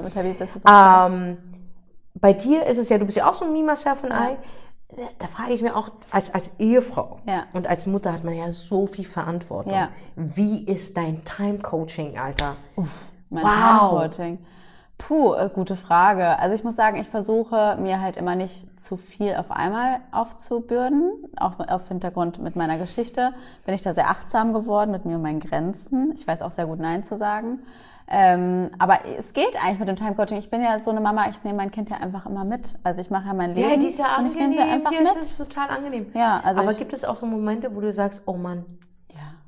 Ähm, 0.67 1.39
bei 2.15 2.33
dir 2.33 2.67
ist 2.67 2.79
es 2.79 2.89
ja, 2.89 2.99
du 2.99 3.05
bist 3.05 3.17
ja 3.17 3.29
auch 3.29 3.35
so 3.35 3.45
ein 3.45 3.53
Me, 3.53 3.63
Myself 3.63 4.05
and 4.05 4.13
I. 4.13 4.37
Da, 5.21 5.29
frage 5.29 5.53
ich 5.53 5.63
mir 5.63 5.77
auch, 5.77 5.93
als, 6.11 6.35
als 6.35 6.51
Ehefrau 6.59 7.21
Ja. 7.25 7.45
und 7.53 7.69
als 7.69 7.87
Mutter 7.87 8.13
hat 8.13 8.25
man 8.25 8.35
ja 8.35 8.51
so 8.51 8.89
viel 8.89 9.05
Verantwortung. 9.05 9.73
Ja. 9.73 9.91
Wie 10.17 10.65
ist 10.67 10.97
dein 10.97 11.23
Time-Coaching, 11.25 12.19
Alter? 12.19 12.57
Mein 13.29 13.45
Wow. 13.45 13.51
Time-Coaching. 14.11 14.39
Puh, 15.01 15.35
äh, 15.35 15.49
gute 15.53 15.77
Frage. 15.77 16.39
Also 16.39 16.55
ich 16.55 16.63
muss 16.63 16.77
sagen, 16.77 16.97
ich 17.01 17.09
versuche 17.09 17.77
mir 17.81 18.01
halt 18.01 18.17
immer 18.17 18.35
nicht 18.35 18.83
zu 18.83 18.97
viel 18.97 19.35
auf 19.37 19.51
einmal 19.51 20.01
aufzubürden. 20.13 21.13
Auch 21.37 21.59
auf 21.59 21.89
Hintergrund 21.89 22.39
mit 22.41 22.55
meiner 22.55 22.77
Geschichte 22.79 23.33
bin 23.65 23.75
ich 23.75 23.83
da 23.83 23.95
sehr 23.95 24.11
achtsam 24.11 24.53
geworden 24.53 24.91
mit 24.91 25.05
mir 25.07 25.17
und 25.17 25.23
meinen 25.23 25.41
Grenzen. 25.41 26.13
Ich 26.15 26.27
weiß 26.27 26.43
auch 26.43 26.51
sehr 26.51 26.67
gut 26.67 26.79
Nein 26.79 27.03
zu 27.03 27.17
sagen. 27.17 27.61
Ähm, 28.13 28.71
aber 28.79 28.99
es 29.19 29.33
geht 29.33 29.55
eigentlich 29.65 29.79
mit 29.79 29.89
dem 29.89 29.97
Time-Coaching. 29.97 30.37
Ich 30.37 30.51
bin 30.51 30.63
ja 30.63 30.81
so 30.81 30.91
eine 30.91 31.01
Mama, 31.01 31.29
ich 31.31 31.45
nehme 31.45 31.59
mein 31.59 31.71
Kind 31.71 31.91
ja 31.91 31.97
einfach 31.99 32.27
immer 32.27 32.45
mit. 32.45 32.75
Also 32.83 33.01
ich 33.01 33.09
mache 33.11 33.29
ja 33.29 33.35
mein 33.35 33.55
Leben 33.55 33.71
Ja, 33.71 33.77
die 33.77 33.87
ist 33.87 33.99
ja 33.99 34.19
und 34.19 34.27
ich 34.27 34.35
nehme 34.35 34.47
angenehm. 34.49 34.67
sie 34.67 34.73
einfach 34.75 34.91
mit. 34.91 35.17
Das 35.17 35.27
ist 35.31 35.39
total 35.39 35.71
angenehm. 35.71 36.07
Ja, 36.13 36.41
also 36.45 36.61
Aber 36.61 36.75
gibt 36.75 36.93
es 36.93 37.05
auch 37.05 37.17
so 37.17 37.25
Momente, 37.27 37.75
wo 37.75 37.81
du 37.81 37.93
sagst, 37.93 38.25
oh 38.27 38.35
Mann, 38.35 38.65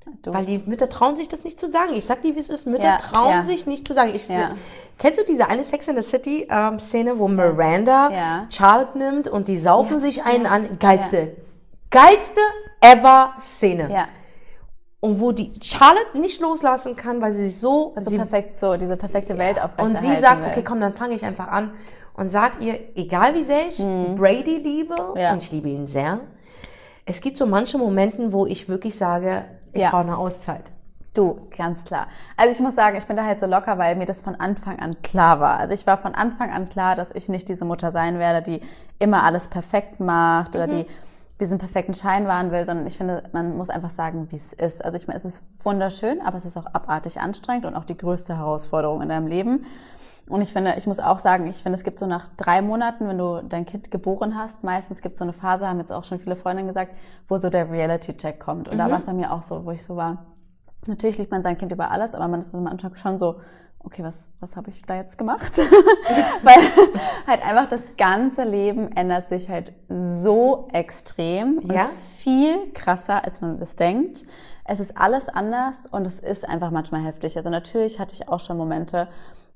Ja. 0.06 0.12
Du. 0.22 0.34
Weil 0.34 0.44
die 0.46 0.58
Mütter 0.64 0.88
trauen 0.88 1.16
sich 1.16 1.28
das 1.28 1.44
nicht 1.44 1.58
zu 1.60 1.70
sagen. 1.70 1.92
Ich 1.94 2.04
sag 2.04 2.22
dir, 2.22 2.34
wie 2.34 2.40
es 2.40 2.50
ist. 2.50 2.66
Mütter 2.66 2.84
Ja, 2.84 2.96
trauen 2.98 3.30
ja. 3.30 3.42
sich 3.42 3.66
nicht 3.66 3.86
zu 3.86 3.94
sagen. 3.94 4.12
Ich, 4.14 4.28
Ja. 4.28 4.52
Kennst 4.98 5.18
du 5.20 5.24
diese 5.24 5.48
eine 5.48 5.64
Sex 5.64 5.88
in 5.88 5.96
the 5.96 6.02
City 6.02 6.46
ähm, 6.50 6.78
Szene, 6.80 7.18
wo 7.18 7.28
Miranda 7.28 8.10
Ja. 8.10 8.46
Charlotte 8.50 8.96
nimmt 8.98 9.28
und 9.28 9.48
die 9.48 9.58
saufen 9.58 9.94
Ja, 9.94 9.98
sich 10.00 10.24
einen 10.24 10.44
ja, 10.44 10.50
an? 10.50 10.78
Geilste, 10.78 11.36
geilste 11.90 12.40
ever 12.80 13.32
Szene. 13.38 13.88
Ja. 13.92 14.08
Und 15.00 15.20
wo 15.20 15.32
die 15.32 15.52
Charlotte 15.60 16.16
nicht 16.16 16.40
loslassen 16.40 16.94
kann, 16.94 17.20
weil 17.20 17.32
sie 17.32 17.46
sich 17.50 17.58
so, 17.58 17.92
Also 17.96 18.10
sie, 18.10 18.16
perfekt 18.18 18.56
so, 18.56 18.76
diese 18.76 18.96
perfekte 18.96 19.36
Welt 19.36 19.56
und 19.58 19.64
aufrechterhalten 19.64 19.98
sie 20.16 20.20
sagt, 20.20 20.42
will. 20.42 20.48
okay, 20.50 20.62
komm, 20.62 20.80
dann 20.80 20.94
fange 20.94 21.14
ich 21.14 21.24
einfach 21.24 21.48
an 21.48 21.72
und 22.14 22.30
sag 22.30 22.60
ihr, 22.60 22.78
egal 22.94 23.34
wie 23.34 23.42
sehr 23.42 23.66
ich 23.66 23.78
Brady 23.78 24.58
liebe, 24.58 24.94
Mhm. 24.94 25.16
Ja. 25.20 25.32
und 25.32 25.42
ich 25.42 25.50
liebe 25.50 25.68
ihn 25.68 25.88
sehr, 25.88 26.20
es 27.04 27.20
gibt 27.20 27.36
so 27.36 27.46
manche 27.46 27.78
Momente, 27.78 28.32
wo 28.32 28.46
ich 28.46 28.68
wirklich 28.68 28.96
sage, 28.96 29.44
ich 29.72 29.82
Ja. 29.82 29.90
brauche 29.90 30.02
eine 30.02 30.16
Auszeit. 30.16 30.64
Du, 31.14 31.46
ganz 31.54 31.84
klar. 31.84 32.06
Also 32.38 32.50
ich 32.52 32.60
muss 32.60 32.74
sagen, 32.74 32.96
ich 32.96 33.04
bin 33.04 33.16
da 33.18 33.24
halt 33.24 33.38
so 33.38 33.46
locker, 33.46 33.76
weil 33.76 33.96
mir 33.96 34.06
das 34.06 34.22
von 34.22 34.34
Anfang 34.34 34.78
an 34.78 34.92
klar 35.02 35.40
war. 35.40 35.58
Also 35.58 35.74
ich 35.74 35.86
war 35.86 35.98
von 35.98 36.14
Anfang 36.14 36.50
an 36.50 36.68
klar, 36.70 36.94
dass 36.94 37.14
ich 37.14 37.28
nicht 37.28 37.50
diese 37.50 37.66
Mutter 37.66 37.90
sein 37.90 38.18
werde, 38.18 38.40
die 38.40 38.62
immer 38.98 39.22
alles 39.24 39.48
perfekt 39.48 40.00
macht 40.00 40.56
oder 40.56 40.66
die 40.66 40.86
diesen 41.40 41.58
perfekten 41.58 41.92
Schein 41.92 42.26
wahren 42.28 42.52
will, 42.52 42.64
sondern 42.64 42.86
ich 42.86 42.96
finde, 42.96 43.24
man 43.32 43.56
muss 43.56 43.68
einfach 43.68 43.90
sagen, 43.90 44.28
wie 44.30 44.36
es 44.36 44.52
ist. 44.52 44.84
Also 44.84 44.96
ich 44.96 45.08
meine, 45.08 45.16
es 45.16 45.24
ist 45.24 45.42
wunderschön, 45.64 46.20
aber 46.22 46.36
es 46.38 46.44
ist 46.44 46.56
auch 46.56 46.66
abartig 46.72 47.20
anstrengend 47.20 47.66
und 47.66 47.74
auch 47.74 47.84
die 47.84 47.96
größte 47.96 48.36
Herausforderung 48.38 49.02
in 49.02 49.08
deinem 49.08 49.26
Leben. 49.26 49.66
Und 50.32 50.40
ich 50.40 50.52
finde, 50.52 50.74
ich 50.78 50.86
muss 50.86 50.98
auch 50.98 51.18
sagen, 51.18 51.46
ich 51.46 51.62
finde, 51.62 51.76
es 51.76 51.84
gibt 51.84 51.98
so 51.98 52.06
nach 52.06 52.28
drei 52.36 52.62
Monaten, 52.62 53.06
wenn 53.06 53.18
du 53.18 53.42
dein 53.46 53.66
Kind 53.66 53.90
geboren 53.90 54.36
hast, 54.36 54.64
meistens 54.64 55.02
gibt 55.02 55.14
es 55.14 55.18
so 55.18 55.24
eine 55.24 55.32
Phase, 55.32 55.68
haben 55.68 55.78
jetzt 55.78 55.92
auch 55.92 56.04
schon 56.04 56.18
viele 56.18 56.36
Freundinnen 56.36 56.68
gesagt, 56.68 56.94
wo 57.28 57.36
so 57.36 57.50
der 57.50 57.70
Reality-Check 57.70 58.40
kommt. 58.40 58.68
Und 58.68 58.78
da 58.78 58.90
war 58.90 58.98
es 58.98 59.06
bei 59.06 59.12
mir 59.12 59.32
auch 59.32 59.42
so, 59.42 59.64
wo 59.64 59.70
ich 59.70 59.84
so 59.84 59.96
war, 59.96 60.26
Natürlich 60.86 61.18
liebt 61.18 61.30
man 61.30 61.44
sein 61.44 61.56
Kind 61.58 61.70
über 61.70 61.92
alles, 61.92 62.14
aber 62.14 62.26
man 62.26 62.40
ist 62.40 62.52
am 62.54 62.66
Anfang 62.66 62.94
schon 62.96 63.16
so, 63.16 63.36
okay, 63.78 64.02
was, 64.02 64.30
was 64.40 64.56
habe 64.56 64.70
ich 64.70 64.82
da 64.82 64.96
jetzt 64.96 65.16
gemacht? 65.16 65.58
Weil 66.42 66.56
halt 67.26 67.44
einfach 67.46 67.68
das 67.68 67.82
ganze 67.96 68.42
Leben 68.42 68.90
ändert 68.90 69.28
sich 69.28 69.48
halt 69.48 69.72
so 69.88 70.66
extrem 70.72 71.58
und 71.58 71.72
Ja. 71.72 71.88
viel 72.16 72.72
krasser, 72.72 73.24
als 73.24 73.40
man 73.40 73.60
es 73.60 73.76
denkt. 73.76 74.24
Es 74.64 74.80
ist 74.80 74.96
alles 74.96 75.28
anders 75.28 75.86
und 75.90 76.04
es 76.06 76.18
ist 76.18 76.48
einfach 76.48 76.70
manchmal 76.72 77.04
heftig. 77.04 77.36
Also 77.36 77.50
natürlich 77.50 78.00
hatte 78.00 78.14
ich 78.14 78.28
auch 78.28 78.40
schon 78.40 78.56
Momente, 78.56 79.06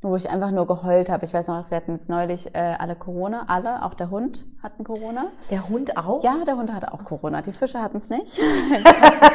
wo 0.03 0.15
ich 0.17 0.29
einfach 0.29 0.51
nur 0.51 0.67
geheult 0.67 1.09
habe. 1.09 1.25
Ich 1.25 1.33
weiß 1.33 1.49
noch, 1.49 1.71
wir 1.71 1.77
hatten 1.77 1.93
jetzt 1.93 2.09
neulich 2.09 2.55
äh, 2.55 2.77
alle 2.79 2.97
Corona, 2.97 3.45
alle, 3.49 3.85
auch 3.85 3.95
der 3.95 4.11
Hund 4.11 4.45
hatten 4.63 4.85
Corona. 4.85 5.27
Der 5.51 5.69
Hund 5.69 5.97
auch? 5.97 6.23
Ja, 6.23 6.45
der 6.47 6.57
Hund 6.57 6.73
hatte 6.73 6.93
auch 6.93 7.05
Corona. 7.05 7.43
Die 7.43 7.53
Fische 7.53 7.81
hatten 7.81 7.97
es 7.97 8.11
nicht. 8.11 8.39
Die 8.39 8.83
Katzen, 8.85 9.31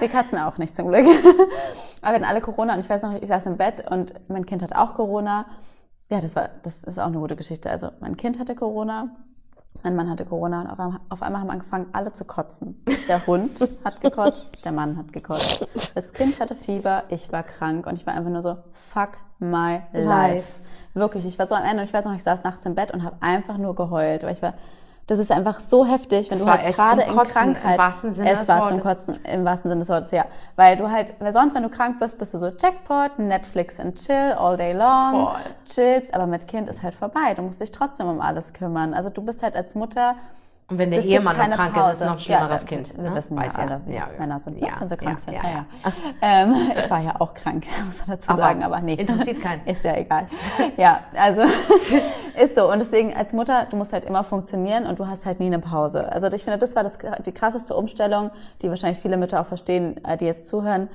die 0.00 0.08
Katzen 0.08 0.38
auch 0.38 0.58
nicht 0.58 0.74
zum 0.74 0.88
Glück. 0.88 1.06
Aber 2.02 2.12
wir 2.12 2.14
hatten 2.14 2.24
alle 2.24 2.40
Corona 2.40 2.74
und 2.74 2.80
ich 2.80 2.90
weiß 2.90 3.02
noch, 3.02 3.14
ich 3.14 3.28
saß 3.28 3.46
im 3.46 3.56
Bett 3.56 3.90
und 3.90 4.14
mein 4.28 4.46
Kind 4.46 4.62
hatte 4.62 4.78
auch 4.78 4.94
Corona. 4.94 5.46
Ja, 6.10 6.20
das 6.20 6.34
war, 6.34 6.50
das 6.62 6.82
ist 6.82 6.98
auch 6.98 7.06
eine 7.06 7.18
gute 7.18 7.36
Geschichte. 7.36 7.70
Also 7.70 7.90
mein 8.00 8.16
Kind 8.16 8.38
hatte 8.38 8.54
Corona, 8.56 9.14
mein 9.82 9.96
Mann 9.96 10.10
hatte 10.10 10.24
Corona 10.24 10.62
und 10.62 10.70
auf 11.08 11.22
einmal, 11.22 11.40
haben 11.40 11.50
angefangen, 11.50 11.86
alle 11.92 12.12
zu 12.12 12.24
kotzen. 12.24 12.82
Der 13.08 13.26
Hund 13.26 13.60
hat 13.84 14.00
gekotzt, 14.00 14.50
der 14.64 14.72
Mann 14.72 14.96
hat 14.96 15.12
gekotzt. 15.12 15.66
Das 15.94 16.12
Kind 16.12 16.40
hatte 16.40 16.54
Fieber, 16.54 17.04
ich 17.08 17.32
war 17.32 17.42
krank 17.42 17.86
und 17.86 17.94
ich 17.94 18.06
war 18.06 18.14
einfach 18.14 18.30
nur 18.30 18.42
so, 18.42 18.56
fuck 18.72 19.18
my 19.38 19.80
life. 19.92 20.04
Life. 20.04 20.52
Wirklich, 20.94 21.26
ich 21.26 21.38
war 21.38 21.46
so 21.46 21.54
am 21.54 21.64
Ende 21.64 21.78
und 21.78 21.84
ich 21.84 21.94
weiß 21.94 22.04
noch, 22.04 22.14
ich 22.14 22.22
saß 22.22 22.42
nachts 22.44 22.66
im 22.66 22.74
Bett 22.74 22.92
und 22.92 23.04
habe 23.04 23.16
einfach 23.20 23.58
nur 23.58 23.74
geheult, 23.74 24.24
weil 24.24 24.32
ich 24.32 24.42
war, 24.42 24.54
das 25.10 25.18
ist 25.18 25.32
einfach 25.32 25.58
so 25.58 25.84
heftig, 25.84 26.30
wenn 26.30 26.38
Es 26.38 26.44
du 26.44 26.50
halt 26.50 26.74
gerade 26.74 27.02
in 27.02 27.16
Kotzen, 27.16 27.48
im 27.48 27.54
Krankheit, 27.54 27.78
wahrsten 27.78 28.12
Sinne 28.12 28.30
es 28.30 28.40
des 28.40 28.48
war 28.48 28.68
zum 28.68 28.82
Wortes. 28.84 29.06
Kotzen 29.06 29.24
im 29.24 29.44
wahrsten 29.44 29.68
Sinne 29.70 29.80
des 29.80 29.88
Wortes, 29.88 30.10
ja, 30.12 30.24
weil 30.54 30.76
du 30.76 30.88
halt, 30.88 31.14
weil 31.18 31.32
sonst, 31.32 31.54
wenn 31.56 31.64
du 31.64 31.68
krank 31.68 31.98
bist, 31.98 32.16
bist 32.18 32.32
du 32.34 32.38
so 32.38 32.46
Jackpot, 32.46 33.18
Netflix 33.18 33.80
and 33.80 33.96
chill 33.96 34.34
all 34.38 34.56
day 34.56 34.72
long, 34.72 35.26
Voll. 35.26 35.36
chillst, 35.68 36.14
aber 36.14 36.26
mit 36.26 36.46
Kind 36.46 36.68
ist 36.68 36.84
halt 36.84 36.94
vorbei, 36.94 37.34
du 37.34 37.42
musst 37.42 37.60
dich 37.60 37.72
trotzdem 37.72 38.06
um 38.06 38.20
alles 38.20 38.52
kümmern. 38.52 38.94
Also 38.94 39.10
du 39.10 39.20
bist 39.22 39.42
halt 39.42 39.56
als 39.56 39.74
Mutter 39.74 40.14
Und 40.70 40.78
wenn 40.78 40.90
der 40.90 41.00
gibt 41.00 41.12
Ehemann 41.12 41.36
noch 41.36 41.56
krank 41.56 41.76
ist, 41.76 41.82
ist 41.82 41.86
es 41.86 41.98
Pause. 41.98 42.04
noch 42.04 42.12
ein 42.12 42.20
schlimmeres 42.20 42.62
ja, 42.62 42.68
Kind. 42.68 42.96
Wir 42.96 43.10
ne? 43.10 43.16
wissen 43.16 43.36
Weiß 43.36 43.56
ja 43.56 43.58
alle, 43.58 43.80
wie 43.86 43.94
Ja, 43.94 44.08
Männer 44.18 44.38
sind, 44.38 44.58
ja, 44.58 44.86
sie 44.86 44.96
krank 44.96 45.18
ja, 45.18 45.24
sind. 45.24 45.32
Ja, 45.34 45.42
Ja, 45.42 45.50
ja. 45.50 45.66
ja. 45.84 45.92
Ähm, 46.22 46.54
ich 46.78 46.88
war 46.88 47.00
ja 47.00 47.14
auch 47.18 47.34
krank, 47.34 47.66
muss 47.86 48.06
man 48.06 48.16
dazu 48.16 48.30
Aber 48.30 48.42
sagen, 48.42 48.62
aber 48.62 48.80
nee. 48.80 48.94
interessiert 48.94 49.40
keinen. 49.40 49.66
Ist 49.66 49.84
ja 49.84 49.96
egal. 49.96 50.26
Ja, 50.76 51.00
also 51.14 51.42
ist 52.36 52.54
so. 52.54 52.70
Und 52.70 52.78
deswegen 52.78 53.14
als 53.14 53.32
Mutter, 53.32 53.66
du 53.70 53.76
musst 53.76 53.92
halt 53.92 54.04
immer 54.04 54.22
funktionieren 54.22 54.86
und 54.86 54.98
du 54.98 55.06
hast 55.06 55.26
halt 55.26 55.40
nie 55.40 55.46
eine 55.46 55.58
Pause. 55.58 56.10
Also 56.12 56.28
ich 56.28 56.44
finde, 56.44 56.58
das 56.58 56.76
war 56.76 56.82
das, 56.82 56.98
die 57.24 57.32
krasseste 57.32 57.74
Umstellung, 57.74 58.30
die 58.62 58.68
wahrscheinlich 58.68 59.00
viele 59.00 59.16
Mütter 59.16 59.40
auch 59.40 59.46
verstehen, 59.46 60.02
äh, 60.04 60.16
die 60.16 60.26
jetzt 60.26 60.46
zuhören. 60.46 60.88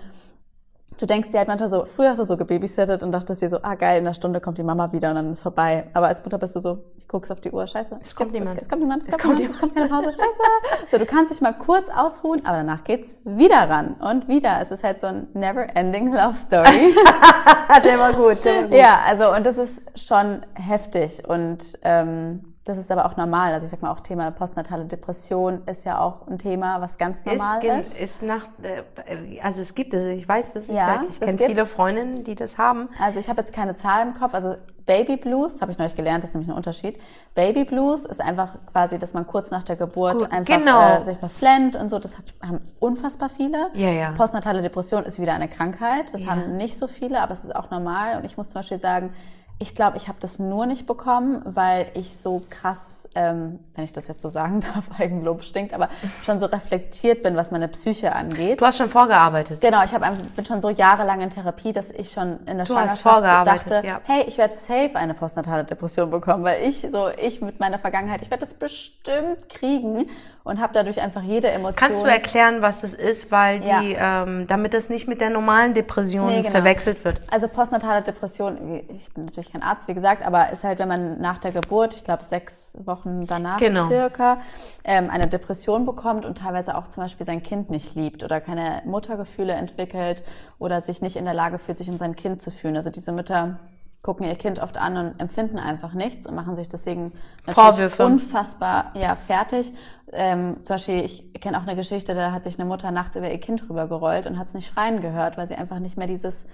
Du 0.98 1.06
denkst 1.06 1.30
dir 1.30 1.40
halt 1.40 1.48
manchmal 1.50 1.70
so, 1.70 1.86
früher 1.86 2.12
hast 2.12 2.20
du 2.20 2.24
so 2.24 2.38
gebabysittet 2.38 3.04
und 3.04 3.12
dachtest 3.12 3.42
dir 3.42 3.50
so, 3.50 3.58
ah 3.62 3.76
geil, 3.76 4.00
in 4.00 4.06
einer 4.06 4.14
Stunde 4.14 4.40
kommt 4.40 4.58
die 4.58 4.64
Mama 4.64 4.92
wieder 4.94 5.10
und 5.10 5.16
dann 5.16 5.32
ist 5.32 5.42
vorbei. 5.42 5.88
Aber 5.94 6.08
als 6.08 6.24
Mutter 6.24 6.38
bist 6.38 6.56
du 6.56 6.62
so, 6.62 6.84
ich 6.98 7.08
guck's 7.08 7.30
auf 7.32 7.42
die 7.42 7.52
Uhr, 7.52 7.68
scheiße. 7.68 8.00
Es 8.02 8.16
kommt 8.16 8.32
niemand. 8.32 8.56
Es, 8.58 8.64
es 8.64 8.70
kommt 8.70 8.82
niemand, 8.82 9.02
es, 9.04 9.10
Es 9.10 9.14
kommt 9.14 9.24
kommt 9.24 9.40
niemand, 9.40 9.56
es 9.56 9.60
kommt 9.60 9.76
keine 9.76 9.90
Pause, 9.90 10.06
scheiße. 10.06 10.88
So, 10.90 10.98
du 10.98 11.06
kannst 11.06 11.34
dich 11.34 11.42
mal 11.42 11.54
kurz 11.54 11.90
ausruhen, 11.90 12.46
aber 12.46 12.58
danach 12.58 12.84
geht's 12.84 13.18
wieder 13.26 13.70
ran 13.70 13.96
und 14.00 14.28
wieder. 14.28 14.60
Es 14.62 14.72
ist 14.72 14.84
halt 14.84 15.00
so 15.02 15.08
ein 15.08 15.28
never-ending 15.34 16.14
Love 16.14 16.36
Story. 16.36 16.96
der 17.84 18.00
war 18.00 18.14
gut. 18.14 18.44
Der 18.46 18.56
war 18.56 18.64
gut. 18.64 18.74
Ja, 18.74 19.00
also 19.06 19.36
und 19.36 19.46
das 19.46 19.58
ist 19.58 19.82
schon 19.96 20.46
heftig 20.54 21.28
und 21.28 21.78
ähm, 21.84 22.55
das 22.66 22.80
ist 22.80 22.92
aber 22.92 23.06
auch 23.06 23.16
normal. 23.16 23.54
Also 23.54 23.66
ich 23.66 23.72
sag 23.72 23.82
mal 23.84 23.92
auch 23.92 24.00
Thema 24.00 24.32
postnatale 24.32 24.86
Depression 24.86 25.62
ist 25.68 25.86
ja 25.86 26.00
auch 26.00 26.28
ein 26.28 26.40
Thema, 26.40 26.82
was 26.82 26.98
ganz 26.98 27.24
normal 27.24 27.64
ist, 27.64 27.94
ist. 27.94 28.02
ist 28.02 28.24
nach, 28.24 28.46
äh, 28.64 29.40
also 29.40 29.62
es 29.62 29.76
gibt 29.76 29.94
es, 29.94 30.04
ich 30.06 30.28
weiß 30.28 30.54
das, 30.54 30.70
ich, 30.70 30.76
Ja, 30.76 31.04
ich 31.08 31.20
kenne 31.20 31.38
viele. 31.38 31.66
Freundinnen, 31.68 32.24
die 32.24 32.34
das 32.34 32.58
haben. 32.58 32.90
Also 33.00 33.20
ich 33.20 33.30
habe 33.30 33.40
jetzt 33.40 33.54
keine 33.54 33.76
Zahl 33.76 34.02
im 34.08 34.16
Kopf. 34.16 34.34
Also 34.34 34.56
Baby 34.88 35.18
Blues, 35.18 35.62
habe 35.62 35.72
ich 35.72 35.78
neulich 35.78 35.96
gelernt, 35.96 36.24
das 36.24 36.32
ist 36.32 36.36
nämlich 36.36 36.50
ein 36.50 36.56
Unterschied. 36.56 37.00
Baby 37.36 37.66
Blues 37.66 38.04
ist 38.06 38.20
einfach 38.22 38.54
quasi, 38.72 38.98
dass 39.00 39.14
man 39.14 39.26
kurz 39.28 39.52
nach 39.52 39.64
der 39.64 39.76
Geburt 39.76 40.20
Gut, 40.20 40.32
einfach 40.32 40.58
genau. 40.58 40.98
äh, 41.00 41.04
sich 41.04 41.22
mal 41.22 41.30
flennt 41.30 41.76
und 41.76 41.90
so. 41.90 42.00
Das 42.00 42.18
hat, 42.18 42.26
haben 42.42 42.62
unfassbar 42.80 43.30
viele. 43.30 43.70
Ja, 43.74 43.90
ja. 43.90 44.12
Postnatale 44.14 44.62
Depression 44.64 45.04
ist 45.04 45.20
wieder 45.20 45.34
eine 45.34 45.48
Krankheit. 45.48 46.14
Das 46.14 46.24
Ja. 46.24 46.32
haben 46.32 46.58
nicht 46.58 46.78
so 46.78 46.88
viele, 46.88 47.22
aber 47.22 47.34
es 47.34 47.44
ist 47.44 47.56
auch 47.56 47.70
normal. 47.70 48.18
Und 48.18 48.26
ich 48.26 48.38
muss 48.38 48.50
zum 48.50 48.60
Beispiel 48.60 48.78
sagen, 48.80 49.14
ich 49.58 49.74
glaube, 49.74 49.96
ich 49.96 50.10
habe 50.10 50.18
das 50.20 50.38
nur 50.38 50.66
nicht 50.66 50.86
bekommen, 50.86 51.42
weil 51.46 51.88
ich 51.94 52.18
so 52.18 52.42
krass, 52.50 53.08
ähm, 53.16 53.60
wenn 53.74 53.86
ich 53.86 53.94
das 53.94 54.10
jetzt 54.10 54.22
so 54.22 54.28
sagen 54.28 54.60
darf, 54.74 54.90
Eigenlob 55.00 55.44
stinkt, 55.44 55.74
aber 55.74 55.88
schon 56.26 56.42
so 56.42 56.46
reflektiert 56.48 57.24
bin, 57.24 57.38
was 57.38 57.52
meine 57.52 57.70
Psyche 57.70 58.14
angeht. 58.14 58.60
Du 58.60 58.66
hast 58.66 58.78
schon 58.78 58.90
vorgearbeitet. 58.90 59.62
Genau, 59.62 59.82
ich 59.86 59.94
hab, 59.94 60.02
einfach- 60.02 60.22
bin 60.36 60.46
schon 60.46 60.62
so 60.62 60.70
jahrelang 60.70 61.22
in 61.22 61.30
Therapie, 61.30 61.72
dass 61.72 61.90
ich 61.92 62.12
schon 62.12 62.40
in 62.46 62.58
der 62.58 62.66
Du 62.66 62.74
Schwangerschaft 62.74 63.48
dachte, 63.48 63.82
ja. 63.86 64.02
hey, 64.04 64.26
ich 64.28 64.38
werde 64.38 64.56
safe 64.58 64.92
eine 64.96 65.14
postnatale 65.14 65.64
Depression 65.64 66.10
bekommen, 66.12 66.44
weil 66.44 66.62
ich 66.64 66.86
so, 66.92 67.08
ich 67.18 67.42
mit 67.42 67.60
meiner 67.62 67.80
Vergangenheit, 67.80 68.22
ich 68.22 68.30
werde 68.32 68.46
das 68.46 68.54
bestimmt 68.54 69.48
kriegen 69.50 70.10
und 70.44 70.62
habe 70.62 70.74
dadurch 70.74 71.02
einfach 71.02 71.24
jede 71.24 71.50
Emotion. 71.50 71.76
Kannst 71.78 72.02
du 72.04 72.06
erklären, 72.08 72.62
was 72.62 72.82
das 72.82 72.94
ist, 72.94 73.32
weil 73.32 73.64
Ja. 73.66 73.80
die, 73.80 73.96
ähm, 73.98 74.48
damit 74.48 74.74
das 74.74 74.90
nicht 74.90 75.08
mit 75.08 75.22
der 75.22 75.30
normalen 75.30 75.74
Depression 75.74 76.26
Nee, 76.28 76.42
genau. 76.42 76.52
verwechselt 76.52 77.04
wird? 77.06 77.22
Also 77.32 77.48
postnatale 77.48 78.02
Depression, 78.04 78.82
ich 78.90 79.12
bin 79.14 79.26
natürlich 79.26 79.45
kein 79.52 79.62
Arzt, 79.64 79.88
wie 79.88 79.94
gesagt, 79.94 80.26
aber 80.26 80.52
ist 80.52 80.64
halt, 80.64 80.80
wenn 80.80 80.88
man 80.88 81.20
nach 81.20 81.38
der 81.38 81.52
Geburt, 81.52 81.96
ich 81.96 82.04
glaube 82.04 82.24
sechs 82.24 82.78
Wochen 82.86 83.26
danach 83.28 83.58
Genau. 83.58 83.88
circa, 83.88 84.40
ähm, 84.84 85.10
eine 85.10 85.28
Depression 85.28 85.86
bekommt 85.86 86.26
und 86.26 86.38
teilweise 86.38 86.78
auch 86.78 86.88
zum 86.88 87.04
Beispiel 87.04 87.26
sein 87.26 87.44
Kind 87.44 87.70
nicht 87.70 87.96
liebt 87.96 88.24
oder 88.24 88.42
keine 88.42 88.82
Muttergefühle 88.86 89.54
entwickelt 89.54 90.24
oder 90.60 90.82
sich 90.82 91.02
nicht 91.02 91.16
in 91.16 91.26
der 91.26 91.34
Lage 91.34 91.60
fühlt, 91.60 91.78
sich 91.78 91.90
um 91.90 91.98
sein 91.98 92.16
Kind 92.16 92.42
zu 92.42 92.52
fühlen. 92.52 92.76
Also 92.76 92.90
diese 92.90 93.12
Mütter 93.12 93.60
gucken 94.06 94.28
ihr 94.28 94.36
Kind 94.36 94.60
oft 94.60 94.78
an 94.78 94.98
und 94.98 95.20
empfinden 95.20 95.58
einfach 95.58 95.94
nichts 95.94 96.28
und 96.28 96.36
machen 96.36 96.56
sich 96.56 96.70
deswegen 96.70 97.12
natürlich 97.48 97.56
Vorwürfe. 97.56 98.06
unfassbar 98.06 98.92
ja, 98.94 99.16
fertig. 99.16 99.74
Ähm, 100.14 100.58
zum 100.64 100.76
Beispiel, 100.76 101.04
ich 101.04 101.34
kenne 101.42 101.58
auch 101.58 101.64
eine 101.64 101.76
Geschichte, 101.76 102.14
da 102.14 102.32
hat 102.32 102.44
sich 102.44 102.60
eine 102.60 102.70
Mutter 102.70 102.92
nachts 102.92 103.16
über 103.16 103.32
ihr 103.32 103.40
Kind 103.40 103.68
rübergerollt 103.68 104.28
und 104.28 104.38
hat 104.38 104.50
es 104.50 104.54
nicht 104.54 104.68
schreien 104.72 105.02
gehört, 105.02 105.38
weil 105.40 105.48
sie 105.48 105.56
einfach 105.56 105.80
nicht 105.80 105.98
mehr 105.98 106.06
dieses, 106.06 106.46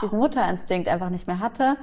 diesen 0.00 0.18
Mutterinstinkt 0.18 0.88
einfach 0.88 1.10
nicht 1.10 1.26
mehr 1.26 1.38
hatte 1.38 1.76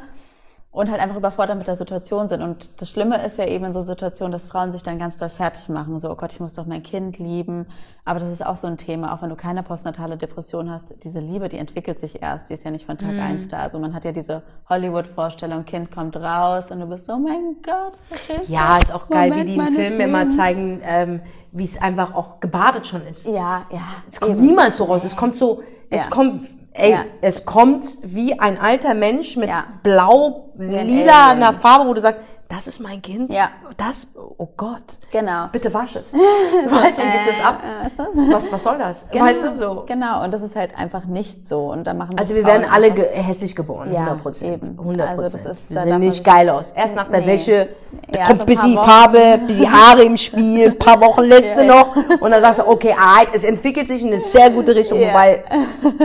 und 0.73 0.89
halt 0.89 0.99
einfach 0.99 1.15
überfordert 1.17 1.55
mit 1.57 1.67
der 1.67 1.75
Situation 1.75 2.27
sind. 2.27 2.41
Und 2.41 2.81
das 2.81 2.89
Schlimme 2.89 3.23
ist 3.23 3.37
ja 3.37 3.45
eben 3.45 3.63
in 3.65 3.73
so 3.73 3.81
Situationen, 3.81 4.31
dass 4.31 4.47
Frauen 4.47 4.71
sich 4.71 4.81
dann 4.81 4.97
ganz 4.97 5.17
doll 5.19 5.29
fertig 5.29 5.69
machen. 5.69 5.99
So, 5.99 6.09
oh 6.11 6.15
Gott, 6.15 6.33
ich 6.33 6.39
muss 6.39 6.55
doch 6.55 6.65
mein 6.65 6.81
Kind 6.81 7.19
lieben. 7.19 7.67
Aber 8.05 8.19
das 8.19 8.29
ist 8.31 8.43
auch 8.43 8.55
so 8.57 8.65
ein 8.65 8.77
Thema, 8.77 9.13
auch 9.13 9.21
wenn 9.21 9.29
du 9.29 9.35
keine 9.35 9.61
postnatale 9.61 10.17
Depression 10.17 10.71
hast. 10.71 10.95
Diese 11.03 11.19
Liebe, 11.19 11.47
die 11.47 11.59
entwickelt 11.59 11.99
sich 11.99 12.23
erst. 12.23 12.49
Die 12.49 12.55
ist 12.55 12.63
ja 12.65 12.71
nicht 12.71 12.87
von 12.87 12.97
Tag 12.97 13.11
eins 13.19 13.47
da. 13.47 13.59
Also 13.59 13.77
man 13.77 13.93
hat 13.93 14.03
ja 14.03 14.11
diese 14.11 14.41
Hollywood-Vorstellung, 14.67 15.65
Kind 15.65 15.91
kommt 15.91 16.17
raus 16.17 16.71
und 16.71 16.79
du 16.79 16.87
bist 16.87 17.05
so, 17.05 17.13
oh 17.13 17.17
mein 17.19 17.57
Gott, 17.63 17.95
ist 17.95 18.05
das 18.09 18.19
schön. 18.25 18.41
Ja, 18.47 18.77
ist 18.77 18.93
auch 18.93 19.07
geil, 19.09 19.31
wie 19.35 19.45
die 19.45 19.55
im 19.55 19.67
Film 19.73 19.99
immer 19.99 20.19
Lebens. 20.19 20.35
zeigen, 20.35 20.81
ähm, 20.83 21.21
wie 21.51 21.63
es 21.65 21.79
einfach 21.81 22.15
auch 22.15 22.39
gebadet 22.39 22.87
schon 22.87 23.05
ist. 23.05 23.25
Ja, 23.25 23.65
ja. 23.71 23.81
Es 24.11 24.19
kommt 24.19 24.37
eben. 24.37 24.41
niemals 24.41 24.77
so 24.77 24.85
raus. 24.85 25.03
Es 25.03 25.15
kommt 25.15 25.35
so, 25.35 25.61
es 25.89 26.05
Ja. 26.05 26.09
kommt, 26.09 26.49
ey, 26.73 26.91
Ja. 26.91 27.05
es 27.21 27.45
kommt 27.45 27.85
wie 28.03 28.39
ein 28.39 28.59
alter 28.59 28.93
Mensch 28.93 29.35
mit 29.37 29.49
Ja. 29.49 29.65
blau, 29.83 30.51
Wie 30.55 30.75
ein 30.77 30.87
lila 30.87 31.29
Alien. 31.31 31.43
einer 31.43 31.53
Farbe, 31.53 31.87
wo 31.87 31.93
du 31.93 32.01
sagst, 32.01 32.21
das 32.53 32.67
ist 32.67 32.79
mein 32.79 33.01
Kind? 33.01 33.33
Ja. 33.33 33.49
Das, 33.77 34.07
oh 34.37 34.47
Gott. 34.55 34.99
Genau. 35.11 35.47
Bitte 35.51 35.73
wasch 35.73 35.95
es. 35.95 36.13
weißt 36.13 36.97
du, 36.99 37.01
und 37.03 37.11
gibt 37.11 37.27
es 37.31 37.43
ab. 37.43 37.59
Äh? 37.63 38.31
Was, 38.33 38.51
was 38.51 38.63
soll 38.63 38.77
das? 38.77 39.07
Genau, 39.11 39.25
Weißt 39.25 39.43
du, 39.43 39.55
so. 39.55 39.83
Genau, 39.87 40.23
und 40.23 40.33
das 40.33 40.41
ist 40.41 40.55
halt 40.55 40.77
einfach 40.77 41.05
nicht 41.05 41.47
so. 41.47 41.71
Und 41.71 41.85
da 41.85 41.93
machen 41.93 42.17
Also 42.17 42.35
wir 42.35 42.45
werden 42.45 42.65
alle 42.69 42.91
ge 42.91 43.05
hässlich 43.11 43.55
geboren, 43.55 43.91
Ja, 43.91 43.99
100 44.01 44.21
Prozent. 44.21 44.63
eben. 44.63 44.79
100 44.79 45.09
Also 45.09 45.23
das 45.23 45.33
ist- 45.45 45.69
wir 45.69 45.75
da 45.77 45.83
sehen 45.83 45.99
nicht 45.99 46.23
geil 46.23 46.49
aus. 46.49 46.71
Erst 46.73 46.95
nach 46.95 47.09
der 47.09 47.21
Nee. 47.21 47.27
Wäsche, 47.27 47.69
da 48.11 48.19
Ja, 48.19 48.25
kommt 48.27 48.37
so 48.39 48.43
ein 48.43 48.47
bisschen. 48.47 48.75
Farbe, 48.75 49.39
bisschen 49.47 49.71
Haare 49.71 50.03
im 50.03 50.17
Spiel, 50.17 50.67
ein 50.67 50.79
paar 50.79 50.99
Wochen 51.01 51.23
lässt 51.23 51.57
du 51.57 51.65
noch 51.65 51.95
und 51.95 52.31
dann 52.31 52.41
sagst 52.41 52.59
du, 52.59 52.67
okay, 52.67 52.93
alright, 52.97 53.29
es 53.33 53.43
entwickelt 53.43 53.87
sich 53.87 54.01
in 54.03 54.09
eine 54.11 54.19
sehr 54.19 54.49
gute 54.49 54.75
Richtung, 54.75 54.99
Ja. 54.99 55.09
wobei 55.09 55.43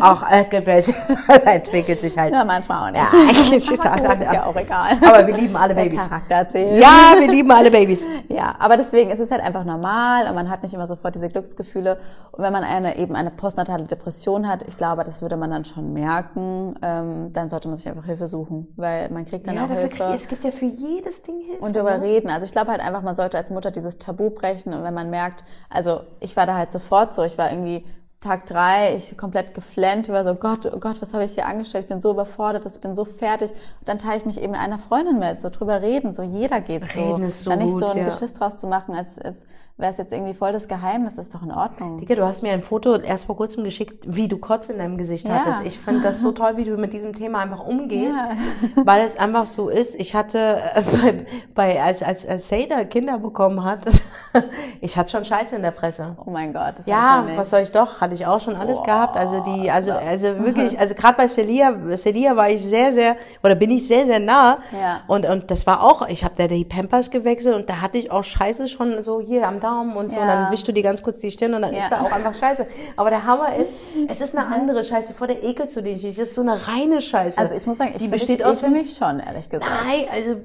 auch 0.01 0.23
irgendwelche 0.31 0.95
entwickelt 1.45 2.01
sich 2.01 2.17
halt. 2.17 2.33
Ja, 2.33 2.45
manchmal 2.45 2.89
auch 2.89 2.93
nicht. 2.93 3.03
Ja, 3.03 3.19
eigentlich 3.29 3.71
ist 3.71 3.85
ja 3.85 4.47
auch 4.47 4.57
egal. 4.57 4.97
Aber 5.05 5.27
wir 5.27 5.35
lieben 5.37 5.57
alle 5.57 5.75
Der 5.75 5.83
Babys. 5.83 5.99
Charakter 5.99 6.38
erzählt. 6.39 6.81
Ja, 6.81 7.15
wir 7.19 7.29
lieben 7.29 7.51
alle 7.51 7.71
Babys. 7.71 8.03
Ja, 8.29 8.55
aber 8.59 8.77
deswegen 8.77 9.11
ist 9.11 9.21
es 9.21 9.31
halt 9.31 9.43
einfach 9.43 9.65
normal 9.65 10.29
und 10.29 10.35
man 10.35 10.51
hat 10.51 10.63
nicht 10.63 10.75
immer 10.75 10.87
sofort 10.87 11.15
diese 11.15 11.29
Glücksgefühle. 11.29 11.99
Und 12.31 12.43
wenn 12.45 12.53
man 12.53 12.63
eine 12.63 12.97
eben 12.99 13.17
eine 13.17 13.31
postnatale 13.31 13.85
Depression 13.85 14.47
hat, 14.47 14.65
ich 14.69 14.77
glaube, 14.77 15.03
das 15.03 15.23
würde 15.23 15.37
man 15.37 15.51
dann 15.51 15.65
schon 15.65 15.93
merken, 15.95 16.75
ähm, 16.83 17.33
dann 17.33 17.49
sollte 17.49 17.69
man 17.69 17.77
sich 17.79 17.89
einfach 17.89 18.05
Hilfe 18.05 18.29
suchen, 18.29 18.69
weil 18.77 19.09
man 19.11 19.25
kriegt 19.25 19.47
dann 19.47 19.55
Ja, 19.57 19.65
auch 19.65 19.69
Hilfe. 19.69 19.89
krieg, 19.89 20.07
es 20.15 20.29
gibt 20.29 20.45
ja 20.45 20.51
für 20.51 20.67
jedes 20.67 21.23
Ding 21.23 21.41
Hilfe. 21.41 21.63
und 21.65 21.75
darüber 21.75 22.01
reden. 22.03 22.29
Also 22.31 22.45
ich 22.45 22.53
glaube 22.53 22.71
halt 22.71 22.81
einfach, 22.83 23.03
man 23.03 23.17
sollte 23.17 23.39
als 23.39 23.51
Mutter 23.51 23.71
dieses 23.71 23.99
Tabu 23.99 24.31
brechen 24.31 24.75
und 24.75 24.83
wenn 24.85 24.95
man 24.95 25.09
merkt, 25.11 25.43
also 25.71 26.01
ich 26.21 26.37
war 26.37 26.45
da 26.47 26.57
halt 26.57 26.71
sofort 26.71 27.15
so, 27.15 27.23
ich 27.23 27.39
war 27.39 27.51
irgendwie 27.51 27.85
Tag 28.21 28.47
drei, 28.47 28.97
ich 28.97 29.17
komplett 29.17 29.55
geflennt, 29.55 30.09
über 30.09 30.25
so 30.25 30.35
Gott, 30.35 30.67
oh 30.67 30.81
Gott, 30.81 31.01
was 31.01 31.15
habe 31.15 31.23
ich 31.23 31.35
hier 31.35 31.47
angestellt? 31.47 31.85
Ich 31.85 31.89
bin 31.89 32.01
so 32.01 32.11
überfordert, 32.11 32.67
ich 32.67 32.81
bin 32.81 32.97
so 32.97 33.05
fertig. 33.05 33.51
Und 33.53 33.89
dann 33.89 34.01
teile 34.01 34.17
ich 34.17 34.27
mich 34.27 34.43
eben 34.43 34.55
einer 34.57 34.79
Freundin 34.79 35.21
mit, 35.21 35.41
so 35.41 35.51
drüber 35.51 35.83
reden, 35.83 36.13
so 36.13 36.25
jeder 36.25 36.61
geht 36.61 36.91
so. 36.93 37.01
Reden 37.01 37.23
ist 37.23 37.45
so 37.45 37.51
dann 37.51 37.61
nicht 37.61 37.71
gut, 37.71 37.81
so 37.81 37.87
ein 37.91 37.99
ja. 37.99 38.05
Geschiss 38.07 38.33
draus 38.35 38.59
zu 38.59 38.67
machen, 38.67 38.97
als, 38.97 39.21
als 39.21 39.47
wäre 39.77 39.93
es 39.93 39.99
jetzt 39.99 40.13
irgendwie 40.13 40.35
voll 40.35 40.53
das 40.53 40.67
Geheimnis, 40.67 41.17
ist 41.19 41.33
doch 41.33 41.45
in 41.45 41.53
Ordnung. 41.53 41.99
Digga, 41.99 42.17
du 42.17 42.27
hast 42.27 42.43
mir 42.43 42.51
ein 42.51 42.61
Foto 42.63 42.97
erst 42.97 43.27
vor 43.27 43.37
kurzem 43.37 43.63
geschickt, 43.63 44.03
wie 44.09 44.27
du 44.27 44.37
Kotz 44.39 44.69
in 44.69 44.79
deinem 44.79 44.99
Gesicht 44.99 45.29
Ja. 45.29 45.45
hattest. 45.45 45.67
Ich 45.67 45.79
finde 45.79 46.01
das 46.03 46.21
so 46.21 46.33
toll, 46.33 46.57
wie 46.57 46.65
du 46.65 46.77
mit 46.77 46.93
diesem 46.93 47.15
Thema 47.15 47.39
einfach 47.39 47.65
umgehst, 47.65 48.19
Ja. 48.19 48.85
weil 48.85 49.07
es 49.07 49.17
einfach 49.17 49.47
so 49.47 49.69
ist. 49.69 49.95
Ich 49.95 50.17
hatte, 50.17 50.61
äh, 50.75 50.83
bei, 51.03 51.27
bei, 51.55 51.81
als, 51.83 52.03
als, 52.03 52.27
als 52.27 52.49
Seda 52.49 52.83
Kinder 52.85 53.19
bekommen 53.19 53.63
hat, 53.63 53.83
ich 54.81 54.97
hatte 54.97 55.11
schon 55.11 55.25
Scheiße 55.25 55.57
in 55.57 55.63
der 55.63 55.73
Fresse. 55.73 56.17
Oh 56.25 56.31
mein 56.31 56.53
Gott, 56.53 56.75
das 56.77 56.87
ich 56.87 56.93
Ja, 56.93 57.25
was 57.37 57.51
soll 57.51 57.61
ich 57.61 57.73
doch? 57.73 58.01
Hatte 58.01 58.15
ich 58.15 58.27
auch 58.27 58.41
schon 58.41 58.57
alles 58.57 58.79
Boah, 58.79 58.85
gehabt. 58.87 59.17
Also 59.17 59.41
die, 59.41 59.71
also, 59.71 59.93
also 59.93 60.39
wirklich, 60.45 60.79
also 60.79 60.95
gerade 60.95 61.17
bei 61.17 61.29
Celia, 61.29 61.75
Celia 61.97 62.37
war 62.37 62.49
ich 62.51 62.63
sehr, 62.63 62.93
sehr, 62.93 63.17
oder 63.43 63.55
bin 63.55 63.71
ich 63.71 63.87
sehr, 63.87 64.07
sehr 64.07 64.21
nah. 64.21 64.59
Ja. 64.73 65.01
Und, 65.07 65.27
und 65.27 65.51
das 65.51 65.67
war 65.67 65.83
auch, 65.83 66.07
ich 66.09 66.25
habe 66.25 66.35
da 66.37 66.47
die 66.47 66.65
Pampers 66.65 67.11
gewechselt 67.11 67.55
und 67.57 67.69
da 67.69 67.81
hatte 67.81 67.99
ich 67.99 68.11
auch 68.11 68.25
Scheiße 68.25 68.69
schon 68.69 69.03
so 69.03 69.21
hier 69.21 69.47
am 69.47 69.61
Daumen 69.61 69.97
und 69.97 70.11
so. 70.11 70.17
Ja. 70.17 70.23
Und 70.23 70.29
dann 70.29 70.53
wischst 70.53 70.69
du 70.69 70.73
dir 70.73 70.83
ganz 70.83 71.03
kurz 71.03 71.19
die 71.21 71.31
Stirn 71.31 71.55
und 71.55 71.63
dann 71.63 71.73
Ja. 71.75 71.85
ist 71.85 71.91
da 71.93 72.01
auch 72.03 72.13
einfach 72.13 72.35
Scheiße. 72.35 72.67
Aber 72.97 73.11
der 73.11 73.25
Hammer 73.25 73.57
ist, 73.57 73.73
es 74.09 74.21
ist 74.21 74.37
eine 74.37 74.47
andere 74.47 74.85
Scheiße. 74.85 75.15
Vor 75.15 75.27
der 75.27 75.43
ekelst 75.45 75.77
du 75.77 75.83
dich. 75.83 76.05
Es 76.05 76.19
ist 76.19 76.35
so 76.35 76.43
eine 76.43 76.69
reine 76.69 77.01
Scheiße. 77.01 77.39
also 77.39 77.55
ich 77.55 77.67
muss 77.67 77.79
sagen, 77.79 77.93
ich, 77.95 78.03
die 78.03 78.09
besteht 78.09 78.39
mich, 78.39 78.47
aus 78.47 78.59
ich 78.61 78.65
für 78.65 78.71
mich 78.71 78.97
schon, 78.97 79.21
ehrlich 79.21 79.49
gesagt. 79.49 79.71
Nein, 79.87 80.05
also 80.13 80.37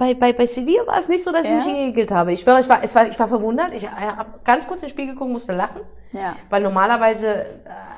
bei, 0.00 0.14
bei, 0.14 0.32
bei 0.32 0.46
Celia 0.46 0.86
war 0.86 0.98
es 0.98 1.08
nicht 1.08 1.22
so, 1.22 1.30
dass 1.30 1.42
ich 1.44 1.50
Ja? 1.50 1.56
mich 1.56 1.66
geekelt 1.66 2.10
habe. 2.10 2.32
Ich 2.32 2.46
war, 2.46 2.58
ich 2.58 2.68
war, 2.70 2.82
es 2.82 2.94
war, 2.94 3.06
ich 3.06 3.20
war 3.20 3.28
verwundert. 3.28 3.74
Ich 3.74 3.86
habe 3.88 4.30
ganz 4.44 4.66
kurz 4.66 4.82
ins 4.82 4.92
Spiel 4.92 5.06
geguckt, 5.06 5.30
musste 5.30 5.52
lachen. 5.52 5.82
Ja. 6.12 6.36
Weil 6.48 6.62
normalerweise 6.62 7.26
äh, 7.26 7.44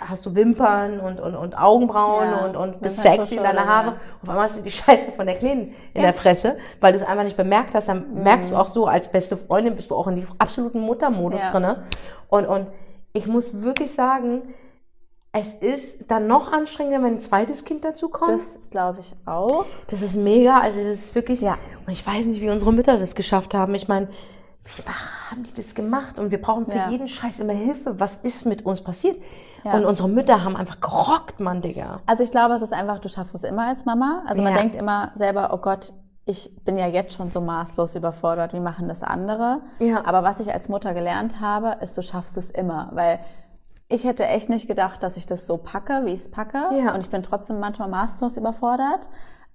hast 0.01 0.27
du 0.27 0.35
Wimpern 0.35 0.99
und, 0.99 1.21
und, 1.21 1.37
und 1.37 1.57
Augenbrauen 1.57 2.29
Ja, 2.29 2.45
und, 2.47 2.57
und 2.57 2.81
bist 2.81 2.99
Wimperntusche 2.99 3.29
sexy 3.29 3.37
in 3.37 3.45
deiner 3.45 3.67
Haare. 3.67 3.87
ja. 3.87 3.93
Und 3.93 4.23
auf 4.25 4.29
einmal 4.31 4.45
hast 4.47 4.59
du 4.59 4.63
die 4.63 4.71
Scheiße 4.73 5.13
von 5.13 5.27
der 5.27 5.37
Kleinen 5.37 5.75
in 5.95 6.03
der 6.03 6.13
Fresse, 6.13 6.57
weil 6.81 6.93
du 6.93 6.99
es 6.99 7.05
einfach 7.05 7.23
nicht 7.23 7.37
bemerkt 7.37 7.73
hast. 7.75 7.87
Dann 7.89 8.13
merkst 8.15 8.51
du 8.51 8.57
auch 8.57 8.69
so, 8.69 8.87
als 8.87 9.09
beste 9.09 9.37
Freundin 9.37 9.77
bist 9.77 9.93
du 9.93 9.95
auch 9.95 10.09
in 10.09 10.17
die 10.17 10.27
absoluten 10.39 10.81
Muttermodus 10.81 11.41
drinne. 11.53 11.85
Und, 12.29 12.47
und 12.47 12.67
ich 13.13 13.29
muss 13.29 13.63
wirklich 13.63 13.95
sagen, 13.95 14.43
es 15.33 15.55
ist 15.55 16.11
dann 16.11 16.27
noch 16.27 16.53
anstrengender, 16.53 17.03
wenn 17.03 17.15
ein 17.15 17.21
zweites 17.21 17.65
Kind 17.65 17.85
dazu 17.85 18.09
kommt. 18.11 18.33
Das 18.35 18.59
glaube 18.71 19.01
ich 19.01 19.15
auch. 19.27 19.65
Das 19.89 20.03
ist 20.03 20.15
mega, 20.17 20.59
also 20.61 20.79
das 20.79 20.95
ist 20.99 21.15
wirklich, 21.15 21.41
Ja. 21.41 21.57
und 21.87 21.93
ich 21.93 22.07
weiß 22.07 22.27
nicht, 22.27 22.41
wie 22.43 22.51
unsere 22.51 22.73
Mütter 22.73 22.99
das 22.99 23.15
geschafft 23.15 23.55
haben. 23.55 23.75
Ich 23.75 23.89
meine, 23.89 24.09
wie 24.65 24.83
haben 25.31 25.43
die 25.43 25.55
das 25.55 25.75
gemacht? 25.75 26.19
Und 26.19 26.31
wir 26.31 26.41
brauchen 26.41 26.67
für 26.67 26.77
Ja. 26.77 26.89
jeden 26.91 27.09
Scheiß 27.09 27.41
immer 27.41 27.55
Hilfe. 27.55 27.99
Was 27.99 28.17
ist 28.17 28.45
mit 28.47 28.65
uns 28.67 28.83
passiert? 28.83 29.17
Ja. 29.65 29.73
Und 29.73 29.85
unsere 29.87 30.09
Mütter 30.09 30.45
haben 30.45 30.55
einfach 30.57 30.81
gerockt, 30.81 31.41
Mann, 31.41 31.63
Digga. 31.63 32.01
Also 32.07 32.23
ich 32.25 32.31
glaube, 32.31 32.55
es 32.55 32.63
ist 32.63 32.73
einfach, 32.73 32.99
du 32.99 33.09
schaffst 33.09 33.35
es 33.35 33.43
immer 33.45 33.67
als 33.69 33.87
Mama. 33.87 34.23
Also 34.27 34.43
man 34.43 34.53
Ja. 34.55 34.61
denkt 34.61 34.77
immer 34.77 35.13
selber, 35.15 35.51
oh 35.53 35.59
Gott, 35.59 35.93
ich 36.27 36.55
bin 36.65 36.77
ja 36.77 36.87
jetzt 36.87 37.15
schon 37.15 37.31
so 37.33 37.41
maßlos 37.41 37.95
überfordert, 37.97 38.53
wie 38.53 38.61
machen 38.61 38.87
das 38.87 39.03
andere? 39.03 39.63
Ja. 39.81 40.05
Aber 40.05 40.23
was 40.23 40.39
ich 40.41 40.53
als 40.53 40.69
Mutter 40.69 40.95
gelernt 40.95 41.41
habe, 41.41 41.79
ist, 41.83 41.97
du 41.99 42.03
schaffst 42.03 42.37
es 42.37 42.51
immer. 42.51 42.91
Weil 42.93 43.19
ich 43.93 44.05
hätte 44.05 44.27
echt 44.27 44.49
nicht 44.49 44.67
gedacht, 44.67 45.03
dass 45.03 45.17
ich 45.17 45.27
das 45.27 45.47
so 45.47 45.57
packe, 45.57 46.03
wie 46.05 46.11
ich 46.11 46.21
es 46.21 46.31
packe. 46.31 46.59
Ja. 46.73 46.95
Und 46.95 47.01
ich 47.01 47.11
bin 47.11 47.23
trotzdem 47.23 47.61
manchmal 47.61 47.89
maßlos 47.89 48.37
überfordert. 48.37 49.09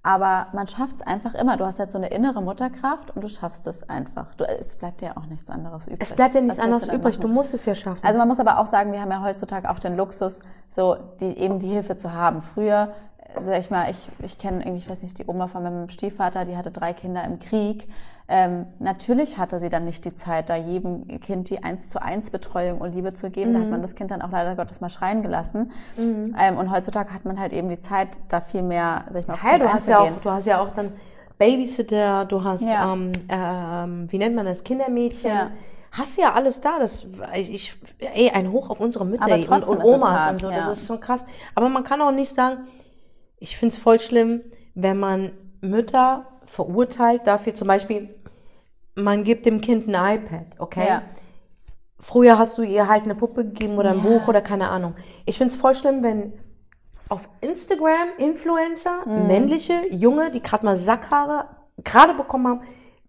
Aber 0.04 0.48
man 0.54 0.70
schafft 0.70 0.98
es 0.98 1.02
einfach 1.02 1.34
immer. 1.34 1.58
Du 1.58 1.66
hast 1.66 1.80
halt 1.80 1.92
so 1.92 1.98
eine 1.98 2.08
innere 2.08 2.42
Mutterkraft 2.42 3.14
und 3.14 3.24
du 3.24 3.28
schaffst 3.28 3.68
es 3.68 3.90
einfach. 3.90 4.34
Du, 4.36 4.46
es 4.46 4.78
bleibt 4.78 5.02
dir 5.02 5.18
auch 5.18 5.26
nichts 5.26 5.50
anderes 5.50 5.88
übrig. 5.88 6.00
Es 6.02 6.16
bleibt 6.16 6.34
ja 6.36 6.40
nichts 6.40 6.60
anderes 6.60 6.88
du 6.88 6.96
übrig. 6.96 7.18
Du 7.18 7.24
machen? 7.24 7.34
musst 7.34 7.54
es 7.54 7.66
ja 7.66 7.76
schaffen. 7.76 8.06
Also 8.06 8.18
man 8.18 8.28
muss 8.28 8.40
aber 8.40 8.60
auch 8.60 8.68
sagen, 8.68 8.94
wir 8.94 9.02
haben 9.02 9.12
ja 9.12 9.22
heutzutage 9.22 9.70
auch 9.70 9.80
den 9.80 9.98
Luxus, 9.98 10.40
so 10.70 10.96
die, 11.20 11.38
eben 11.38 11.60
die 11.60 11.68
Hilfe 11.68 11.98
zu 11.98 12.14
haben. 12.14 12.42
Früher, 12.42 12.94
sag 13.42 13.60
ich 13.60 13.70
mal, 13.70 13.90
ich, 13.90 14.08
ich 14.24 14.38
kenne 14.38 14.60
irgendwie, 14.62 14.78
ich 14.78 14.90
weiß 14.90 15.04
nicht, 15.04 15.18
die 15.20 15.26
Oma 15.28 15.48
von 15.48 15.64
meinem 15.64 15.90
Stiefvater, 15.90 16.46
die 16.46 16.56
hatte 16.58 16.72
drei 16.72 16.94
Kinder 16.94 17.24
im 17.24 17.40
Krieg. 17.40 17.88
Ähm, 18.30 18.66
natürlich 18.80 19.38
hatte 19.38 19.58
sie 19.60 19.70
dann 19.70 19.86
nicht 19.86 20.04
die 20.04 20.14
Zeit, 20.14 20.50
da 20.50 20.56
jedem 20.58 21.08
Kind 21.22 21.50
die 21.50 21.64
eins 21.64 21.90
zu 21.90 22.02
eins 22.02 22.30
Betreuung 22.30 22.80
und 22.80 22.94
Liebe 22.94 23.14
zu 23.14 23.30
geben. 23.30 23.54
Da 23.54 23.60
Mhm. 23.60 23.64
hat 23.64 23.72
man 23.72 23.82
das 23.82 23.96
Kind 23.96 24.12
dann 24.12 24.22
auch 24.22 24.32
leider 24.32 24.56
Gottes 24.56 24.82
mal 24.82 24.90
schreien 24.90 25.22
gelassen. 25.22 25.72
Ähm, 25.98 26.58
und 26.58 26.70
heutzutage 26.72 27.14
hat 27.14 27.24
man 27.24 27.40
halt 27.40 27.54
eben 27.54 27.70
die 27.70 27.80
Zeit, 27.80 28.20
da 28.28 28.42
viel 28.42 28.64
mehr, 28.64 29.06
sag 29.12 29.22
ich 29.22 29.28
mal, 29.28 29.36
aufs 29.36 29.46
Hä, 29.46 29.52
Kind 29.52 29.62
du 29.62 29.70
hast 29.74 29.88
ja 29.88 30.00
auch, 30.00 30.12
du 30.22 30.30
hast 30.30 30.46
ja 30.46 30.60
auch 30.60 30.74
dann 30.74 30.92
Babysitter, 31.38 32.26
du 32.26 32.44
hast, 32.44 32.66
Ja. 32.66 32.92
ähm, 32.94 33.12
ähm, 33.30 34.08
wie 34.12 34.18
nennt 34.18 34.36
man 34.36 34.46
das, 34.46 34.64
Kindermädchen. 34.64 35.30
Ja. 35.32 35.52
Hast 35.92 36.18
ja 36.18 36.34
alles 36.34 36.60
da. 36.62 36.80
Das, 36.80 37.06
ich, 37.36 37.74
ey, 38.00 38.30
ein 38.32 38.52
Hoch 38.52 38.70
auf 38.70 38.80
unsere 38.80 39.06
Mütter 39.06 39.26
und, 39.34 39.64
und 39.64 39.84
Omas 39.84 40.10
hart, 40.20 40.32
und 40.34 40.42
so. 40.42 40.50
ja. 40.52 40.58
Das 40.68 40.80
ist 40.80 40.88
schon 40.88 41.00
krass. 41.00 41.26
Aber 41.56 41.70
man 41.70 41.84
kann 41.84 42.02
auch 42.02 42.12
nicht 42.12 42.30
sagen, 42.34 42.68
ich 43.38 43.58
find's 43.58 43.78
voll 43.78 44.00
schlimm, 44.00 44.42
wenn 44.76 45.00
man 45.00 45.32
Mütter 45.62 46.26
verurteilt 46.46 47.22
dafür, 47.26 47.54
zum 47.54 47.68
Beispiel, 47.68 48.10
man 48.96 49.24
gibt 49.24 49.46
dem 49.46 49.62
Kind 49.62 49.88
ein 49.88 50.18
iPad, 50.18 50.46
okay? 50.60 50.88
Ja. 50.88 51.02
Früher 52.00 52.38
hast 52.38 52.58
du 52.58 52.62
ihr 52.62 52.88
halt 52.88 53.04
eine 53.04 53.16
Puppe 53.16 53.44
gegeben 53.46 53.78
oder 53.78 53.92
ein 53.92 53.98
Ja. 53.98 54.04
Buch 54.04 54.28
oder 54.28 54.42
keine 54.42 54.70
Ahnung. 54.70 54.96
Ich 55.26 55.38
find's 55.38 55.56
voll 55.56 55.76
schlimm, 55.76 56.04
wenn 56.04 56.34
auf 57.10 57.28
Instagram 57.42 58.10
Influencer, 58.18 59.06
Mhm. 59.06 59.28
männliche, 59.28 59.74
junge, 59.92 60.30
die 60.32 60.42
gerade 60.42 60.66
mal 60.66 60.78
Sackhaare 60.78 61.46
gerade 61.84 62.14
bekommen 62.14 62.48
haben, 62.48 62.62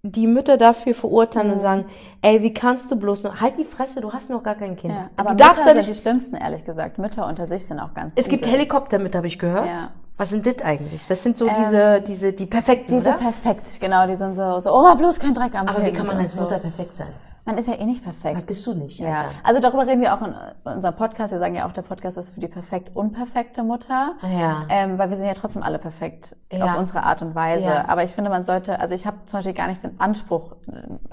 die 0.02 0.26
Mütter 0.26 0.56
dafür 0.56 0.94
verurteilen 0.94 1.48
Mhm. 1.48 1.54
und 1.54 1.60
sagen, 1.60 1.84
ey, 2.22 2.40
wie 2.42 2.54
kannst 2.54 2.90
du 2.90 2.96
bloß 2.96 3.24
noch, 3.24 3.40
halt 3.40 3.58
die 3.58 3.64
Fresse, 3.64 4.00
du 4.00 4.12
hast 4.12 4.30
noch 4.30 4.42
gar 4.42 4.54
kein 4.54 4.76
Kind. 4.76 4.94
Ja, 4.94 5.10
aber 5.16 5.30
du 5.30 5.36
darfst 5.36 5.56
Mütter 5.64 5.74
da 5.74 5.82
sind 5.82 5.88
nicht, 5.88 5.98
die 5.98 6.02
schlimmsten, 6.02 6.36
ehrlich 6.36 6.64
gesagt. 6.64 6.98
Mütter 6.98 7.26
unter 7.26 7.46
sich 7.46 7.66
sind 7.66 7.80
auch 7.80 7.92
ganz 7.94 8.16
es 8.16 8.28
gibt 8.28 8.42
übel. 8.44 8.54
Helikopter 8.54 8.98
mit, 8.98 9.14
habe 9.16 9.26
ich 9.26 9.38
gehört. 9.38 9.66
Ja. 9.66 9.90
Was 10.18 10.30
sind 10.30 10.46
das 10.46 10.62
eigentlich? 10.64 11.06
Das 11.06 11.22
sind 11.22 11.38
so 11.38 11.48
diese, 11.48 12.00
diese, 12.00 12.32
die 12.32 12.46
perfekten, 12.46 12.88
Die 12.96 13.00
so 13.00 13.10
oder? 13.10 13.18
perfekt, 13.18 13.78
genau, 13.80 14.06
die 14.06 14.16
sind 14.16 14.34
so, 14.34 14.58
so 14.60 14.74
oh, 14.74 14.94
bloß 14.96 15.20
kein 15.20 15.32
Dreck 15.32 15.54
am 15.54 15.68
Aber 15.68 15.80
wie 15.80 15.86
Kind 15.86 15.96
kann 15.96 16.06
man 16.06 16.18
als 16.18 16.32
so. 16.32 16.40
Mutter 16.40 16.58
perfekt 16.58 16.96
sein? 16.96 17.08
Man 17.48 17.56
ist 17.58 17.66
ja 17.66 17.74
eh 17.74 17.84
nicht 17.86 18.04
perfekt. 18.04 18.36
Das 18.36 18.44
bist 18.44 18.66
du 18.66 18.74
nicht, 18.84 19.00
Ja. 19.00 19.08
Alter. 19.22 19.30
Also 19.42 19.60
darüber 19.60 19.86
reden 19.86 20.02
wir 20.02 20.12
auch 20.14 20.20
in 20.20 20.34
unserem 20.64 20.94
Podcast. 20.96 21.32
Wir 21.32 21.38
sagen 21.38 21.54
ja 21.54 21.66
auch, 21.66 21.72
der 21.72 21.82
Podcast 21.82 22.18
ist 22.18 22.30
für 22.34 22.40
die 22.40 22.46
perfekt 22.48 22.94
unperfekte 22.94 23.62
Mutter. 23.62 24.12
Ja. 24.22 24.64
Ähm, 24.68 24.98
weil 24.98 25.08
wir 25.08 25.16
sind 25.16 25.26
ja 25.26 25.34
trotzdem 25.34 25.62
alle 25.62 25.78
perfekt 25.78 26.36
Ja. 26.52 26.66
auf 26.66 26.78
unsere 26.78 27.02
Art 27.04 27.22
und 27.22 27.34
Weise. 27.34 27.64
Ja. 27.64 27.88
Aber 27.88 28.04
ich 28.04 28.10
finde, 28.10 28.28
man 28.30 28.44
sollte, 28.44 28.78
also 28.80 28.94
ich 28.94 29.06
habe 29.06 29.16
zum 29.26 29.38
Beispiel 29.38 29.54
gar 29.54 29.66
nicht 29.68 29.82
den 29.82 29.98
Anspruch, 29.98 30.56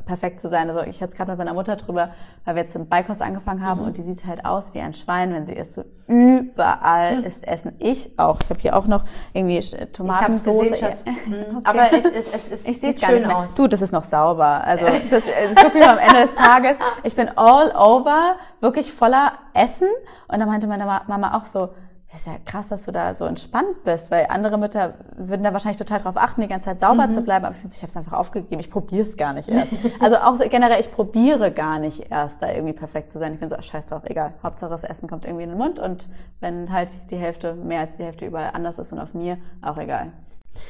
perfekt 0.05 0.39
zu 0.41 0.49
sein. 0.49 0.67
Also 0.69 0.81
ich 0.81 1.01
hatte 1.01 1.11
es 1.13 1.17
gerade 1.17 1.31
mit 1.31 1.37
meiner 1.37 1.53
Mutter 1.53 1.77
drüber, 1.77 2.09
weil 2.43 2.55
wir 2.55 2.61
jetzt 2.63 2.75
im 2.75 2.87
Beikost 2.89 3.21
angefangen 3.21 3.65
haben 3.65 3.79
Mhm. 3.81 3.87
und 3.87 3.97
die 3.97 4.01
sieht 4.03 4.25
halt 4.27 4.45
aus 4.45 4.73
wie 4.73 4.81
ein 4.81 4.93
Schwein, 4.93 5.33
wenn 5.33 5.45
sie 5.45 5.53
isst. 5.53 5.73
So 5.73 5.83
überall 6.07 7.23
ist 7.23 7.47
Essen. 7.47 7.73
Ich 7.79 8.19
auch. 8.19 8.39
Ich 8.43 8.49
habe 8.49 8.59
hier 8.59 8.75
auch 8.75 8.85
noch 8.87 9.05
irgendwie 9.33 9.57
Sch- 9.59 9.73
Ich 9.75 9.81
hab's 9.81 9.91
Tomatensoße. 9.93 10.69
gesehen, 10.69 10.75
Schatz. 10.77 11.03
Okay. 11.25 11.45
Aber 11.63 11.91
es, 11.93 12.05
es, 12.05 12.33
es, 12.33 12.51
es 12.51 12.67
Ich 12.67 12.79
sehe 12.79 12.89
es 12.91 12.95
sieht 12.97 13.01
gar 13.01 13.09
schön 13.11 13.25
aus. 13.25 13.55
Du, 13.55 13.67
das 13.67 13.81
ist 13.81 13.91
noch 13.91 14.03
sauber. 14.03 14.63
Also, 14.63 14.85
das, 14.85 15.11
also 15.11 15.23
ich 15.51 15.55
gucke 15.55 15.77
mir 15.77 15.89
am 15.91 15.97
Ende 15.97 16.24
des 16.25 16.35
Tages, 16.35 16.77
ich 17.03 17.15
bin 17.15 17.29
all 17.37 17.71
over, 17.75 18.35
wirklich 18.59 18.91
voller 18.93 19.33
Essen. 19.53 19.87
Und 20.27 20.39
dann 20.39 20.47
meinte 20.47 20.67
meine 20.67 20.85
Ma- 20.85 21.03
Mama 21.07 21.37
auch 21.37 21.45
so, 21.45 21.69
ist 22.13 22.27
ja 22.27 22.33
krass, 22.45 22.69
dass 22.69 22.85
du 22.85 22.93
da 22.93 23.13
so 23.13 23.25
entspannt 23.25 23.83
bist, 23.83 24.09
weil 24.09 24.27
andere 24.29 24.57
Mütter 24.57 24.93
würden 25.17 25.43
da 25.43 25.51
wahrscheinlich 25.51 25.77
total 25.79 25.99
drauf 25.99 26.15
achten, 26.15 26.39
die 26.39 26.47
ganze 26.47 26.69
Zeit 26.69 26.79
sauber 26.79 27.07
Mhm. 27.07 27.11
zu 27.11 27.21
bleiben. 27.21 27.43
Aber 27.43 27.55
ich, 27.61 27.75
ich 27.75 27.81
habe 27.81 27.89
es 27.89 27.97
einfach 27.97 28.13
aufgegeben. 28.13 28.61
Ich 28.61 28.69
probiere 28.69 29.03
es 29.05 29.17
gar 29.17 29.33
nicht 29.33 29.49
erst. 29.49 29.73
Also 29.99 30.15
auch 30.17 30.35
so 30.37 30.47
generell, 30.47 30.79
ich 30.79 30.91
probiere 30.91 31.51
gar 31.51 31.77
nicht 31.77 32.09
erst, 32.09 32.41
da 32.41 32.49
irgendwie 32.51 32.71
perfekt 32.73 33.11
zu 33.11 33.19
sein. 33.19 33.33
Ich 33.33 33.39
bin 33.41 33.49
so, 33.49 33.57
ach, 33.59 33.63
scheiß 33.63 33.87
drauf, 33.87 34.03
egal. 34.05 34.33
Hauptsache 34.43 34.69
das 34.71 34.85
Essen 34.85 35.09
kommt 35.09 35.25
irgendwie 35.25 35.43
in 35.43 35.49
den 35.49 35.57
Mund 35.57 35.77
und 35.79 36.07
wenn 36.39 36.71
halt 36.71 36.89
die 37.11 37.17
Hälfte, 37.17 37.53
mehr 37.53 37.81
als 37.81 37.97
die 37.97 38.03
Hälfte 38.05 38.25
überall 38.25 38.51
anders 38.53 38.79
ist 38.79 38.93
und 38.93 38.99
auf 38.99 39.13
mir, 39.13 39.37
auch 39.61 39.77
egal. 39.77 40.13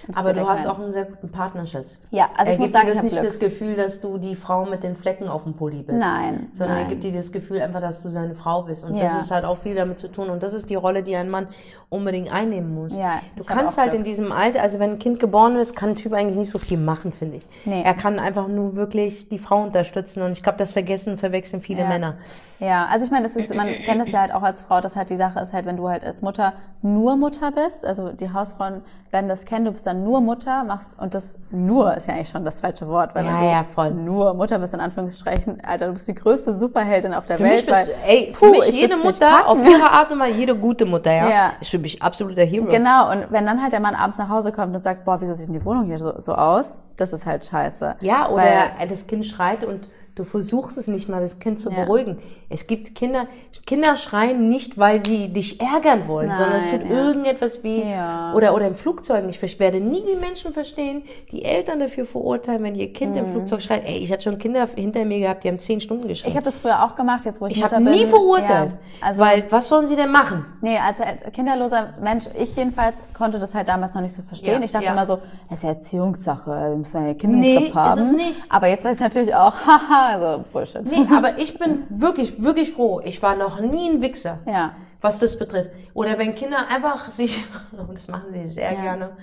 Das 0.08 0.18
Aber 0.18 0.34
du 0.34 0.48
hast 0.48 0.68
auch 0.68 0.80
einen 0.80 0.92
sehr 0.92 1.06
guten 1.06 1.30
Partnerschatz. 1.32 2.00
Ja, 2.12 2.30
also 2.38 2.48
er 2.50 2.54
ich 2.54 2.60
muss 2.60 2.68
gibt 2.72 2.78
sagen, 2.78 2.86
dir 2.88 2.92
ich 2.92 2.96
das 2.96 2.98
hab 2.98 3.04
nicht 3.04 3.14
Glück. 3.20 3.26
das 3.28 3.40
Gefühl, 3.40 3.76
dass 3.76 4.02
du 4.02 4.18
die 4.18 4.36
Frau 4.36 4.66
mit 4.66 4.84
den 4.84 4.96
Flecken 4.96 5.28
auf 5.28 5.44
dem 5.44 5.54
Pulli 5.54 5.84
bist. 5.84 6.00
Nein, 6.00 6.50
Sondern 6.54 6.78
er 6.78 6.82
nein. 6.84 6.90
gibt 6.92 7.04
dir 7.04 7.14
das 7.14 7.32
Gefühl 7.32 7.62
einfach, 7.62 7.82
dass 7.82 8.02
du 8.04 8.10
seine 8.10 8.36
Frau 8.36 8.64
bist. 8.64 8.84
Und 8.86 8.96
Ja. 8.96 9.04
das 9.06 9.24
ist 9.24 9.32
halt 9.32 9.46
auch 9.46 9.58
viel 9.58 9.76
damit 9.76 10.00
zu 10.00 10.08
tun. 10.08 10.30
Und 10.30 10.44
das 10.44 10.54
ist 10.54 10.70
die 10.70 10.76
Rolle, 10.76 11.04
die 11.04 11.16
ein 11.16 11.30
Mann 11.30 11.48
unbedingt 11.90 12.32
einnehmen 12.34 12.74
muss. 12.74 12.96
Ja, 12.96 13.22
du 13.36 13.42
ich 13.42 13.48
kannst 13.48 13.78
halt 13.78 13.92
Glück. 13.92 14.00
in 14.00 14.04
diesem 14.06 14.32
Alter, 14.32 14.62
also 14.62 14.80
wenn 14.80 14.92
ein 14.92 15.00
Kind 15.00 15.20
geboren 15.20 15.56
ist, 15.56 15.76
kann 15.76 15.90
ein 15.92 15.96
Typ 15.96 16.14
eigentlich 16.14 16.38
nicht 16.38 16.50
so 16.50 16.60
viel 16.60 16.78
machen, 16.78 17.12
finde 17.14 17.38
ich. 17.38 17.48
Nee. 17.66 17.84
Er 17.84 17.94
kann 17.94 18.20
einfach 18.20 18.48
nur 18.48 18.76
wirklich 18.76 19.30
die 19.30 19.40
Frau 19.40 19.62
unterstützen. 19.64 20.22
Und 20.24 20.32
ich 20.34 20.44
glaube, 20.44 20.58
das 20.58 20.74
vergessen, 20.74 21.18
verwechseln 21.18 21.62
viele 21.62 21.82
Ja. 21.82 21.88
Männer. 21.88 22.16
Ja, 22.60 22.88
also 22.90 23.06
ich 23.06 23.12
meine, 23.12 23.24
das 23.24 23.36
ist, 23.36 23.54
man 23.54 23.68
kennt 23.68 24.02
es 24.02 24.12
ja 24.12 24.22
halt 24.22 24.34
auch 24.34 24.42
als 24.44 24.62
Frau, 24.62 24.80
dass 24.82 24.96
halt 24.96 25.10
die 25.10 25.18
Sache 25.18 25.40
ist 25.40 25.52
halt, 25.54 25.66
wenn 25.66 25.76
du 25.78 25.90
halt 25.90 26.04
als 26.06 26.22
Mutter 26.22 26.54
nur 26.82 27.18
Mutter 27.18 27.52
bist, 27.52 27.86
also 27.86 28.14
die 28.14 28.32
Hausfrauen 28.32 28.82
werden 29.12 29.28
das 29.28 29.46
kennen, 29.46 29.66
du 29.66 29.72
bist 29.76 29.86
dann 29.88 30.04
nur 30.04 30.22
Mutter, 30.22 30.64
machst, 30.64 30.98
und 31.00 31.14
das 31.14 31.36
nur 31.52 31.94
ist 31.96 32.08
ja 32.08 32.14
eigentlich 32.16 32.30
schon 32.30 32.44
das 32.46 32.62
falsche 32.62 32.88
Wort, 32.88 33.14
weil 33.14 33.26
Ja, 33.26 33.40
du 33.40 33.46
ja, 33.46 33.64
voll. 33.64 33.92
nur 33.92 34.34
Mutter 34.34 34.58
bist, 34.60 34.74
in 34.74 34.80
Anführungsstrichen, 34.80 35.62
Alter, 35.66 35.88
du 35.88 35.94
bist 35.94 36.08
die 36.08 36.16
größte 36.16 36.54
Superheldin 36.54 37.14
auf 37.14 37.26
der 37.26 37.38
Für 37.38 37.44
Welt. 37.44 37.56
mich 37.58 37.66
bist, 37.66 37.88
weil, 37.90 37.96
ey, 38.10 38.34
für 38.34 38.46
puh, 38.46 38.52
mich 38.52 38.70
ich 38.70 38.76
jede 38.82 38.98
Mutter, 38.98 39.48
auf 39.48 39.60
ihre 39.64 39.92
Art 39.92 40.12
und 40.12 40.20
Weise, 40.20 40.38
jede 40.38 40.56
gute 40.56 40.86
Mutter, 40.86 41.12
ja, 41.12 41.30
Ja. 41.30 41.52
ist 41.60 41.70
für 41.70 41.80
mich 41.80 42.02
absoluter 42.02 42.44
Hero. 42.44 42.66
Genau, 42.68 43.12
und 43.12 43.26
wenn 43.30 43.46
dann 43.46 43.62
halt 43.62 43.74
der 43.74 43.80
Mann 43.82 43.96
abends 43.96 44.18
nach 44.18 44.30
Hause 44.30 44.52
kommt 44.52 44.76
und 44.76 44.84
sagt, 44.84 45.06
boah, 45.06 45.20
wieso 45.22 45.34
sieht 45.34 45.48
denn 45.48 45.54
die 45.54 45.66
Wohnung 45.66 45.86
hier 45.86 45.98
so, 45.98 46.14
so 46.18 46.34
aus? 46.34 46.80
Das 46.98 47.12
ist 47.14 47.26
halt 47.26 47.46
scheiße. 47.46 47.98
Ja, 48.00 48.30
oder 48.30 48.44
Weil, 48.80 48.88
das 48.90 49.06
Kind 49.06 49.26
schreit 49.26 49.66
und 49.66 49.90
du 50.16 50.24
versuchst 50.24 50.78
es 50.78 50.88
nicht 50.88 51.09
mal, 51.09 51.22
das 51.22 51.39
Kind 51.39 51.59
zu 51.59 51.70
Ja. 51.70 51.84
beruhigen. 51.84 52.18
Es 52.49 52.68
gibt 52.68 52.95
Kinder, 52.95 53.28
Kinder 53.66 53.95
schreien 53.97 54.47
nicht, 54.47 54.78
weil 54.78 55.03
sie 55.05 55.28
dich 55.34 55.59
ärgern 55.59 56.07
wollen, 56.07 56.28
Nein, 56.30 56.38
sondern 56.38 56.57
es 56.57 56.70
tut 56.70 56.84
ja. 56.89 56.89
irgendetwas 56.95 57.63
wie, 57.63 57.82
Ja. 57.84 58.34
oder, 58.34 58.53
oder 58.53 58.68
im 58.68 58.76
Flugzeug. 58.76 59.26
Ich 59.30 59.59
werde 59.59 59.80
nie 59.80 60.03
die 60.09 60.16
Menschen 60.20 60.53
verstehen, 60.53 61.03
die 61.32 61.43
Eltern 61.43 61.80
dafür 61.80 62.05
verurteilen, 62.05 62.63
wenn 62.63 62.76
ihr 62.76 62.93
Kind 62.93 63.18
im 63.18 63.28
Flugzeug 63.28 63.61
schreit. 63.61 63.84
Ey, 63.86 63.97
ich 63.97 64.11
hatte 64.11 64.24
schon 64.24 64.38
Kinder 64.38 64.68
hinter 64.76 65.03
mir 65.05 65.20
gehabt, 65.20 65.43
die 65.43 65.49
haben 65.49 65.59
zehn 65.59 65.82
Stunden 65.82 66.07
geschrien. 66.07 66.30
ich 66.30 66.36
habe 66.36 66.45
das 66.45 66.57
früher 66.57 66.84
auch 66.86 66.95
gemacht, 66.95 67.26
jetzt 67.26 67.41
wo 67.41 67.47
ich, 67.47 67.57
ich 67.57 67.61
Mutter 67.63 67.76
habe 67.76 67.86
bin. 67.86 67.93
nie 67.93 68.05
verurteilt, 68.05 68.74
also, 69.01 69.20
weil 69.22 69.45
was 69.49 69.68
sollen 69.68 69.88
sie 69.88 69.95
denn 69.95 70.11
machen? 70.11 70.45
Nee, 70.61 70.78
als 70.78 70.99
kinderloser 71.34 71.93
Mensch, 72.01 72.26
ich 72.39 72.55
jedenfalls 72.55 73.03
konnte 73.18 73.39
das 73.39 73.53
halt 73.55 73.68
damals 73.68 73.93
noch 73.95 74.01
nicht 74.01 74.13
so 74.13 74.22
verstehen. 74.22 74.61
Ich 74.63 74.72
dachte 74.72 74.86
immer 74.86 75.05
so, 75.05 75.20
es 75.49 75.57
ist 75.57 75.63
ja 75.63 75.70
Erziehungssache, 75.70 76.49
wir 76.70 76.76
müssen 76.78 77.05
ja 77.07 77.13
Kinder 77.16 77.38
Nee, 77.38 77.72
haben. 77.74 77.99
ist 77.99 78.05
es 78.05 78.11
nicht. 78.11 78.41
Aber 78.51 78.68
jetzt 78.68 78.86
weiß 78.86 78.97
ich 78.97 79.01
natürlich 79.03 79.34
auch, 79.36 79.53
haha, 79.66 80.05
also 80.06 80.43
Bullshit. 80.53 80.84
Nee, 80.86 81.08
aber 81.16 81.38
ich 81.39 81.58
bin 81.58 81.84
wirklich, 81.89 82.41
wirklich 82.41 82.72
froh. 82.72 83.01
Ich 83.03 83.22
war 83.22 83.36
noch 83.36 83.60
nie 83.60 83.89
ein 83.89 84.01
Wichser. 84.01 84.39
Ja. 84.45 84.76
was 85.01 85.20
das 85.20 85.38
betrifft. 85.38 85.70
Oder 85.93 86.18
wenn 86.18 86.34
Kinder 86.34 86.68
einfach 86.68 87.12
sich, 87.12 87.43
und 87.78 87.93
das 87.95 88.08
machen 88.08 88.34
sie 88.34 88.47
sehr 88.47 88.74
Ja. 88.74 88.82
gerne, 88.82 89.18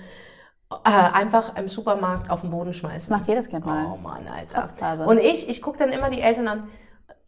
äh, 0.85 0.89
einfach 0.89 1.55
im 1.57 1.67
Supermarkt 1.67 2.29
auf 2.29 2.41
den 2.41 2.51
Boden 2.51 2.71
schmeißen. 2.73 3.09
Das 3.09 3.19
macht 3.19 3.27
jedes 3.27 3.49
Kind 3.49 3.65
mal. 3.65 3.91
Oh 3.93 3.97
Mann, 3.97 4.25
Alter. 4.27 5.05
Und 5.07 5.19
ich, 5.19 5.49
ich 5.49 5.61
gucke 5.61 5.77
dann 5.79 5.89
immer 5.89 6.09
die 6.09 6.21
Eltern 6.21 6.47
an. 6.47 6.69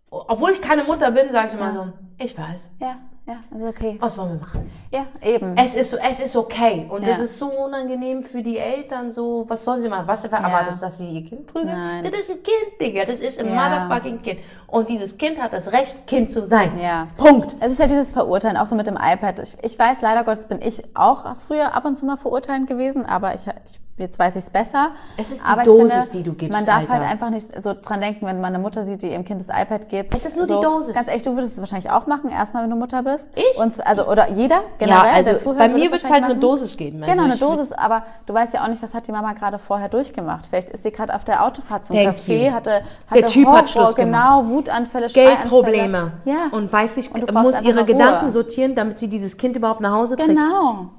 Obwohl 0.09 0.51
ich 0.51 0.61
keine 0.61 0.83
Mutter 0.85 1.11
bin, 1.11 1.31
sage 1.31 1.49
ich 1.49 1.53
immer 1.55 1.73
so, 1.73 1.87
ich 2.17 2.37
weiß. 2.37 2.71
Ja, 2.79 2.95
ja, 3.27 3.37
also 3.51 3.65
okay. 3.67 3.97
Was 3.99 4.17
wollen 4.17 4.33
wir 4.33 4.39
machen? 4.39 4.71
Ja, 4.91 5.05
eben. 5.21 5.57
Es 5.57 5.73
ist, 5.75 5.91
so- 5.91 5.97
es 5.97 6.19
ist 6.19 6.35
okay. 6.35 6.85
Und 6.89 7.03
Ja. 7.03 7.09
es 7.09 7.19
ist 7.19 7.39
so 7.39 7.47
unangenehm 7.47 8.23
für 8.23 8.43
die 8.43 8.57
Eltern, 8.57 9.09
so, 9.09 9.45
was 9.47 9.63
sollen 9.65 9.81
sie 9.81 9.89
machen? 9.89 10.07
Was 10.07 10.23
erwartest 10.25 10.81
du, 10.81 10.85
dass 10.85 10.97
sie 10.97 11.09
ihr 11.09 11.25
Kind 11.27 11.47
prügeln? 11.47 11.73
Nein. 11.75 12.03
Das 12.03 12.19
ist 12.19 12.29
ein 12.31 12.43
Kind, 12.43 12.79
Digga. 12.81 13.05
Das 13.05 13.19
ist 13.19 13.39
ein 13.39 13.47
Ja. 13.47 13.55
motherfucking 13.55 14.21
Kind. 14.21 14.39
Und 14.67 14.89
dieses 14.89 15.17
Kind 15.17 15.41
hat 15.41 15.53
das 15.53 15.71
Recht, 15.71 16.05
Kind 16.05 16.31
zu 16.31 16.45
sein. 16.45 16.77
Ja. 16.79 17.07
Punkt. 17.17 17.55
Es 17.59 17.71
ist 17.71 17.79
ja 17.79 17.87
dieses 17.87 18.11
Verurteilen, 18.11 18.57
auch 18.57 18.67
so 18.67 18.75
mit 18.75 18.87
dem 18.87 18.95
iPad. 19.01 19.39
Ich, 19.39 19.57
ich 19.63 19.79
weiß, 19.79 20.01
leider 20.01 20.23
Gottes 20.23 20.45
bin 20.45 20.61
ich 20.61 20.83
auch 20.95 21.35
früher 21.37 21.73
ab 21.73 21.85
und 21.85 21.95
zu 21.95 22.05
mal 22.05 22.17
verurteilend 22.17 22.67
gewesen, 22.67 23.05
aber 23.05 23.33
ich, 23.35 23.47
ich 23.47 23.79
jetzt 23.97 24.19
weiß 24.19 24.35
ich 24.35 24.43
es 24.43 24.49
besser. 24.49 24.91
Es 25.15 25.31
ist 25.31 25.41
die 25.41 25.45
aber 25.47 25.63
Dosis, 25.63 26.09
die 26.09 26.23
du 26.23 26.33
gibst, 26.33 26.51
Man 26.51 26.65
darf 26.65 26.79
Alter. 26.81 26.93
halt 26.93 27.03
einfach 27.03 27.29
nicht 27.29 27.47
so 27.61 27.73
dran 27.73 28.01
denken, 28.01 28.25
wenn 28.25 28.41
man 28.41 28.53
eine 28.53 28.59
Mutter 28.59 28.83
sieht, 28.83 29.01
die 29.01 29.11
ihrem 29.11 29.23
Kind 29.23 29.39
das 29.39 29.49
iPad 29.49 29.87
gibt. 29.87 30.13
Es 30.13 30.25
ist 30.25 30.35
nur 30.35 30.47
so, 30.47 30.59
die 30.59 30.65
Dosis. 30.65 30.93
Ganz 30.93 31.07
ehrlich, 31.07 31.23
du 31.23 31.33
würdest 31.35 31.53
es 31.53 31.59
wahrscheinlich 31.59 31.89
auch 31.91 32.05
machen, 32.07 32.29
erstmal, 32.29 32.63
wenn 32.63 32.69
du 32.69 32.75
Mutter 32.75 33.03
bist. 33.03 33.29
Ich? 33.35 33.57
Und, 33.57 33.85
also, 33.85 34.07
oder 34.07 34.29
jeder 34.31 34.61
generell, 34.77 35.07
ja, 35.07 35.13
also 35.13 35.29
der 35.31 35.39
zuhört. 35.39 35.59
bei 35.59 35.69
mir 35.69 35.91
wird 35.91 36.03
es 36.03 36.09
halt 36.09 36.23
eine 36.23 36.33
machen. 36.33 36.41
Dosis 36.41 36.75
geben. 36.75 37.03
Also 37.03 37.13
Genau, 37.13 37.23
eine 37.25 37.37
Dosis, 37.37 37.71
aber 37.71 38.03
du 38.25 38.33
weißt 38.33 38.53
ja 38.53 38.63
auch 38.63 38.67
nicht, 38.67 38.83
was 38.83 38.93
hat 38.93 39.07
die 39.07 39.11
Mama 39.13 39.33
gerade 39.33 39.59
vorher 39.59 39.87
durchgemacht. 39.87 40.45
Vielleicht 40.47 40.69
ist 40.71 40.83
sie 40.83 40.91
gerade 40.91 41.15
auf 41.15 41.23
der 41.23 41.43
Autofahrt 41.45 41.85
zum 41.85 41.95
Thank 41.95 42.17
Café, 42.17 42.47
you. 42.47 42.51
hatte, 42.51 42.81
hatte 43.09 43.21
Der 43.21 43.25
Typ 43.27 43.47
hat 43.47 43.53
Horror, 43.53 43.67
Schluss 43.67 43.95
genau, 43.95 44.45
Wutanfälle, 44.47 45.07
Geldprobleme. 45.07 46.11
Ja. 46.25 46.47
Und 46.51 46.71
weiß 46.71 46.95
brauchst 47.09 47.33
muss 47.33 47.61
ihre 47.61 47.85
Gedanken 47.85 48.29
sortieren, 48.29 48.75
damit 48.75 48.99
sie 48.99 49.07
dieses 49.07 49.37
Kind 49.37 49.55
überhaupt 49.55 49.81
nach 49.81 49.93
Hause 49.93 50.15
trägt. 50.15 50.29
Genau. 50.29 50.89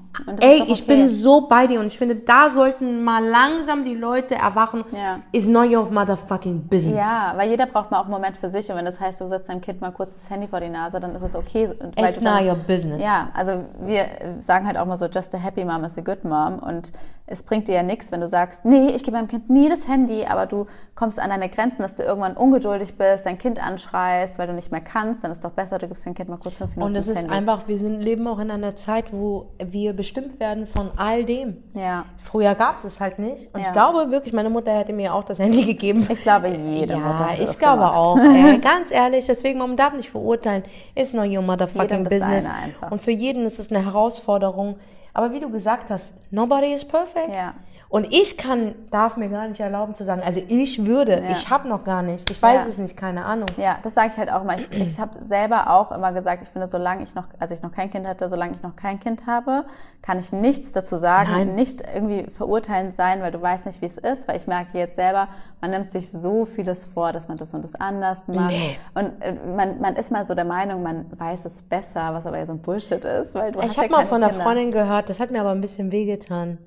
Ey, 0.41 0.59
doch 0.61 0.67
ich 0.69 0.83
okay. 0.83 0.97
bin 0.97 1.09
so 1.09 1.43
bei 1.49 1.67
dir 1.67 1.81
und 1.81 1.87
ich 1.87 1.99
finde, 1.99 2.17
da 2.17 2.51
sollten 2.51 3.03
mal 3.05 3.25
langsam 3.25 3.85
die 3.85 3.95
Leute 3.95 4.35
erwachen. 4.35 4.85
Ja. 4.93 5.21
Is 5.33 5.47
not 5.49 5.71
your 5.71 5.91
motherfucking 5.91 6.69
business. 6.69 6.97
Ja, 6.97 7.33
weil 7.37 7.51
jeder 7.51 7.67
braucht 7.67 7.91
mal 7.91 7.99
auch 7.99 8.05
einen 8.05 8.13
Moment 8.13 8.37
für 8.37 8.49
sich. 8.49 8.71
Und 8.71 8.77
wenn 8.77 8.85
das 8.85 9.01
heißt, 9.01 9.21
du 9.21 9.27
setzt 9.27 9.49
deinem 9.49 9.61
Kind 9.61 9.81
mal 9.81 9.91
kurz 9.93 10.15
das 10.15 10.31
Handy 10.31 10.49
vor 10.49 10.61
die 10.61 10.69
Nase, 10.71 11.01
dann 11.01 11.15
ist 11.15 11.23
es 11.23 11.35
okay. 11.37 11.69
Weil 11.97 12.05
It's 12.11 12.21
not 12.21 12.35
dann- 12.41 12.47
your 12.49 12.55
business. 12.57 13.03
Ja, 13.03 13.29
also 13.35 13.65
wir 13.81 14.01
äh, 14.03 14.07
sagen 14.41 14.67
halt 14.67 14.77
auch 14.79 14.87
mal 14.87 14.97
so, 14.97 15.07
just 15.07 15.35
a 15.35 15.39
happy 15.39 15.65
mom 15.65 15.85
is 15.85 15.97
a 15.99 16.01
good 16.01 16.25
mom. 16.25 16.59
Und 16.59 16.93
es 17.29 17.43
bringt 17.43 17.67
dir 17.67 17.75
ja 17.75 17.83
nichts, 17.83 18.13
wenn 18.13 18.21
du 18.21 18.29
sagst, 18.29 18.65
nee, 18.65 18.89
ich 18.95 19.03
gebe 19.03 19.17
meinem 19.17 19.27
Kind 19.27 19.51
nie 19.51 19.69
das 19.69 19.89
Handy, 19.89 20.25
aber 20.29 20.47
du 20.47 20.67
kommst 20.95 21.19
an 21.19 21.31
deine 21.31 21.49
Grenzen, 21.49 21.83
dass 21.83 21.97
du 21.97 22.05
irgendwann 22.05 22.37
ungeduldig 22.37 22.97
bist, 22.97 23.27
dein 23.27 23.37
Kind 23.37 23.61
anschreist, 23.61 24.39
weil 24.39 24.47
du 24.47 24.53
nicht 24.53 24.71
mehr 24.71 24.81
kannst, 24.81 25.25
dann 25.25 25.33
ist 25.33 25.45
doch 25.45 25.51
besser, 25.51 25.79
du 25.79 25.89
gibst 25.89 26.07
dein 26.07 26.15
Kind 26.15 26.29
mal 26.29 26.37
kurz 26.39 26.59
fünf 26.59 26.77
Minuten 26.77 26.93
Und 26.93 26.97
es 26.97 27.07
das 27.07 27.17
ist 27.17 27.23
Handy. 27.25 27.35
einfach, 27.37 27.67
wir 27.67 27.79
sind, 27.79 28.01
leben 28.01 28.29
auch 28.29 28.39
in 28.39 28.51
einer 28.53 28.77
Zeit, 28.77 29.13
wo 29.13 29.49
wir 29.59 29.93
bestimmt 30.07 30.39
werden 30.41 30.67
von 30.67 30.91
all 30.97 31.25
dem. 31.25 31.63
Ja, 31.75 32.05
Früher 32.23 32.55
gab 32.55 32.77
es 32.79 32.85
es 32.85 33.01
halt 33.01 33.19
nicht. 33.19 33.53
Und 33.53 33.61
Ja. 33.61 33.67
ich 33.67 33.73
glaube 33.73 34.11
wirklich, 34.11 34.33
meine 34.33 34.51
Mutter 34.51 34.73
hätte 34.73 34.93
mir 34.93 35.13
auch 35.15 35.25
das 35.25 35.39
Handy 35.39 35.65
gegeben. 35.65 36.07
ich 36.11 36.23
glaube, 36.23 36.49
jede 36.49 36.95
ja, 36.95 36.99
Mutter 37.01 37.27
hätte 37.27 37.43
ich 37.45 37.59
glaube 37.59 37.79
gemacht. 37.79 37.99
auch. 37.99 38.19
Ey, 38.19 38.59
ganz 38.63 38.91
ehrlich, 38.91 39.27
deswegen, 39.27 39.59
man 39.59 39.77
darf 39.77 39.95
nicht 39.95 40.11
verurteilen. 40.11 40.63
Ist 40.95 41.15
not 41.15 41.27
your 41.29 41.43
motherfucking 41.43 42.05
business. 42.05 42.49
Und 42.91 43.01
für 43.03 43.11
jeden 43.11 43.45
ist 43.47 43.59
es 43.59 43.71
eine 43.71 43.85
Herausforderung. 43.85 44.77
Aber 45.13 45.33
wie 45.33 45.41
du 45.41 45.51
gesagt 45.51 45.91
hast, 45.91 46.15
nobody 46.31 46.73
is 46.75 46.85
perfect. 46.85 47.31
Ja. 47.33 47.55
Und 47.89 48.13
ich 48.13 48.37
kann, 48.37 48.75
darf 48.91 49.17
mir 49.17 49.29
gar 49.29 49.47
nicht 49.47 49.61
erlauben 49.61 49.95
zu 49.95 50.03
sagen, 50.03 50.21
also 50.25 50.43
ich 50.49 50.87
würde, 50.87 51.13
Ja. 51.23 51.31
ich 51.31 51.51
habe 51.51 51.69
noch 51.69 51.85
gar 51.85 52.03
nicht, 52.03 52.29
ich 52.31 52.43
weiß 52.43 52.65
Ja. 52.65 52.69
es 52.69 52.79
nicht, 52.79 52.97
keine 52.97 53.25
Ahnung. 53.25 53.47
Ja, 53.59 53.77
das 53.83 53.95
sage 53.95 54.09
ich 54.13 54.19
halt 54.19 54.31
auch 54.33 54.43
mal. 54.43 54.59
Ich, 54.61 54.71
ich 54.73 55.01
habe 55.01 55.23
selber 55.23 55.71
auch 55.71 55.93
immer 55.93 56.13
gesagt, 56.13 56.43
ich 56.43 56.49
finde, 56.49 56.67
solange 56.67 57.05
ich 57.05 57.15
noch, 57.15 57.29
als 57.39 57.53
ich 57.53 57.63
noch 57.63 57.71
kein 57.71 57.89
Kind 57.89 58.07
hatte, 58.07 58.29
solange 58.29 58.53
ich 58.55 58.63
noch 58.63 58.75
kein 58.75 58.99
Kind 58.99 59.27
habe, 59.29 59.67
kann 60.03 60.19
ich 60.19 60.33
nichts 60.33 60.73
dazu 60.73 60.97
sagen, 60.97 61.31
Nein. 61.31 61.55
nicht 61.55 61.83
irgendwie 61.95 62.25
verurteilend 62.29 62.93
sein, 62.93 63.23
weil 63.23 63.31
du 63.31 63.41
weißt 63.41 63.67
nicht, 63.67 63.81
wie 63.81 63.87
es 63.87 63.99
ist, 63.99 64.27
weil 64.27 64.37
ich 64.37 64.49
merke 64.49 64.77
jetzt 64.79 64.97
selber, 64.97 65.29
man 65.61 65.71
nimmt 65.71 65.93
sich 65.93 66.11
so 66.11 66.45
vieles 66.45 66.87
vor, 66.87 67.13
dass 67.13 67.29
man 67.29 67.37
das 67.39 67.55
und 67.55 67.63
das 67.63 67.77
anders 67.77 68.27
macht. 68.27 68.49
Nee. 68.51 68.77
Und 68.95 69.13
äh, 69.23 69.33
man, 69.55 69.81
man 69.81 69.95
ist 69.95 70.11
mal 70.11 70.27
so 70.27 70.35
der 70.35 70.45
Meinung, 70.45 70.83
man 70.83 71.07
weiß 71.17 71.45
es 71.45 71.63
besser, 71.63 72.13
was 72.15 72.27
aber 72.27 72.39
ja 72.39 72.47
so 72.47 72.53
ein 72.53 72.59
Bullshit 72.63 73.05
ist, 73.05 73.35
weil 73.37 73.53
du 73.53 73.61
hast 73.61 73.71
Ich 73.71 73.77
ja 73.77 73.85
habe 73.85 73.93
mal 73.93 73.99
keine 73.99 74.09
von 74.09 74.23
einer. 74.25 74.33
Freundin 74.35 74.73
gehört, 74.73 75.09
das 75.09 75.21
hat 75.21 75.31
mir 75.31 75.41
aber 75.41 75.51
ein 75.53 75.61
bisschen 75.61 75.93
wehgetan. 75.93 76.59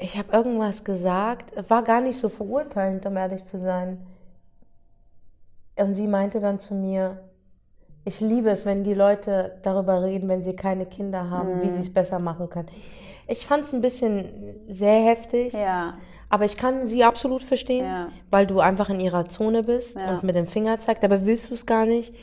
Ich 0.00 0.16
habe 0.16 0.32
irgendwas 0.32 0.82
gesagt, 0.84 1.52
war 1.68 1.82
gar 1.84 2.00
nicht 2.00 2.18
so 2.18 2.28
verurteilend, 2.28 3.04
um 3.06 3.16
ehrlich 3.16 3.44
zu 3.44 3.58
sein. 3.58 3.98
Und 5.76 5.94
sie 5.94 6.06
meinte 6.06 6.40
dann 6.40 6.58
zu 6.58 6.74
mir, 6.74 7.22
ich 8.04 8.20
liebe 8.20 8.48
es, 8.50 8.64
wenn 8.64 8.82
die 8.82 8.94
Leute 8.94 9.58
darüber 9.62 10.02
reden, 10.02 10.28
wenn 10.28 10.42
sie 10.42 10.56
keine 10.56 10.86
Kinder 10.86 11.28
haben, 11.28 11.56
Mhm. 11.58 11.62
wie 11.62 11.70
sie 11.70 11.80
es 11.82 11.92
besser 11.92 12.18
machen 12.18 12.48
können. 12.48 12.68
Ich 13.28 13.46
fand 13.46 13.64
es 13.64 13.72
ein 13.74 13.80
bisschen 13.82 14.56
sehr 14.68 15.04
heftig, 15.04 15.52
Ja, 15.52 15.94
aber 16.30 16.44
ich 16.46 16.56
kann 16.56 16.86
sie 16.86 17.04
absolut 17.04 17.42
verstehen, 17.42 17.84
Ja. 17.84 18.08
weil 18.30 18.46
du 18.46 18.60
einfach 18.60 18.88
in 18.88 19.00
ihrer 19.00 19.28
Zone 19.28 19.62
bist 19.62 19.96
Ja. 19.96 20.14
und 20.14 20.22
mit 20.22 20.34
dem 20.34 20.46
Finger 20.46 20.78
zeigt, 20.80 21.04
aber 21.04 21.24
willst 21.26 21.50
du 21.50 21.54
es 21.54 21.66
gar 21.66 21.84
nicht. 21.86 22.14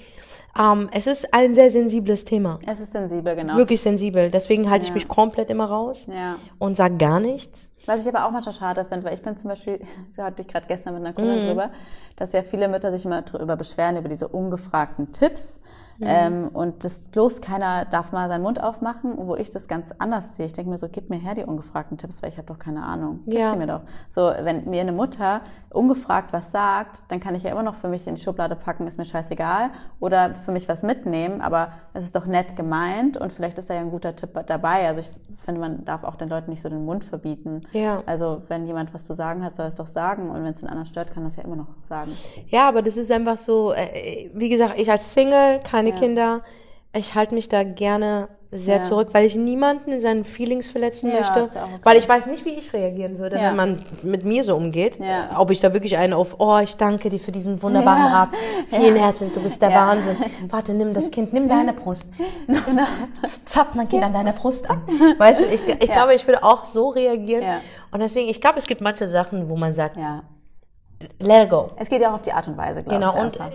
Ähm, 0.60 0.89
es 0.91 1.08
ist 1.08 1.34
ein 1.34 1.53
sehr 1.53 1.70
sensibles 1.72 2.26
Thema. 2.26 2.60
es 2.66 2.80
ist 2.80 2.91
sensibel, 2.91 3.36
genau. 3.36 3.58
Wirklich 3.58 3.82
sensibel. 3.82 4.30
Deswegen 4.32 4.70
halte 4.70 4.84
ich 4.84 4.89
Ja. 4.89 4.95
mich 4.95 5.08
komplett 5.08 5.49
immer 5.49 5.66
raus 5.66 6.05
Ja. 6.08 6.38
und 6.60 6.78
sage 6.78 6.97
gar 6.97 7.20
nichts. 7.20 7.70
Was 7.86 8.01
ich 8.05 8.14
aber 8.14 8.26
auch 8.26 8.32
manchmal 8.32 8.53
schade 8.53 8.84
finde, 8.86 9.05
weil 9.05 9.14
ich 9.14 9.22
bin 9.22 9.38
zum 9.38 9.49
Beispiel, 9.49 9.80
da 10.18 10.26
hatte 10.26 10.41
ich 10.41 10.47
gerade 10.47 10.68
gestern 10.68 10.93
mit 10.93 11.03
einer 11.05 11.14
Kundin 11.14 11.43
Mhm. 11.43 11.47
drüber, 11.47 11.70
dass 12.16 12.32
ja 12.34 12.41
viele 12.43 12.68
Mütter 12.68 12.91
sich 12.91 13.05
immer 13.05 13.22
drüber 13.22 13.55
beschweren, 13.55 13.97
über 13.97 14.10
diese 14.10 14.28
ungefragten 14.28 15.12
Tipps. 15.12 15.62
Mhm. 16.00 16.06
Ähm, 16.08 16.48
und 16.54 16.84
das 16.86 17.08
bloß 17.08 17.41
keiner 17.41 17.86
darf 17.86 18.12
mal 18.12 18.28
seinen 18.30 18.43
Mund 18.43 18.62
aufmachen, 18.62 19.14
wo 19.18 19.36
ich 19.36 19.50
das 19.50 19.68
ganz 19.68 19.93
anders 19.98 20.36
sehe. 20.36 20.45
Ich 20.45 20.54
denke 20.54 20.70
mir 20.70 20.78
so, 20.78 20.88
gib 20.91 21.10
mir 21.10 21.18
her 21.18 21.34
die 21.34 21.43
ungefragten 21.43 21.98
Tipps, 21.98 22.22
weil 22.22 22.30
ich 22.30 22.38
habe 22.38 22.48
doch 22.48 22.60
keine 22.60 22.84
Ahnung. 22.84 23.22
Gib 23.26 23.39
Ja. 23.39 23.52
sie 23.52 23.58
mir 23.58 23.68
doch. 23.68 23.82
So, 24.10 24.32
wenn 24.41 24.70
mir 24.70 24.82
eine 24.82 24.91
Mutter 24.91 25.41
ungefragt 25.72 26.34
was 26.34 26.52
sagt, 26.52 27.04
dann 27.10 27.20
kann 27.20 27.36
ich 27.36 27.43
ja 27.43 27.52
immer 27.52 27.64
noch 27.64 27.76
für 27.76 27.88
mich 27.88 28.08
in 28.08 28.16
die 28.16 28.22
Schublade 28.22 28.56
packen, 28.56 28.88
ist 28.88 28.98
mir 28.98 29.06
scheißegal. 29.06 29.70
Oder 30.00 30.36
für 30.36 30.52
mich 30.52 30.68
was 30.70 30.84
mitnehmen, 30.84 31.41
aber 31.41 31.72
es 31.93 32.04
ist 32.04 32.16
doch 32.16 32.26
nett 32.26 32.56
gemeint 32.56 33.18
und 33.18 33.32
vielleicht 33.34 33.58
ist 33.60 33.70
da 33.70 33.74
ja 33.74 33.82
ein 33.82 33.91
guter 33.91 34.16
Tipp 34.16 34.30
dabei. 34.48 34.88
Also 34.88 35.02
ich 35.02 35.10
finde, 35.38 35.62
man 35.62 35.86
darf 35.86 36.04
auch 36.04 36.16
den 36.16 36.30
Leuten 36.30 36.50
nicht 36.52 36.62
so 36.62 36.70
den 36.70 36.86
Mund 36.86 37.04
verbieten. 37.04 37.64
Ja. 37.74 38.02
Also 38.06 38.41
wenn 38.48 38.66
jemand 38.66 38.93
was 38.93 39.06
zu 39.06 39.14
sagen 39.14 39.43
hat, 39.43 39.56
soll 39.56 39.66
es 39.68 39.76
doch 39.76 39.88
sagen. 39.88 40.30
Und 40.30 40.43
wenn 40.43 40.54
es 40.54 40.60
den 40.60 40.70
anderen 40.70 40.86
stört, 40.88 41.12
kann 41.14 41.24
das 41.24 41.36
ja 41.36 41.43
immer 41.43 41.56
noch 41.56 41.68
sagen. 41.84 42.12
Ja, 42.50 42.68
aber 42.68 42.82
das 42.82 42.98
ist 42.98 43.12
einfach 43.12 43.38
so, 43.38 43.74
äh, 43.74 44.30
wie 44.34 44.50
gesagt, 44.50 44.74
ich 44.80 44.89
als 44.89 45.14
Single, 45.14 45.60
keine 45.92 46.00
Ja. 46.02 46.08
Kinder, 46.08 46.42
ich 46.94 47.16
halte 47.16 47.34
mich 47.34 47.50
da 47.50 47.64
gerne 47.64 48.30
sehr 48.50 48.78
Ja. 48.78 48.82
zurück, 48.82 49.10
weil 49.12 49.26
ich 49.26 49.36
niemanden 49.36 49.92
in 49.92 50.00
seinen 50.00 50.24
Feelings 50.24 50.70
verletzen 50.70 51.10
Ja, 51.10 51.16
möchte. 51.18 51.44
okay. 51.44 51.60
Weil 51.84 51.98
ich 51.98 52.08
weiß 52.08 52.28
nicht, 52.28 52.46
wie 52.46 52.52
ich 52.52 52.72
reagieren 52.72 53.20
würde, 53.20 53.36
Ja. 53.36 53.50
wenn 53.50 53.56
man 53.58 53.86
mit 54.04 54.24
mir 54.24 54.42
so 54.46 54.56
umgeht. 54.56 55.00
Ob 55.38 55.52
ich 55.52 55.60
da 55.60 55.74
wirklich 55.74 55.98
einen 55.98 56.14
auf, 56.14 56.36
oh, 56.40 56.58
ich 56.60 56.78
danke 56.78 57.10
dir 57.10 57.20
für 57.20 57.34
diesen 57.34 57.62
wunderbaren. 57.62 58.04
Rat. 58.04 58.30
Vielen 58.70 58.96
Herzen, 58.96 59.32
du 59.34 59.42
bist 59.42 59.62
der. 59.62 59.72
Wahnsinn. 59.72 60.16
Warte, 60.50 60.74
nimm 60.74 60.94
das 60.94 61.12
Kind, 61.12 61.34
nimm 61.34 61.50
deine 61.50 61.74
Brust. 61.74 62.10
Genau. 62.48 62.84
Zapf 63.46 63.76
mein 63.76 63.90
Kind 63.90 64.04
an 64.06 64.14
deiner 64.14 64.32
Brust 64.32 64.70
an. 64.70 64.82
Weißt 65.18 65.42
du, 65.42 65.46
ich, 65.46 65.60
ich 65.68 65.92
glaube, 65.92 66.14
ich 66.16 66.26
würde 66.26 66.42
auch 66.42 66.64
so 66.64 66.88
reagieren. 66.90 67.44
Und 67.92 68.00
deswegen, 68.00 68.30
ich 68.30 68.40
glaube, 68.40 68.60
es 68.60 68.66
gibt 68.66 68.80
manche 68.80 69.10
Sachen, 69.10 69.50
wo 69.50 69.58
man 69.58 69.74
sagt, 69.74 69.98
Ja. 69.98 70.24
let 71.20 71.44
it 71.44 71.50
go. 71.50 71.72
Es 71.76 71.90
geht 71.90 72.00
ja 72.02 72.10
auch 72.12 72.16
auf 72.16 72.22
die 72.22 72.32
Art 72.32 72.48
und 72.48 72.56
Weise, 72.58 72.82
glaube 72.82 72.98
Genau, 72.98 73.12
ich. 73.14 73.20
einfach. 73.42 73.52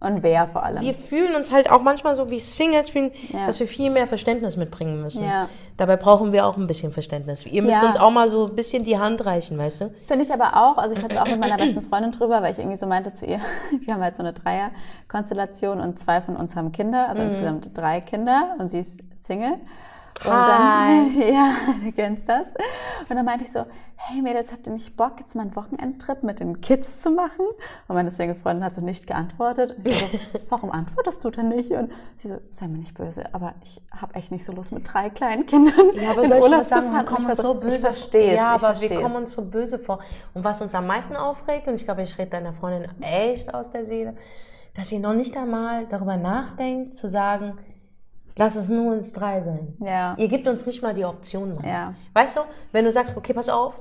Und 0.00 0.22
wer 0.22 0.46
vor 0.48 0.62
allem. 0.62 0.80
Wir 0.82 0.92
fühlen 0.94 1.34
uns 1.34 1.50
halt 1.50 1.70
auch 1.70 1.80
manchmal 1.82 2.14
so 2.14 2.30
wie 2.30 2.38
Singles 2.38 2.90
fühlen, 2.90 3.10
Ja. 3.32 3.46
dass 3.46 3.58
wir 3.60 3.66
viel 3.66 3.90
mehr 3.90 4.06
Verständnis 4.06 4.56
mitbringen 4.56 5.00
müssen. 5.00 5.24
Ja. 5.24 5.48
Dabei 5.76 5.96
brauchen 5.96 6.32
wir 6.32 6.46
auch 6.46 6.56
ein 6.56 6.66
bisschen 6.66 6.92
Verständnis. 6.92 7.44
Ihr 7.46 7.62
müsst 7.62 7.80
Ja. 7.80 7.86
uns 7.86 7.96
auch 7.96 8.10
mal 8.10 8.28
so 8.28 8.46
ein 8.46 8.54
bisschen 8.54 8.84
die 8.84 8.98
Hand 8.98 9.24
reichen, 9.26 9.56
weißt 9.58 9.80
du? 9.82 9.94
Finde 10.06 10.24
ich 10.24 10.32
aber 10.32 10.54
auch, 10.56 10.78
also 10.78 10.94
ich 10.94 11.02
hatte 11.02 11.14
es 11.14 11.20
auch 11.20 11.26
mit 11.26 11.38
meiner 11.40 11.56
besten 11.56 11.82
Freundin 11.82 12.12
drüber, 12.12 12.42
weil 12.42 12.52
ich 12.52 12.58
irgendwie 12.58 12.76
so 12.76 12.86
meinte 12.86 13.12
zu 13.12 13.26
ihr, 13.26 13.40
wir 13.84 13.94
haben 13.94 14.02
halt 14.02 14.16
so 14.16 14.22
eine 14.22 14.32
Dreier-Konstellation 14.32 15.80
und 15.80 15.98
zwei 15.98 16.20
von 16.20 16.36
uns 16.36 16.56
haben 16.56 16.72
Kinder, 16.72 17.04
Mhm. 17.04 17.10
also 17.10 17.22
insgesamt 17.22 17.70
drei 17.76 18.00
Kinder 18.00 18.54
und 18.58 18.70
sie 18.70 18.80
ist 18.80 19.00
Single. 19.22 19.54
Und 20.24 20.32
Hi. 20.32 20.46
dann, 20.46 21.20
ja, 21.32 21.56
du 21.84 21.92
kennst 21.92 22.28
das. 22.28 22.46
Und 23.08 23.16
dann 23.16 23.24
meinte 23.24 23.44
ich 23.44 23.52
so, 23.52 23.66
hey 23.96 24.22
Mädels, 24.22 24.52
habt 24.52 24.66
ihr 24.66 24.72
nicht 24.72 24.96
Bock, 24.96 25.14
jetzt 25.18 25.34
mal 25.34 25.42
einen 25.42 25.54
Wochenendtrip 25.54 26.22
mit 26.22 26.40
den 26.40 26.60
Kids 26.60 27.00
zu 27.00 27.10
machen? 27.10 27.44
Und 27.86 27.94
meine 27.94 28.10
Single-Freundin 28.10 28.64
hat 28.64 28.74
so 28.74 28.80
nicht 28.80 29.06
geantwortet. 29.06 29.76
Und 29.76 29.86
ich 29.86 29.98
so, 29.98 30.06
warum 30.48 30.72
antwortest 30.72 31.22
du 31.24 31.30
denn 31.30 31.48
nicht? 31.48 31.70
Und 31.72 31.92
sie 32.16 32.28
so, 32.28 32.38
sei 32.50 32.66
mir 32.68 32.78
nicht 32.78 32.94
böse, 32.94 33.24
aber 33.34 33.54
ich 33.62 33.80
habe 33.90 34.14
echt 34.14 34.32
nicht 34.32 34.44
so 34.44 34.52
Lust 34.52 34.72
mit 34.72 34.90
drei 34.90 35.10
kleinen 35.10 35.44
Kindern 35.46 35.74
Ja, 35.94 36.10
aber 36.10 36.24
in 36.24 36.32
Urlaub 36.32 36.64
zu 36.64 36.74
wir 36.74 37.04
kommen 37.04 37.26
uns 37.26 37.38
so 37.38 37.54
böse 37.54 37.76
Ich 37.76 37.80
verstehe 37.80 38.30
es, 38.30 38.36
Ja, 38.36 38.54
aber 38.54 38.80
wir 38.80 39.00
kommen 39.00 39.16
uns 39.16 39.32
so 39.32 39.44
böse 39.44 39.78
vor. 39.78 39.98
Und 40.34 40.44
was 40.44 40.62
uns 40.62 40.74
am 40.74 40.86
meisten 40.86 41.14
aufregt, 41.14 41.68
und 41.68 41.74
ich 41.74 41.84
glaube, 41.84 42.02
ich 42.02 42.16
rede 42.18 42.30
deiner 42.30 42.52
Freundin 42.52 42.90
echt 43.02 43.52
aus 43.52 43.70
der 43.70 43.84
Seele, 43.84 44.16
dass 44.74 44.88
sie 44.88 44.98
noch 44.98 45.14
nicht 45.14 45.36
einmal 45.36 45.86
darüber 45.86 46.16
nachdenkt, 46.16 46.94
zu 46.94 47.08
sagen, 47.08 47.58
lass 48.36 48.56
es 48.56 48.68
nur 48.68 48.92
uns 48.92 49.12
drei 49.12 49.40
sein. 49.40 49.76
Ja. 49.80 50.14
Ihr 50.18 50.28
gebt 50.28 50.46
uns 50.46 50.66
nicht 50.66 50.82
mal 50.82 50.94
die 50.94 51.04
Option. 51.04 51.54
Mann. 51.56 51.64
Ja. 51.66 51.94
Weißt 52.14 52.36
du, 52.36 52.40
wenn 52.72 52.84
du 52.84 52.92
sagst, 52.92 53.16
okay, 53.16 53.32
pass 53.32 53.48
auf, 53.48 53.74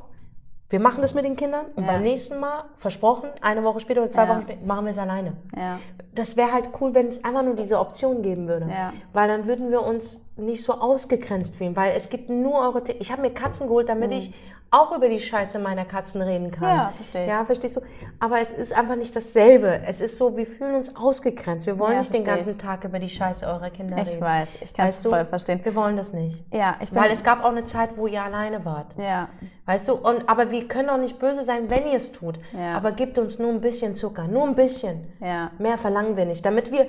wir 0.69 0.79
machen 0.79 1.03
das 1.03 1.13
mit 1.13 1.25
den 1.25 1.35
Kindern 1.35 1.67
und 1.75 1.83
Ja. 1.85 1.91
beim 1.91 2.01
nächsten 2.01 2.39
Mal, 2.39 2.63
versprochen, 2.77 3.29
eine 3.41 3.63
Woche 3.63 3.79
später 3.79 4.01
oder 4.01 4.09
zwei 4.09 4.23
Ja. 4.23 4.29
Wochen 4.29 4.41
später, 4.41 4.65
machen 4.65 4.85
wir 4.85 4.91
es 4.91 4.97
alleine. 4.97 5.33
Ja. 5.55 5.79
Das 6.15 6.37
wäre 6.37 6.51
halt 6.51 6.69
cool, 6.81 6.95
wenn 6.95 7.07
es 7.07 7.23
einfach 7.23 7.43
nur 7.43 7.55
diese 7.55 7.79
Option 7.79 8.23
geben 8.23 8.47
würde. 8.47 8.67
Ja. 8.67 8.91
Weil 9.13 9.27
dann 9.27 9.45
würden 9.45 9.69
wir 9.69 9.83
uns 9.83 10.25
nicht 10.37 10.63
so 10.63 10.73
ausgegrenzt 10.73 11.55
fühlen. 11.55 11.75
Weil 11.75 11.93
es 11.95 12.09
gibt 12.09 12.29
nur 12.29 12.59
eure... 12.59 12.83
T 12.83 12.93
ich 12.93 13.11
habe 13.11 13.21
mir 13.21 13.31
Katzen 13.31 13.67
geholt, 13.67 13.89
damit 13.89 14.11
ich 14.11 14.33
auch 14.75 14.95
über 14.95 15.09
die 15.09 15.19
Scheiße 15.19 15.59
meiner 15.59 15.85
Katzen 15.85 16.21
reden 16.21 16.51
kann. 16.51 16.63
Ja, 16.67 16.93
verstehe 16.95 17.23
ich. 17.23 17.29
Ja, 17.29 17.45
verstehst 17.45 17.75
du? 17.77 17.81
Aber 18.19 18.39
es 18.39 18.51
ist 18.51 18.77
einfach 18.77 18.95
nicht 18.95 19.15
dasselbe. 19.15 19.81
Es 19.87 20.01
ist 20.01 20.17
so, 20.17 20.35
wir 20.37 20.45
fühlen 20.45 20.75
uns 20.75 20.95
ausgegrenzt. 20.95 21.65
Wir 21.65 21.79
wollen 21.79 21.93
Ja, 21.93 21.97
nicht 21.99 22.13
den 22.13 22.23
ganzen 22.23 22.57
Tag 22.57 22.83
über 22.83 22.99
die 22.99 23.09
Scheiße 23.09 23.45
eurer 23.45 23.69
Kinder 23.69 23.97
Ich 24.01 24.09
reden. 24.09 24.21
weiß, 24.21 24.49
ich 24.61 24.73
kann 24.73 24.87
es 24.87 25.01
voll 25.01 25.25
verstehen. 25.25 25.59
Wir 25.63 25.75
wollen 25.75 25.97
das 25.97 26.13
nicht. 26.13 26.43
Ja, 26.53 26.75
ich 26.81 26.91
bin. 26.91 27.01
Weil 27.01 27.11
es 27.11 27.23
gab 27.23 27.43
auch 27.43 27.49
eine 27.51 27.63
Zeit, 27.63 27.97
wo 27.97 28.07
ihr 28.07 28.23
alleine 28.23 28.63
wart. 28.65 28.95
ja, 28.97 29.29
Weißt 29.67 29.87
du, 29.87 29.93
und, 29.95 30.29
aber 30.29 30.51
wir 30.51 30.67
können 30.67 30.89
auch 30.91 30.97
nicht 30.99 31.17
böse 31.17 31.41
sein, 31.41 31.69
wenn 31.71 31.87
ihr 31.87 31.95
es 31.95 32.11
tut. 32.11 32.35
Ja. 32.53 32.77
Aber 32.77 32.91
gebt 32.91 33.17
uns 33.17 33.39
nur 33.39 33.49
ein 33.49 33.61
bisschen 33.61 33.95
Zucker, 33.95 34.27
nur 34.27 34.43
ein 34.45 34.55
bisschen. 34.55 35.11
ja, 35.19 35.49
Mehr 35.57 35.77
verlangen 35.79 36.15
wir 36.17 36.25
nicht, 36.25 36.45
damit 36.45 36.71
wir 36.71 36.85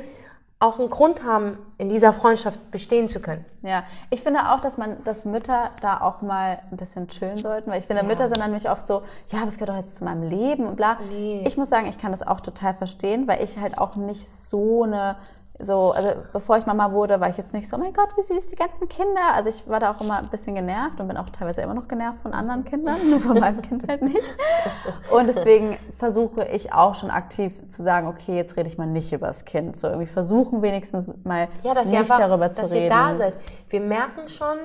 auch 0.58 0.78
einen 0.78 0.88
Grund 0.88 1.22
haben, 1.22 1.58
in 1.76 1.90
dieser 1.90 2.14
Freundschaft 2.14 2.70
bestehen 2.70 3.10
zu 3.10 3.20
können. 3.20 3.44
ja. 3.62 3.84
Ich 4.08 4.22
finde 4.22 4.52
auch, 4.52 4.60
dass 4.60 4.78
man, 4.78 5.04
dass 5.04 5.26
Mütter 5.26 5.70
da 5.82 6.00
auch 6.00 6.22
mal 6.22 6.62
ein 6.70 6.78
bisschen 6.78 7.08
chillen 7.08 7.36
sollten, 7.42 7.70
weil 7.70 7.78
ich 7.78 7.86
finde, 7.86 8.02
Mütter 8.02 8.28
sind 8.28 8.38
dann 8.38 8.50
nämlich 8.50 8.70
oft 8.70 8.86
so, 8.86 9.02
ja, 9.28 9.40
aber 9.40 9.48
es 9.48 9.58
gehört 9.58 9.68
doch 9.68 9.76
jetzt 9.76 9.96
zu 9.96 10.04
meinem 10.04 10.22
Leben 10.22 10.66
und 10.66 10.76
bla. 10.76 10.96
Nee. 11.10 11.44
Ich 11.46 11.58
muss 11.58 11.68
sagen, 11.68 11.86
ich 11.88 11.98
kann 11.98 12.10
das 12.10 12.26
auch 12.26 12.40
total 12.40 12.72
verstehen, 12.72 13.28
weil 13.28 13.44
ich 13.44 13.58
halt 13.58 13.76
auch 13.76 13.96
nicht 13.96 14.26
so 14.26 14.84
eine 14.84 15.16
so, 15.58 15.92
also 15.92 16.10
bevor 16.32 16.58
ich 16.58 16.66
Mama 16.66 16.92
wurde, 16.92 17.18
war 17.20 17.28
ich 17.30 17.36
jetzt 17.38 17.52
nicht 17.54 17.68
so, 17.68 17.76
oh 17.76 17.78
mein 17.78 17.92
Gott, 17.92 18.08
wie 18.16 18.22
süß 18.22 18.48
die 18.48 18.56
ganzen 18.56 18.88
Kinder. 18.88 19.32
Also 19.34 19.48
ich 19.48 19.66
war 19.68 19.80
da 19.80 19.90
auch 19.92 20.00
immer 20.00 20.18
ein 20.18 20.28
bisschen 20.28 20.54
genervt 20.54 21.00
und 21.00 21.08
bin 21.08 21.16
auch 21.16 21.30
teilweise 21.30 21.62
immer 21.62 21.72
noch 21.74 21.88
genervt 21.88 22.18
von 22.20 22.32
anderen 22.34 22.64
Kindern, 22.64 22.96
nur 23.10 23.20
von 23.20 23.38
meinem 23.40 23.62
Kind 23.62 23.88
halt 23.88 24.02
nicht. 24.02 24.20
Und 25.12 25.26
deswegen 25.28 25.76
versuche 25.96 26.44
ich 26.46 26.72
auch 26.72 26.94
schon 26.94 27.10
aktiv 27.10 27.66
zu 27.68 27.82
sagen, 27.82 28.06
okay, 28.06 28.36
jetzt 28.36 28.56
rede 28.56 28.68
ich 28.68 28.76
mal 28.76 28.86
nicht 28.86 29.12
über 29.12 29.28
das 29.28 29.44
Kind. 29.46 29.76
So 29.76 29.86
irgendwie 29.88 30.06
versuchen 30.06 30.60
wenigstens 30.62 31.12
mal 31.24 31.48
Ja, 31.62 31.72
dass 31.74 31.86
nicht 31.86 31.94
ihr 31.94 32.00
einfach, 32.00 32.18
darüber 32.18 32.52
zu 32.52 32.62
dass 32.62 32.72
reden. 32.72 32.84
ihr 32.84 32.90
da 32.90 33.14
seid. 33.14 33.34
Wir 33.70 33.80
merken 33.80 34.28
schon, 34.28 34.58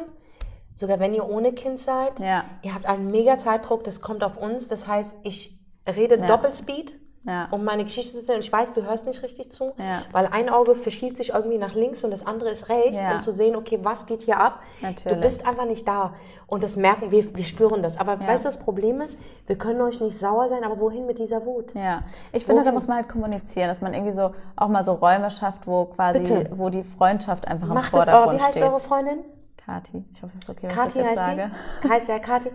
sogar 0.76 1.00
wenn 1.00 1.14
ihr 1.14 1.28
ohne 1.30 1.54
Kind 1.54 1.80
seid, 1.80 2.20
Ja. 2.20 2.44
ihr 2.64 2.74
habt 2.74 2.86
einen 2.86 3.12
mega 3.12 3.38
Zeitdruck, 3.38 3.84
das 3.86 4.02
kommt 4.02 4.24
auf 4.24 4.36
uns. 4.38 4.68
Das 4.68 4.88
heißt, 4.88 5.16
ich 5.24 5.58
rede 5.88 6.18
Doppelspeed, 6.18 6.94
Ja. 7.24 7.48
um 7.52 7.64
meine 7.64 7.84
Geschichte 7.84 8.14
zu 8.14 8.18
erzählen. 8.20 8.38
Und 8.38 8.46
ich 8.46 8.52
weiß, 8.52 8.74
du 8.74 8.82
hörst 8.84 9.06
nicht 9.06 9.22
richtig 9.22 9.52
zu, 9.52 9.74
Ja. 9.78 10.02
weil 10.12 10.26
ein 10.28 10.50
Auge 10.50 10.74
verschiebt 10.76 11.18
sich 11.18 11.30
irgendwie 11.30 11.60
nach 11.60 11.76
links 11.76 12.04
und 12.04 12.10
das 12.10 12.26
andere 12.26 12.50
ist 12.50 12.68
rechts, 12.70 12.98
Ja. 12.98 13.16
um 13.16 13.22
zu 13.22 13.32
sehen, 13.32 13.56
okay, 13.56 13.78
was 13.84 14.08
geht 14.08 14.24
hier 14.24 14.40
ab? 14.40 14.60
Natürlich. 14.82 15.18
Du 15.18 15.22
bist 15.24 15.48
einfach 15.48 15.66
nicht 15.66 15.88
da. 15.88 16.14
Und 16.48 16.64
das 16.64 16.78
merken 16.78 17.12
wir, 17.12 17.36
wir 17.36 17.44
spüren 17.44 17.84
das. 17.84 17.98
Aber 18.00 18.20
weißt 18.20 18.44
du, 18.44 18.48
das 18.48 18.58
Problem 18.60 19.02
ist, 19.02 19.20
wir 19.46 19.56
können 19.56 19.82
euch 19.82 20.02
nicht 20.02 20.18
sauer 20.18 20.50
sein, 20.50 20.64
aber 20.64 20.80
wohin 20.80 21.06
mit 21.06 21.20
dieser 21.20 21.46
Wut? 21.46 21.74
Ja, 21.76 22.02
ich 22.34 22.44
finde, 22.46 22.62
da 22.62 22.66
Wohin? 22.66 22.74
muss 22.74 22.88
man 22.88 22.98
halt 22.98 23.08
kommunizieren, 23.10 23.68
dass 23.68 23.82
man 23.82 23.94
irgendwie 23.94 24.14
so 24.14 24.32
auch 24.56 24.68
mal 24.68 24.84
so 24.84 24.94
Räume 24.94 25.30
schafft, 25.30 25.68
wo 25.68 25.86
quasi, 25.86 26.20
Bitte. 26.20 26.50
wo 26.56 26.70
die 26.70 26.84
Freundschaft 26.84 27.48
einfach 27.48 27.68
im 27.68 27.74
Macht 27.76 27.94
eure, 27.94 28.04
Vordergrund 28.04 28.40
wie 28.40 28.44
heißt 28.44 28.52
steht. 28.54 28.64
eure 28.64 28.78
Freundin? 28.80 29.20
Kati, 29.64 30.04
ich 30.12 30.24
hoffe, 30.24 30.34
es 30.38 30.44
ist 30.44 30.50
okay, 30.50 30.64
wenn 30.64 30.70
ich 30.72 30.76
das 30.76 30.94
jetzt 30.96 31.06
heißt 31.06 31.16
sage. 31.18 31.52
die. 31.84 31.90
Heißt 31.90 32.10
ja 32.10 32.18
Kathi. 32.20 32.50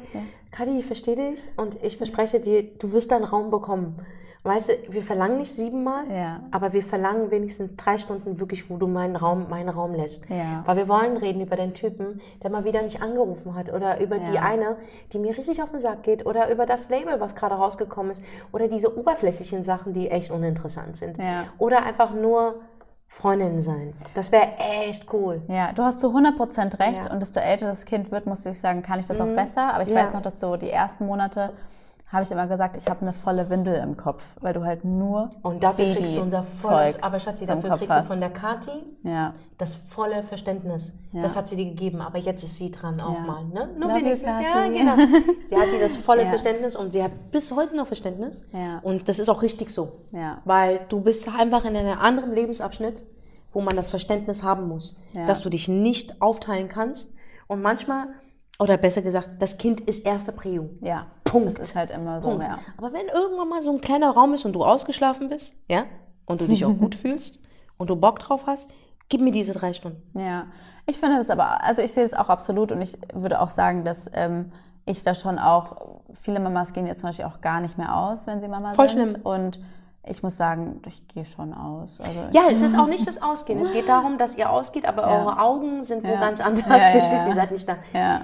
Kathi, 0.51 0.79
ich 0.81 0.87
verstehe 0.87 1.15
dich 1.15 1.41
und 1.57 1.83
ich 1.85 1.97
verspreche 1.97 2.41
dir, 2.41 2.65
du 2.65 2.91
wirst 2.91 3.13
deinen 3.13 3.25
Raum 3.25 3.51
bekommen. 3.51 4.05
Weißt 4.47 4.69
du, 4.69 4.73
wir 4.89 5.03
verlangen 5.03 5.39
nicht 5.39 5.53
siebenmal, 5.53 6.05
Ja. 6.11 6.41
aber 6.53 6.73
wir 6.73 6.83
verlangen 6.83 7.31
wenigstens 7.31 7.75
drei 7.77 7.99
Stunden 7.99 8.39
wirklich, 8.39 8.71
wo 8.71 8.77
du 8.77 8.87
meinen 8.87 9.17
Raum, 9.17 9.47
meinen 9.51 9.69
Raum 9.69 9.93
lässt. 9.95 10.25
Ja. 10.31 10.63
Weil 10.65 10.77
wir 10.77 10.89
wollen 10.89 11.17
reden 11.17 11.41
über 11.41 11.57
den 11.57 11.75
Typen, 11.75 12.21
der 12.43 12.51
mal 12.51 12.65
wieder 12.65 12.81
nicht 12.83 13.03
angerufen 13.03 13.55
hat 13.55 13.73
oder 13.73 14.01
über 14.01 14.19
die 14.19 14.35
Ja. 14.35 14.43
eine, 14.43 14.77
die 15.13 15.19
mir 15.19 15.37
richtig 15.37 15.63
auf 15.63 15.71
den 15.71 15.81
Sack 15.81 16.05
geht 16.05 16.25
oder 16.27 16.49
über 16.51 16.65
das 16.65 16.89
Label, 16.89 17.19
was 17.21 17.35
gerade 17.35 17.57
rausgekommen 17.57 18.13
ist 18.13 18.23
oder 18.53 18.69
diese 18.69 18.97
oberflächlichen 18.97 19.65
Sachen, 19.65 19.93
die 19.93 20.11
echt 20.11 20.31
uninteressant 20.31 20.97
sind. 20.97 21.19
Oder 21.59 21.85
einfach 21.85 22.13
nur 22.15 22.57
Freundinnen 23.09 23.63
sein. 23.63 23.95
Das 24.15 24.31
wäre 24.31 24.49
echt 24.59 25.13
cool. 25.13 25.41
Ja, 25.49 25.73
du 25.73 25.83
hast 25.83 26.01
zu 26.01 26.09
100% 26.13 26.79
recht. 26.79 27.05
Mhm. 27.07 27.13
und 27.13 27.21
desto 27.21 27.41
älter 27.41 27.67
das 27.67 27.85
Kind 27.85 28.11
wird, 28.11 28.27
muss 28.27 28.45
ich 28.47 28.59
sagen, 28.61 28.83
kann 28.83 28.99
ich 29.01 29.07
das 29.07 29.21
auch 29.21 29.27
besser. 29.35 29.73
Aber 29.75 29.83
ich 29.85 29.95
weiß 29.95 30.13
noch, 30.13 30.23
dass 30.23 30.35
so 30.41 30.57
die 30.57 30.71
ersten 30.71 31.07
Monate 31.07 31.51
habe 32.13 32.23
ich 32.23 32.31
immer 32.31 32.47
gesagt, 32.47 32.77
ich 32.77 32.89
habe 32.89 33.01
eine 33.01 33.13
volle 33.13 33.51
Windel 33.51 33.75
im 33.75 33.97
Kopf, 33.97 34.25
weil 34.41 34.53
du 34.53 34.65
halt 34.65 34.85
nur 34.85 35.29
Und 35.43 35.63
dafür 35.65 35.93
kriegst 35.93 36.17
du 36.17 36.21
unser 36.23 36.45
volles, 36.45 36.93
Babyzeug 36.93 37.05
aber 37.05 37.19
Schatzi, 37.21 37.47
dafür 37.47 37.71
Kopf 37.71 37.81
kriegst 37.81 37.99
du 37.99 38.05
von 38.05 38.21
der 38.21 38.31
Kati 38.31 38.71
Ja, 39.03 39.35
das 39.59 39.75
volle 39.75 40.23
Verständnis. 40.23 40.93
Ja. 41.13 41.23
Das 41.23 41.37
hat 41.37 41.49
sie 41.49 41.57
dir 41.57 41.65
gegeben, 41.65 42.01
aber 42.01 42.19
jetzt 42.19 42.45
ist 42.45 42.57
sie 42.57 42.71
dran 42.71 43.01
auch 43.01 43.15
Ja. 43.15 43.21
mal. 43.21 43.45
Ne? 43.47 43.71
Nur 43.77 43.89
Love 43.89 43.99
you, 43.99 44.05
wenigstens. 44.07 44.29
Ja, 44.29 44.69
genau. 44.69 44.97
Sie 45.51 45.57
hat 45.57 45.73
dir 45.73 45.81
das 45.81 45.97
volle. 45.97 46.27
Verständnis 46.27 46.77
und 46.77 46.93
sie 46.93 47.03
hat 47.03 47.11
bis 47.33 47.51
heute 47.55 47.75
noch 47.77 47.87
Verständnis. 47.89 48.45
Und 48.83 49.09
das 49.09 49.19
ist 49.19 49.29
auch 49.29 49.43
richtig 49.43 49.71
so. 49.71 50.01
Weil 50.45 50.81
du 50.89 51.01
bist 51.01 51.29
einfach 51.29 51.65
in 51.65 51.77
einem 51.77 51.99
anderen 51.99 52.33
Lebensabschnitt, 52.33 53.03
wo 53.53 53.61
man 53.63 53.75
das 53.75 53.91
Verständnis 53.91 54.43
haben 54.45 54.69
muss, 54.69 54.97
dass 55.27 55.43
du 55.43 55.49
dich 55.51 55.67
nicht 55.69 56.21
aufteilen 56.23 56.69
kannst. 56.69 57.13
Und 57.49 57.63
manchmal, 57.63 58.09
oder 58.59 58.77
besser 58.77 59.03
gesagt, 59.03 59.41
das 59.41 59.59
Kind 59.59 59.81
ist 59.81 60.05
erste 60.07 60.31
Prio. 60.33 60.71
ja. 60.83 61.07
Punkt. 61.45 61.59
Das 61.59 61.69
ist 61.69 61.77
halt 61.77 61.91
immer 61.91 62.21
so, 62.21 62.31
Punkt. 62.31 62.45
ja. 62.45 62.59
Aber 62.77 62.93
wenn 62.93 63.07
irgendwann 63.07 63.49
mal 63.49 63.63
so 63.63 63.71
ein 63.73 63.81
kleiner 63.81 64.11
Raum 64.11 64.35
ist 64.35 64.45
und 64.45 64.53
du 64.53 64.65
ausgeschlafen 64.65 65.29
bist, 65.29 65.55
ja, 65.69 65.85
und 66.27 66.41
du 66.41 66.47
dich 66.47 66.65
auch 66.65 66.75
gut 66.79 66.95
fühlst 66.95 67.39
und 67.79 67.89
du 67.91 67.97
Bock 67.97 68.19
drauf 68.19 68.43
hast, 68.47 68.69
gib 69.09 69.21
mir 69.21 69.33
diese 69.33 69.53
drei 69.53 69.73
Stunden. 69.73 70.03
Ja, 70.19 70.47
ich 70.87 70.99
finde 70.99 71.19
das 71.19 71.31
aber, 71.31 71.63
also 71.65 71.83
ich 71.83 71.93
sehe 71.93 72.05
es 72.05 72.15
auch 72.15 72.29
absolut 72.29 72.73
und 72.73 72.81
ich 72.81 72.97
würde 73.15 73.41
auch 73.41 73.51
sagen, 73.51 73.85
dass 73.85 74.11
ähm, 74.15 74.53
ich 74.85 75.03
da 75.03 75.15
schon 75.15 75.39
auch, 75.39 76.01
viele 76.13 76.39
Mamas 76.41 76.73
gehen 76.73 76.87
jetzt 76.87 77.01
zum 77.01 77.09
Beispiel 77.09 77.25
auch 77.25 77.41
gar 77.41 77.61
nicht 77.61 77.77
mehr 77.79 77.97
aus, 77.97 78.27
wenn 78.27 78.41
sie 78.41 78.49
Mama 78.49 78.73
Voll 78.75 78.89
sind. 78.89 79.11
schlimm. 79.11 79.23
Und 79.23 79.61
ich 80.09 80.23
muss 80.23 80.37
sagen, 80.37 80.81
ich 80.87 81.07
gehe 81.09 81.25
schon 81.25 81.53
aus. 81.53 82.01
Also 82.01 82.21
Ja, 82.31 82.43
es 82.53 82.63
ist 82.63 82.79
auch 82.79 82.87
nicht 82.87 83.07
das 83.09 83.21
Ausgehen. 83.21 83.59
Es 83.61 83.73
geht 83.73 83.89
darum, 83.89 84.19
dass 84.19 84.37
ihr 84.39 84.49
ausgeht, 84.51 84.87
aber 84.87 85.03
Ja. 85.03 85.19
eure 85.21 85.41
Augen 85.41 85.83
sind 85.83 86.05
wo 86.05 86.09
Ja. 86.13 86.21
ganz 86.21 86.41
anders. 86.45 86.65
Ja, 86.69 86.77
ja, 86.77 86.83
Verstehst 87.01 87.25
ja. 87.25 87.29
Ihr 87.31 87.35
seid 87.35 87.51
nicht 87.51 87.69
da. 87.69 87.77
ja, 87.93 88.21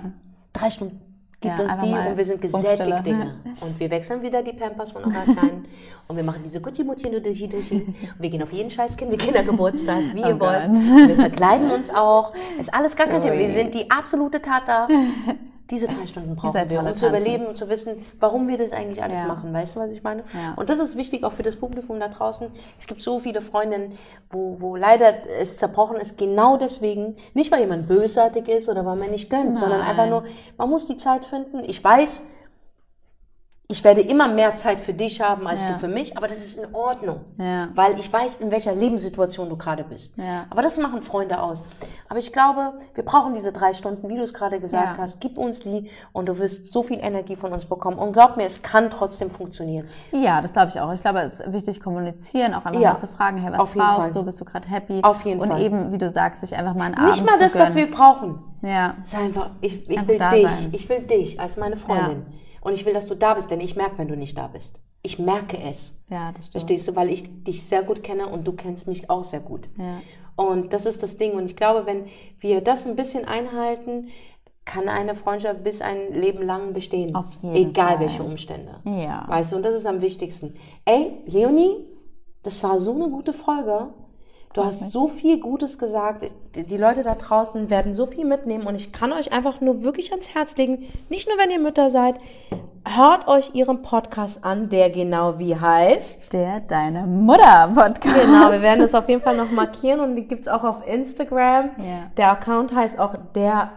Drei 0.53 0.71
Stunden. 0.71 1.01
Gibt 1.43 1.59
Ja, 1.59 1.65
uns 1.65 1.77
die 1.79 1.93
und 1.93 2.17
wir 2.17 2.25
sind 2.25 2.41
gesättigt, 2.41 3.05
Digga. 3.05 3.33
Und 3.61 3.79
wir 3.81 3.91
wechseln 3.91 4.23
wieder 4.23 4.43
die 4.43 4.53
Pampers 4.53 4.93
von 4.93 5.03
eurer 5.05 5.25
Kleinen. 5.25 5.67
und 6.09 6.17
wir 6.17 6.23
machen 6.23 6.43
diese 6.45 6.61
gucci 6.61 6.85
mutti 6.85 7.11
dushi 7.11 7.49
dushi 7.49 7.83
Und 7.83 7.95
wir 8.21 8.31
gehen 8.31 8.43
auf 8.45 8.53
jeden 8.53 8.71
scheiß 8.71 8.97
Kinder 8.97 9.17
Kindergeburtstag, 9.17 10.03
wie 10.15 10.23
Oh 10.23 10.29
ihr 10.29 10.41
wollt. 10.41 10.67
Gott. 10.67 11.09
Wir 11.09 11.17
verkleiden 11.17 11.71
uns 11.73 11.93
auch. 11.93 12.33
Ist 12.61 12.73
alles 12.73 12.95
gar 12.95 13.09
kein 13.09 13.21
Thema. 13.21 13.37
Wir 13.39 13.51
sind 13.51 13.75
die 13.75 13.91
absolute 13.91 14.41
Tata. 14.41 14.87
Diese 15.71 15.87
drei 15.87 16.07
Stunden 16.07 16.37
brauchen 16.37 16.71
wir, 16.71 16.81
um 16.81 16.95
zu 16.95 17.09
überleben 17.09 17.47
und 17.47 17.57
zu 17.57 17.69
wissen, 17.69 18.05
warum 18.21 18.49
wir 18.49 18.59
das 18.59 18.73
eigentlich 18.73 19.03
alles 19.03 19.21
Ja. 19.21 19.27
machen. 19.27 19.53
Weißt 19.55 19.77
du, 19.77 19.81
was 19.81 19.91
ich 19.91 20.03
meine? 20.03 20.23
Ja. 20.35 20.55
Und 20.57 20.69
das 20.69 20.79
ist 20.81 20.97
wichtig 20.97 21.25
auch 21.25 21.33
für 21.33 21.43
das 21.43 21.57
Publikum 21.57 21.99
da 22.01 22.09
draußen. 22.09 22.49
Es 22.79 22.87
gibt 22.87 23.01
so 23.01 23.21
viele 23.21 23.41
Freundinnen, 23.41 23.97
wo, 24.31 24.57
wo 24.61 24.77
leider 24.77 25.27
es 25.41 25.57
zerbrochen 25.57 25.97
ist, 25.97 26.19
genau 26.19 26.57
deswegen. 26.57 27.17
Nicht, 27.35 27.51
weil 27.53 27.61
jemand 27.61 27.89
bösartig 27.89 28.49
ist 28.49 28.69
oder 28.69 28.85
weil 28.85 28.97
man 28.97 29.11
nicht 29.11 29.31
gönnt, 29.31 29.57
sondern 29.57 29.81
Nein. 29.81 29.91
einfach 29.91 30.09
nur, 30.09 30.25
man 30.59 30.69
muss 30.69 30.87
die 30.87 30.97
Zeit 30.97 31.25
finden. 31.25 31.61
Ich 31.65 31.83
weiß, 31.83 32.23
ich 33.73 33.83
werde 33.85 34.03
immer 34.03 34.29
mehr 34.29 34.55
Zeit 34.55 34.79
für 34.81 34.93
dich 34.93 35.21
haben 35.21 35.47
als 35.47 35.63
Ja. 35.63 35.73
du 35.73 35.79
für 35.79 35.89
mich, 35.89 36.17
aber 36.17 36.29
das 36.29 36.37
ist 36.39 36.59
in 36.59 36.75
Ordnung. 36.75 37.21
Ja. 37.39 37.69
Weil 37.75 37.99
ich 37.99 38.13
weiß, 38.13 38.37
in 38.37 38.51
welcher 38.51 38.75
Lebenssituation 38.75 39.49
du 39.49 39.57
gerade 39.57 39.83
bist. 39.83 40.17
Ja. 40.19 40.45
Aber 40.51 40.63
das 40.63 40.79
machen 40.79 41.03
Freunde 41.03 41.41
aus. 41.43 41.63
Aber 42.09 42.19
ich 42.19 42.33
glaube, 42.33 42.75
wir 42.95 43.05
brauchen 43.05 43.33
diese 43.33 43.51
drei 43.51 43.73
Stunden, 43.73 44.09
wie 44.09 44.17
du 44.17 44.23
es 44.23 44.35
gerade 44.35 44.61
gesagt 44.61 44.99
Ja. 44.99 45.03
hast. 45.03 45.21
Gib 45.21 45.39
uns 45.39 45.61
die 45.61 45.91
und 46.13 46.27
du 46.27 46.39
wirst 46.39 46.71
so 46.71 46.83
viel 46.83 46.99
Energie 47.01 47.35
von 47.35 47.51
uns 47.53 47.65
bekommen. 47.65 47.99
Und 47.99 48.13
glaub 48.13 48.37
mir, 48.37 48.45
es 48.45 48.63
kann 48.63 48.91
trotzdem 48.91 49.31
funktionieren. 49.31 49.87
Ja, 50.13 50.43
das 50.43 50.53
glaube 50.53 50.69
ich 50.69 50.79
auch. 50.79 50.93
Ich 50.93 51.01
glaube, 51.01 51.21
es 51.21 51.41
ist 51.41 51.53
wichtig 51.53 51.81
kommunizieren, 51.81 52.53
auch 52.55 52.67
einfach 52.67 52.81
Ja. 52.81 52.93
mal 52.93 52.99
zu 52.99 53.07
fragen, 53.07 53.39
hey, 53.39 53.53
was 53.57 53.71
brauchst 53.73 54.15
du? 54.15 54.23
Bist 54.23 54.41
du 54.41 54.45
gerade 54.45 54.69
happy? 54.69 55.01
Auf 55.03 55.23
jeden 55.25 55.41
und 55.41 55.49
Fall. 55.49 55.57
Und 55.59 55.65
eben, 55.65 55.93
wie 55.93 55.99
du 55.99 56.11
sagst, 56.11 56.43
sich 56.43 56.55
einfach 56.55 56.75
mal 56.75 56.85
einen 56.85 56.95
Abend 56.97 57.09
Nicht 57.09 57.25
mal 57.25 57.39
das, 57.39 57.59
was 57.59 57.75
wir 57.75 57.91
brauchen. 57.91 58.39
Ja. 58.61 58.95
Ist 59.03 59.15
einfach, 59.17 59.51
ich, 59.63 59.89
ich 59.89 59.99
Einfach 59.99 60.09
will 60.09 60.19
dich. 60.19 60.51
sein. 60.51 60.69
Ich 60.73 60.89
will 60.91 61.01
dich 61.01 61.41
als 61.41 61.57
meine 61.57 61.77
Freundin. 61.77 62.27
Und 62.63 62.75
ich 62.75 62.87
will, 62.87 62.95
dass 62.95 63.07
du 63.07 63.15
da 63.15 63.35
bist, 63.35 63.51
denn 63.51 63.61
ich 63.61 63.77
merke, 63.77 63.99
wenn 63.99 64.09
du 64.09 64.17
nicht 64.17 64.39
da 64.39 64.47
bist. 64.47 64.81
Ich 65.03 65.19
merke 65.19 65.59
es. 65.59 66.01
Ja, 66.09 66.31
das 66.33 66.47
stimmt. 66.47 66.53
Verstehst 66.53 66.89
du? 66.89 66.97
Weil 66.97 67.11
ich 67.11 67.45
dich 67.45 67.65
sehr 67.65 67.83
gut 67.83 68.03
kenne 68.03 68.29
und 68.29 68.47
du 68.47 68.53
kennst 68.53 68.87
mich 68.87 69.11
auch 69.11 69.25
sehr 69.25 69.41
gut. 69.41 69.69
Ja. 69.77 70.01
Und 70.37 70.73
das 70.73 70.87
ist 70.87 71.03
das 71.03 71.19
Ding. 71.19 71.33
Und 71.33 71.47
ich 71.47 71.57
glaube, 71.57 71.87
wenn 71.87 72.05
wir 72.39 72.61
das 72.61 72.87
ein 72.87 72.97
bisschen 72.97 73.25
einhalten, 73.25 74.09
kann 74.65 74.89
eine 74.89 75.15
Freundschaft 75.15 75.65
bis 75.65 75.81
ein 75.83 76.13
Leben 76.13 76.47
lang 76.47 76.73
bestehen. 76.73 77.17
Auf 77.17 77.27
jeden 77.43 77.71
Egal 77.71 77.89
Fall. 77.89 78.01
welche 78.01 78.23
Umstände. 78.23 78.77
Ja. 78.85 79.25
Weißt 79.27 79.53
du, 79.53 79.57
und 79.57 79.65
das 79.65 79.75
ist 79.75 79.87
am 79.87 80.01
wichtigsten. 80.01 80.55
Ey, 80.85 81.15
Leonie, 81.27 81.85
das 82.45 82.63
war 82.63 82.79
so 82.79 82.95
eine 82.95 83.09
gute 83.09 83.33
Folge. 83.33 83.89
Du 84.55 84.63
hast 84.63 84.91
so 84.91 85.09
viel 85.09 85.41
Gutes 85.41 85.79
gesagt. 85.79 86.23
Ich, 86.23 86.35
die 86.67 86.77
Leute 86.77 87.03
da 87.03 87.15
draußen 87.15 87.71
werden 87.71 87.95
so 87.95 88.05
viel 88.05 88.27
mitnehmen 88.27 88.67
und 88.67 88.75
ich 88.75 88.93
kann 88.93 89.13
euch 89.13 89.33
einfach 89.33 89.63
nur 89.63 89.83
wirklich 89.83 90.11
ans 90.11 90.35
Herz 90.35 90.57
legen, 90.57 90.85
nicht 91.09 91.27
nur 91.27 91.39
wenn 91.39 91.51
ihr 91.51 91.59
Mütter 91.59 91.89
seid, 91.89 92.17
hört 92.85 93.29
euch 93.29 93.55
ihren 93.55 93.81
Podcast 93.83 94.45
an, 94.45 94.69
der 94.69 94.91
genau 94.91 95.39
wie 95.39 95.57
heißt. 95.57 96.35
Der 96.35 96.61
Deine 96.61 97.07
Mutter 97.07 97.71
Podcast. 97.75 98.21
Genau, 98.21 98.51
wir 98.51 98.61
werden 98.61 98.83
das 98.83 98.95
auf 98.95 99.09
jeden 99.09 99.23
Fall 99.23 99.37
noch 99.37 99.51
markieren 99.53 100.01
und 100.01 100.17
die 100.17 100.29
gibt's 100.29 100.49
auch 100.49 100.65
auf 100.65 100.87
Instagram. 100.87 101.71
Ja. 101.79 102.11
Der 102.19 102.33
Account 102.33 102.75
heißt 102.75 102.99
auch 102.99 103.15
der 103.35 103.71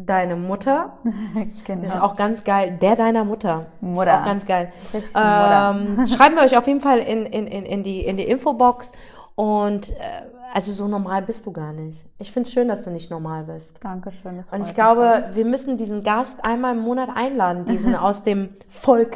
Deine 0.00 0.36
Mutter. 0.36 0.92
genau. 1.64 1.86
Ist 1.86 2.00
auch 2.00 2.14
ganz 2.14 2.44
geil. 2.44 2.78
Der 2.80 2.94
deiner 2.94 3.24
Mutter. 3.24 3.66
Mutter. 3.80 4.12
Ist 4.12 4.20
auch 4.20 4.24
ganz 4.24 4.46
geil. 4.46 4.72
Ähm, 4.94 6.06
schreiben 6.06 6.36
wir 6.36 6.42
euch 6.44 6.56
auf 6.56 6.68
jeden 6.68 6.80
Fall 6.80 6.98
in, 6.98 7.26
in, 7.26 7.48
in, 7.48 7.64
in, 7.66 7.82
die, 7.82 8.04
in 8.04 8.16
die 8.16 8.22
Infobox. 8.22 8.92
Und 9.38 9.90
äh, 9.90 10.22
also 10.52 10.72
so 10.72 10.88
normal 10.88 11.22
bist 11.22 11.46
du 11.46 11.52
gar 11.52 11.72
nicht. 11.72 12.04
Ich 12.18 12.32
find's 12.32 12.50
schön, 12.50 12.66
dass 12.66 12.82
du 12.82 12.90
nicht 12.90 13.08
normal 13.08 13.44
bist. 13.44 13.78
Dankeschön. 13.84 14.40
Und 14.50 14.62
ich 14.62 14.74
glaube, 14.74 15.30
wir 15.34 15.44
müssen 15.44 15.76
diesen 15.76 16.02
Gast 16.02 16.44
einmal 16.44 16.74
im 16.74 16.82
Monat 16.82 17.10
einladen, 17.14 17.64
diesen 17.64 17.94
aus 17.94 18.24
dem 18.24 18.48
Volk. 18.68 19.14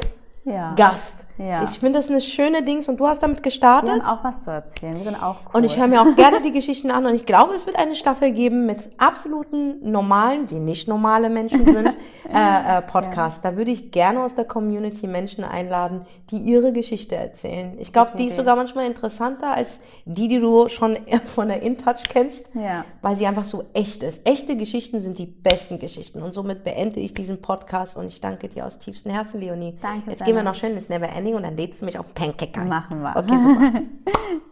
Gast. 0.75 1.27
Ja. 1.37 1.63
Ich 1.63 1.79
finde 1.79 1.97
das 1.99 2.09
eine 2.09 2.21
schöne 2.21 2.61
Dings 2.63 2.87
und 2.87 2.97
du 2.99 3.07
hast 3.07 3.23
damit 3.23 3.37
Wir 3.37 3.43
gestartet. 3.43 3.89
haben 3.89 4.01
auch 4.01 4.23
was 4.23 4.41
zu 4.41 4.51
erzählen. 4.51 4.95
Wir 4.97 5.03
sind 5.03 5.15
auch 5.15 5.37
cool. 5.47 5.51
Und 5.53 5.63
ich 5.63 5.77
höre 5.77 5.87
mir 5.87 6.01
auch 6.01 6.15
gerne 6.15 6.41
die 6.41 6.51
Geschichten 6.51 6.91
an 6.91 7.05
und 7.07 7.15
ich 7.15 7.25
glaube, 7.25 7.53
es 7.55 7.65
wird 7.65 7.75
eine 7.75 7.95
Staffel 7.95 8.31
geben 8.31 8.65
mit 8.67 8.89
absoluten 8.99 9.89
normalen, 9.91 10.45
die 10.47 10.59
nicht 10.59 10.87
normale 10.87 11.29
Menschen 11.29 11.65
sind, 11.65 11.87
äh, 12.33 12.77
äh, 12.77 12.81
Podcasts. 12.83 13.41
Da 13.41 13.55
würde 13.57 13.71
ich 13.71 13.91
gerne 13.91 14.21
aus 14.23 14.35
der 14.35 14.45
Community 14.45 15.07
Menschen 15.07 15.43
einladen, 15.43 16.01
die 16.29 16.37
ihre 16.37 16.71
Geschichte 16.71 17.15
erzählen. 17.15 17.77
Ich 17.79 17.91
glaube, 17.93 18.11
die 18.17 18.25
ist 18.27 18.35
sogar 18.35 18.55
manchmal 18.55 18.85
interessanter 18.85 19.53
als 19.53 19.79
die, 20.05 20.27
die 20.27 20.39
du 20.39 20.67
schon 20.69 20.97
von 21.33 21.47
der 21.47 21.61
InTouch 21.63 22.03
kennst, 22.09 22.49
Ja. 22.53 22.85
weil 23.01 23.15
sie 23.15 23.25
einfach 23.25 23.45
so 23.45 23.63
echt 23.73 24.03
ist. 24.03 24.27
Echte 24.27 24.55
Geschichten 24.55 24.99
sind 25.01 25.17
die 25.19 25.25
besten 25.25 25.79
Geschichten 25.79 26.21
und 26.21 26.33
somit 26.33 26.63
beende 26.63 26.99
ich 26.99 27.13
diesen 27.13 27.41
Podcast 27.41 27.97
und 27.97 28.05
ich 28.07 28.21
danke 28.21 28.49
dir 28.49 28.65
aus 28.65 28.77
tiefstem 28.79 29.11
Herzen, 29.11 29.39
Leonie. 29.39 29.77
Danke, 29.81 30.11
Jetzt 30.11 30.19
gehen 30.25 30.35
wir 30.35 30.41
Sarah. 30.41 30.43
noch 30.51 30.55
schön 30.55 30.75
ins 30.77 30.89
Never 30.89 31.09
Ending 31.23 31.35
und 31.35 31.43
dann 31.43 31.55
lädst 31.55 31.81
du 31.81 31.85
mich 31.85 31.97
auf 31.97 32.13
Pancake 32.13 32.59
ein. 32.59 32.67
Machen 32.67 33.01
wir. 33.01 33.15
Okay, 33.15 33.37
super. 33.37 33.81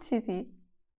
Tschüssi. 0.00 0.46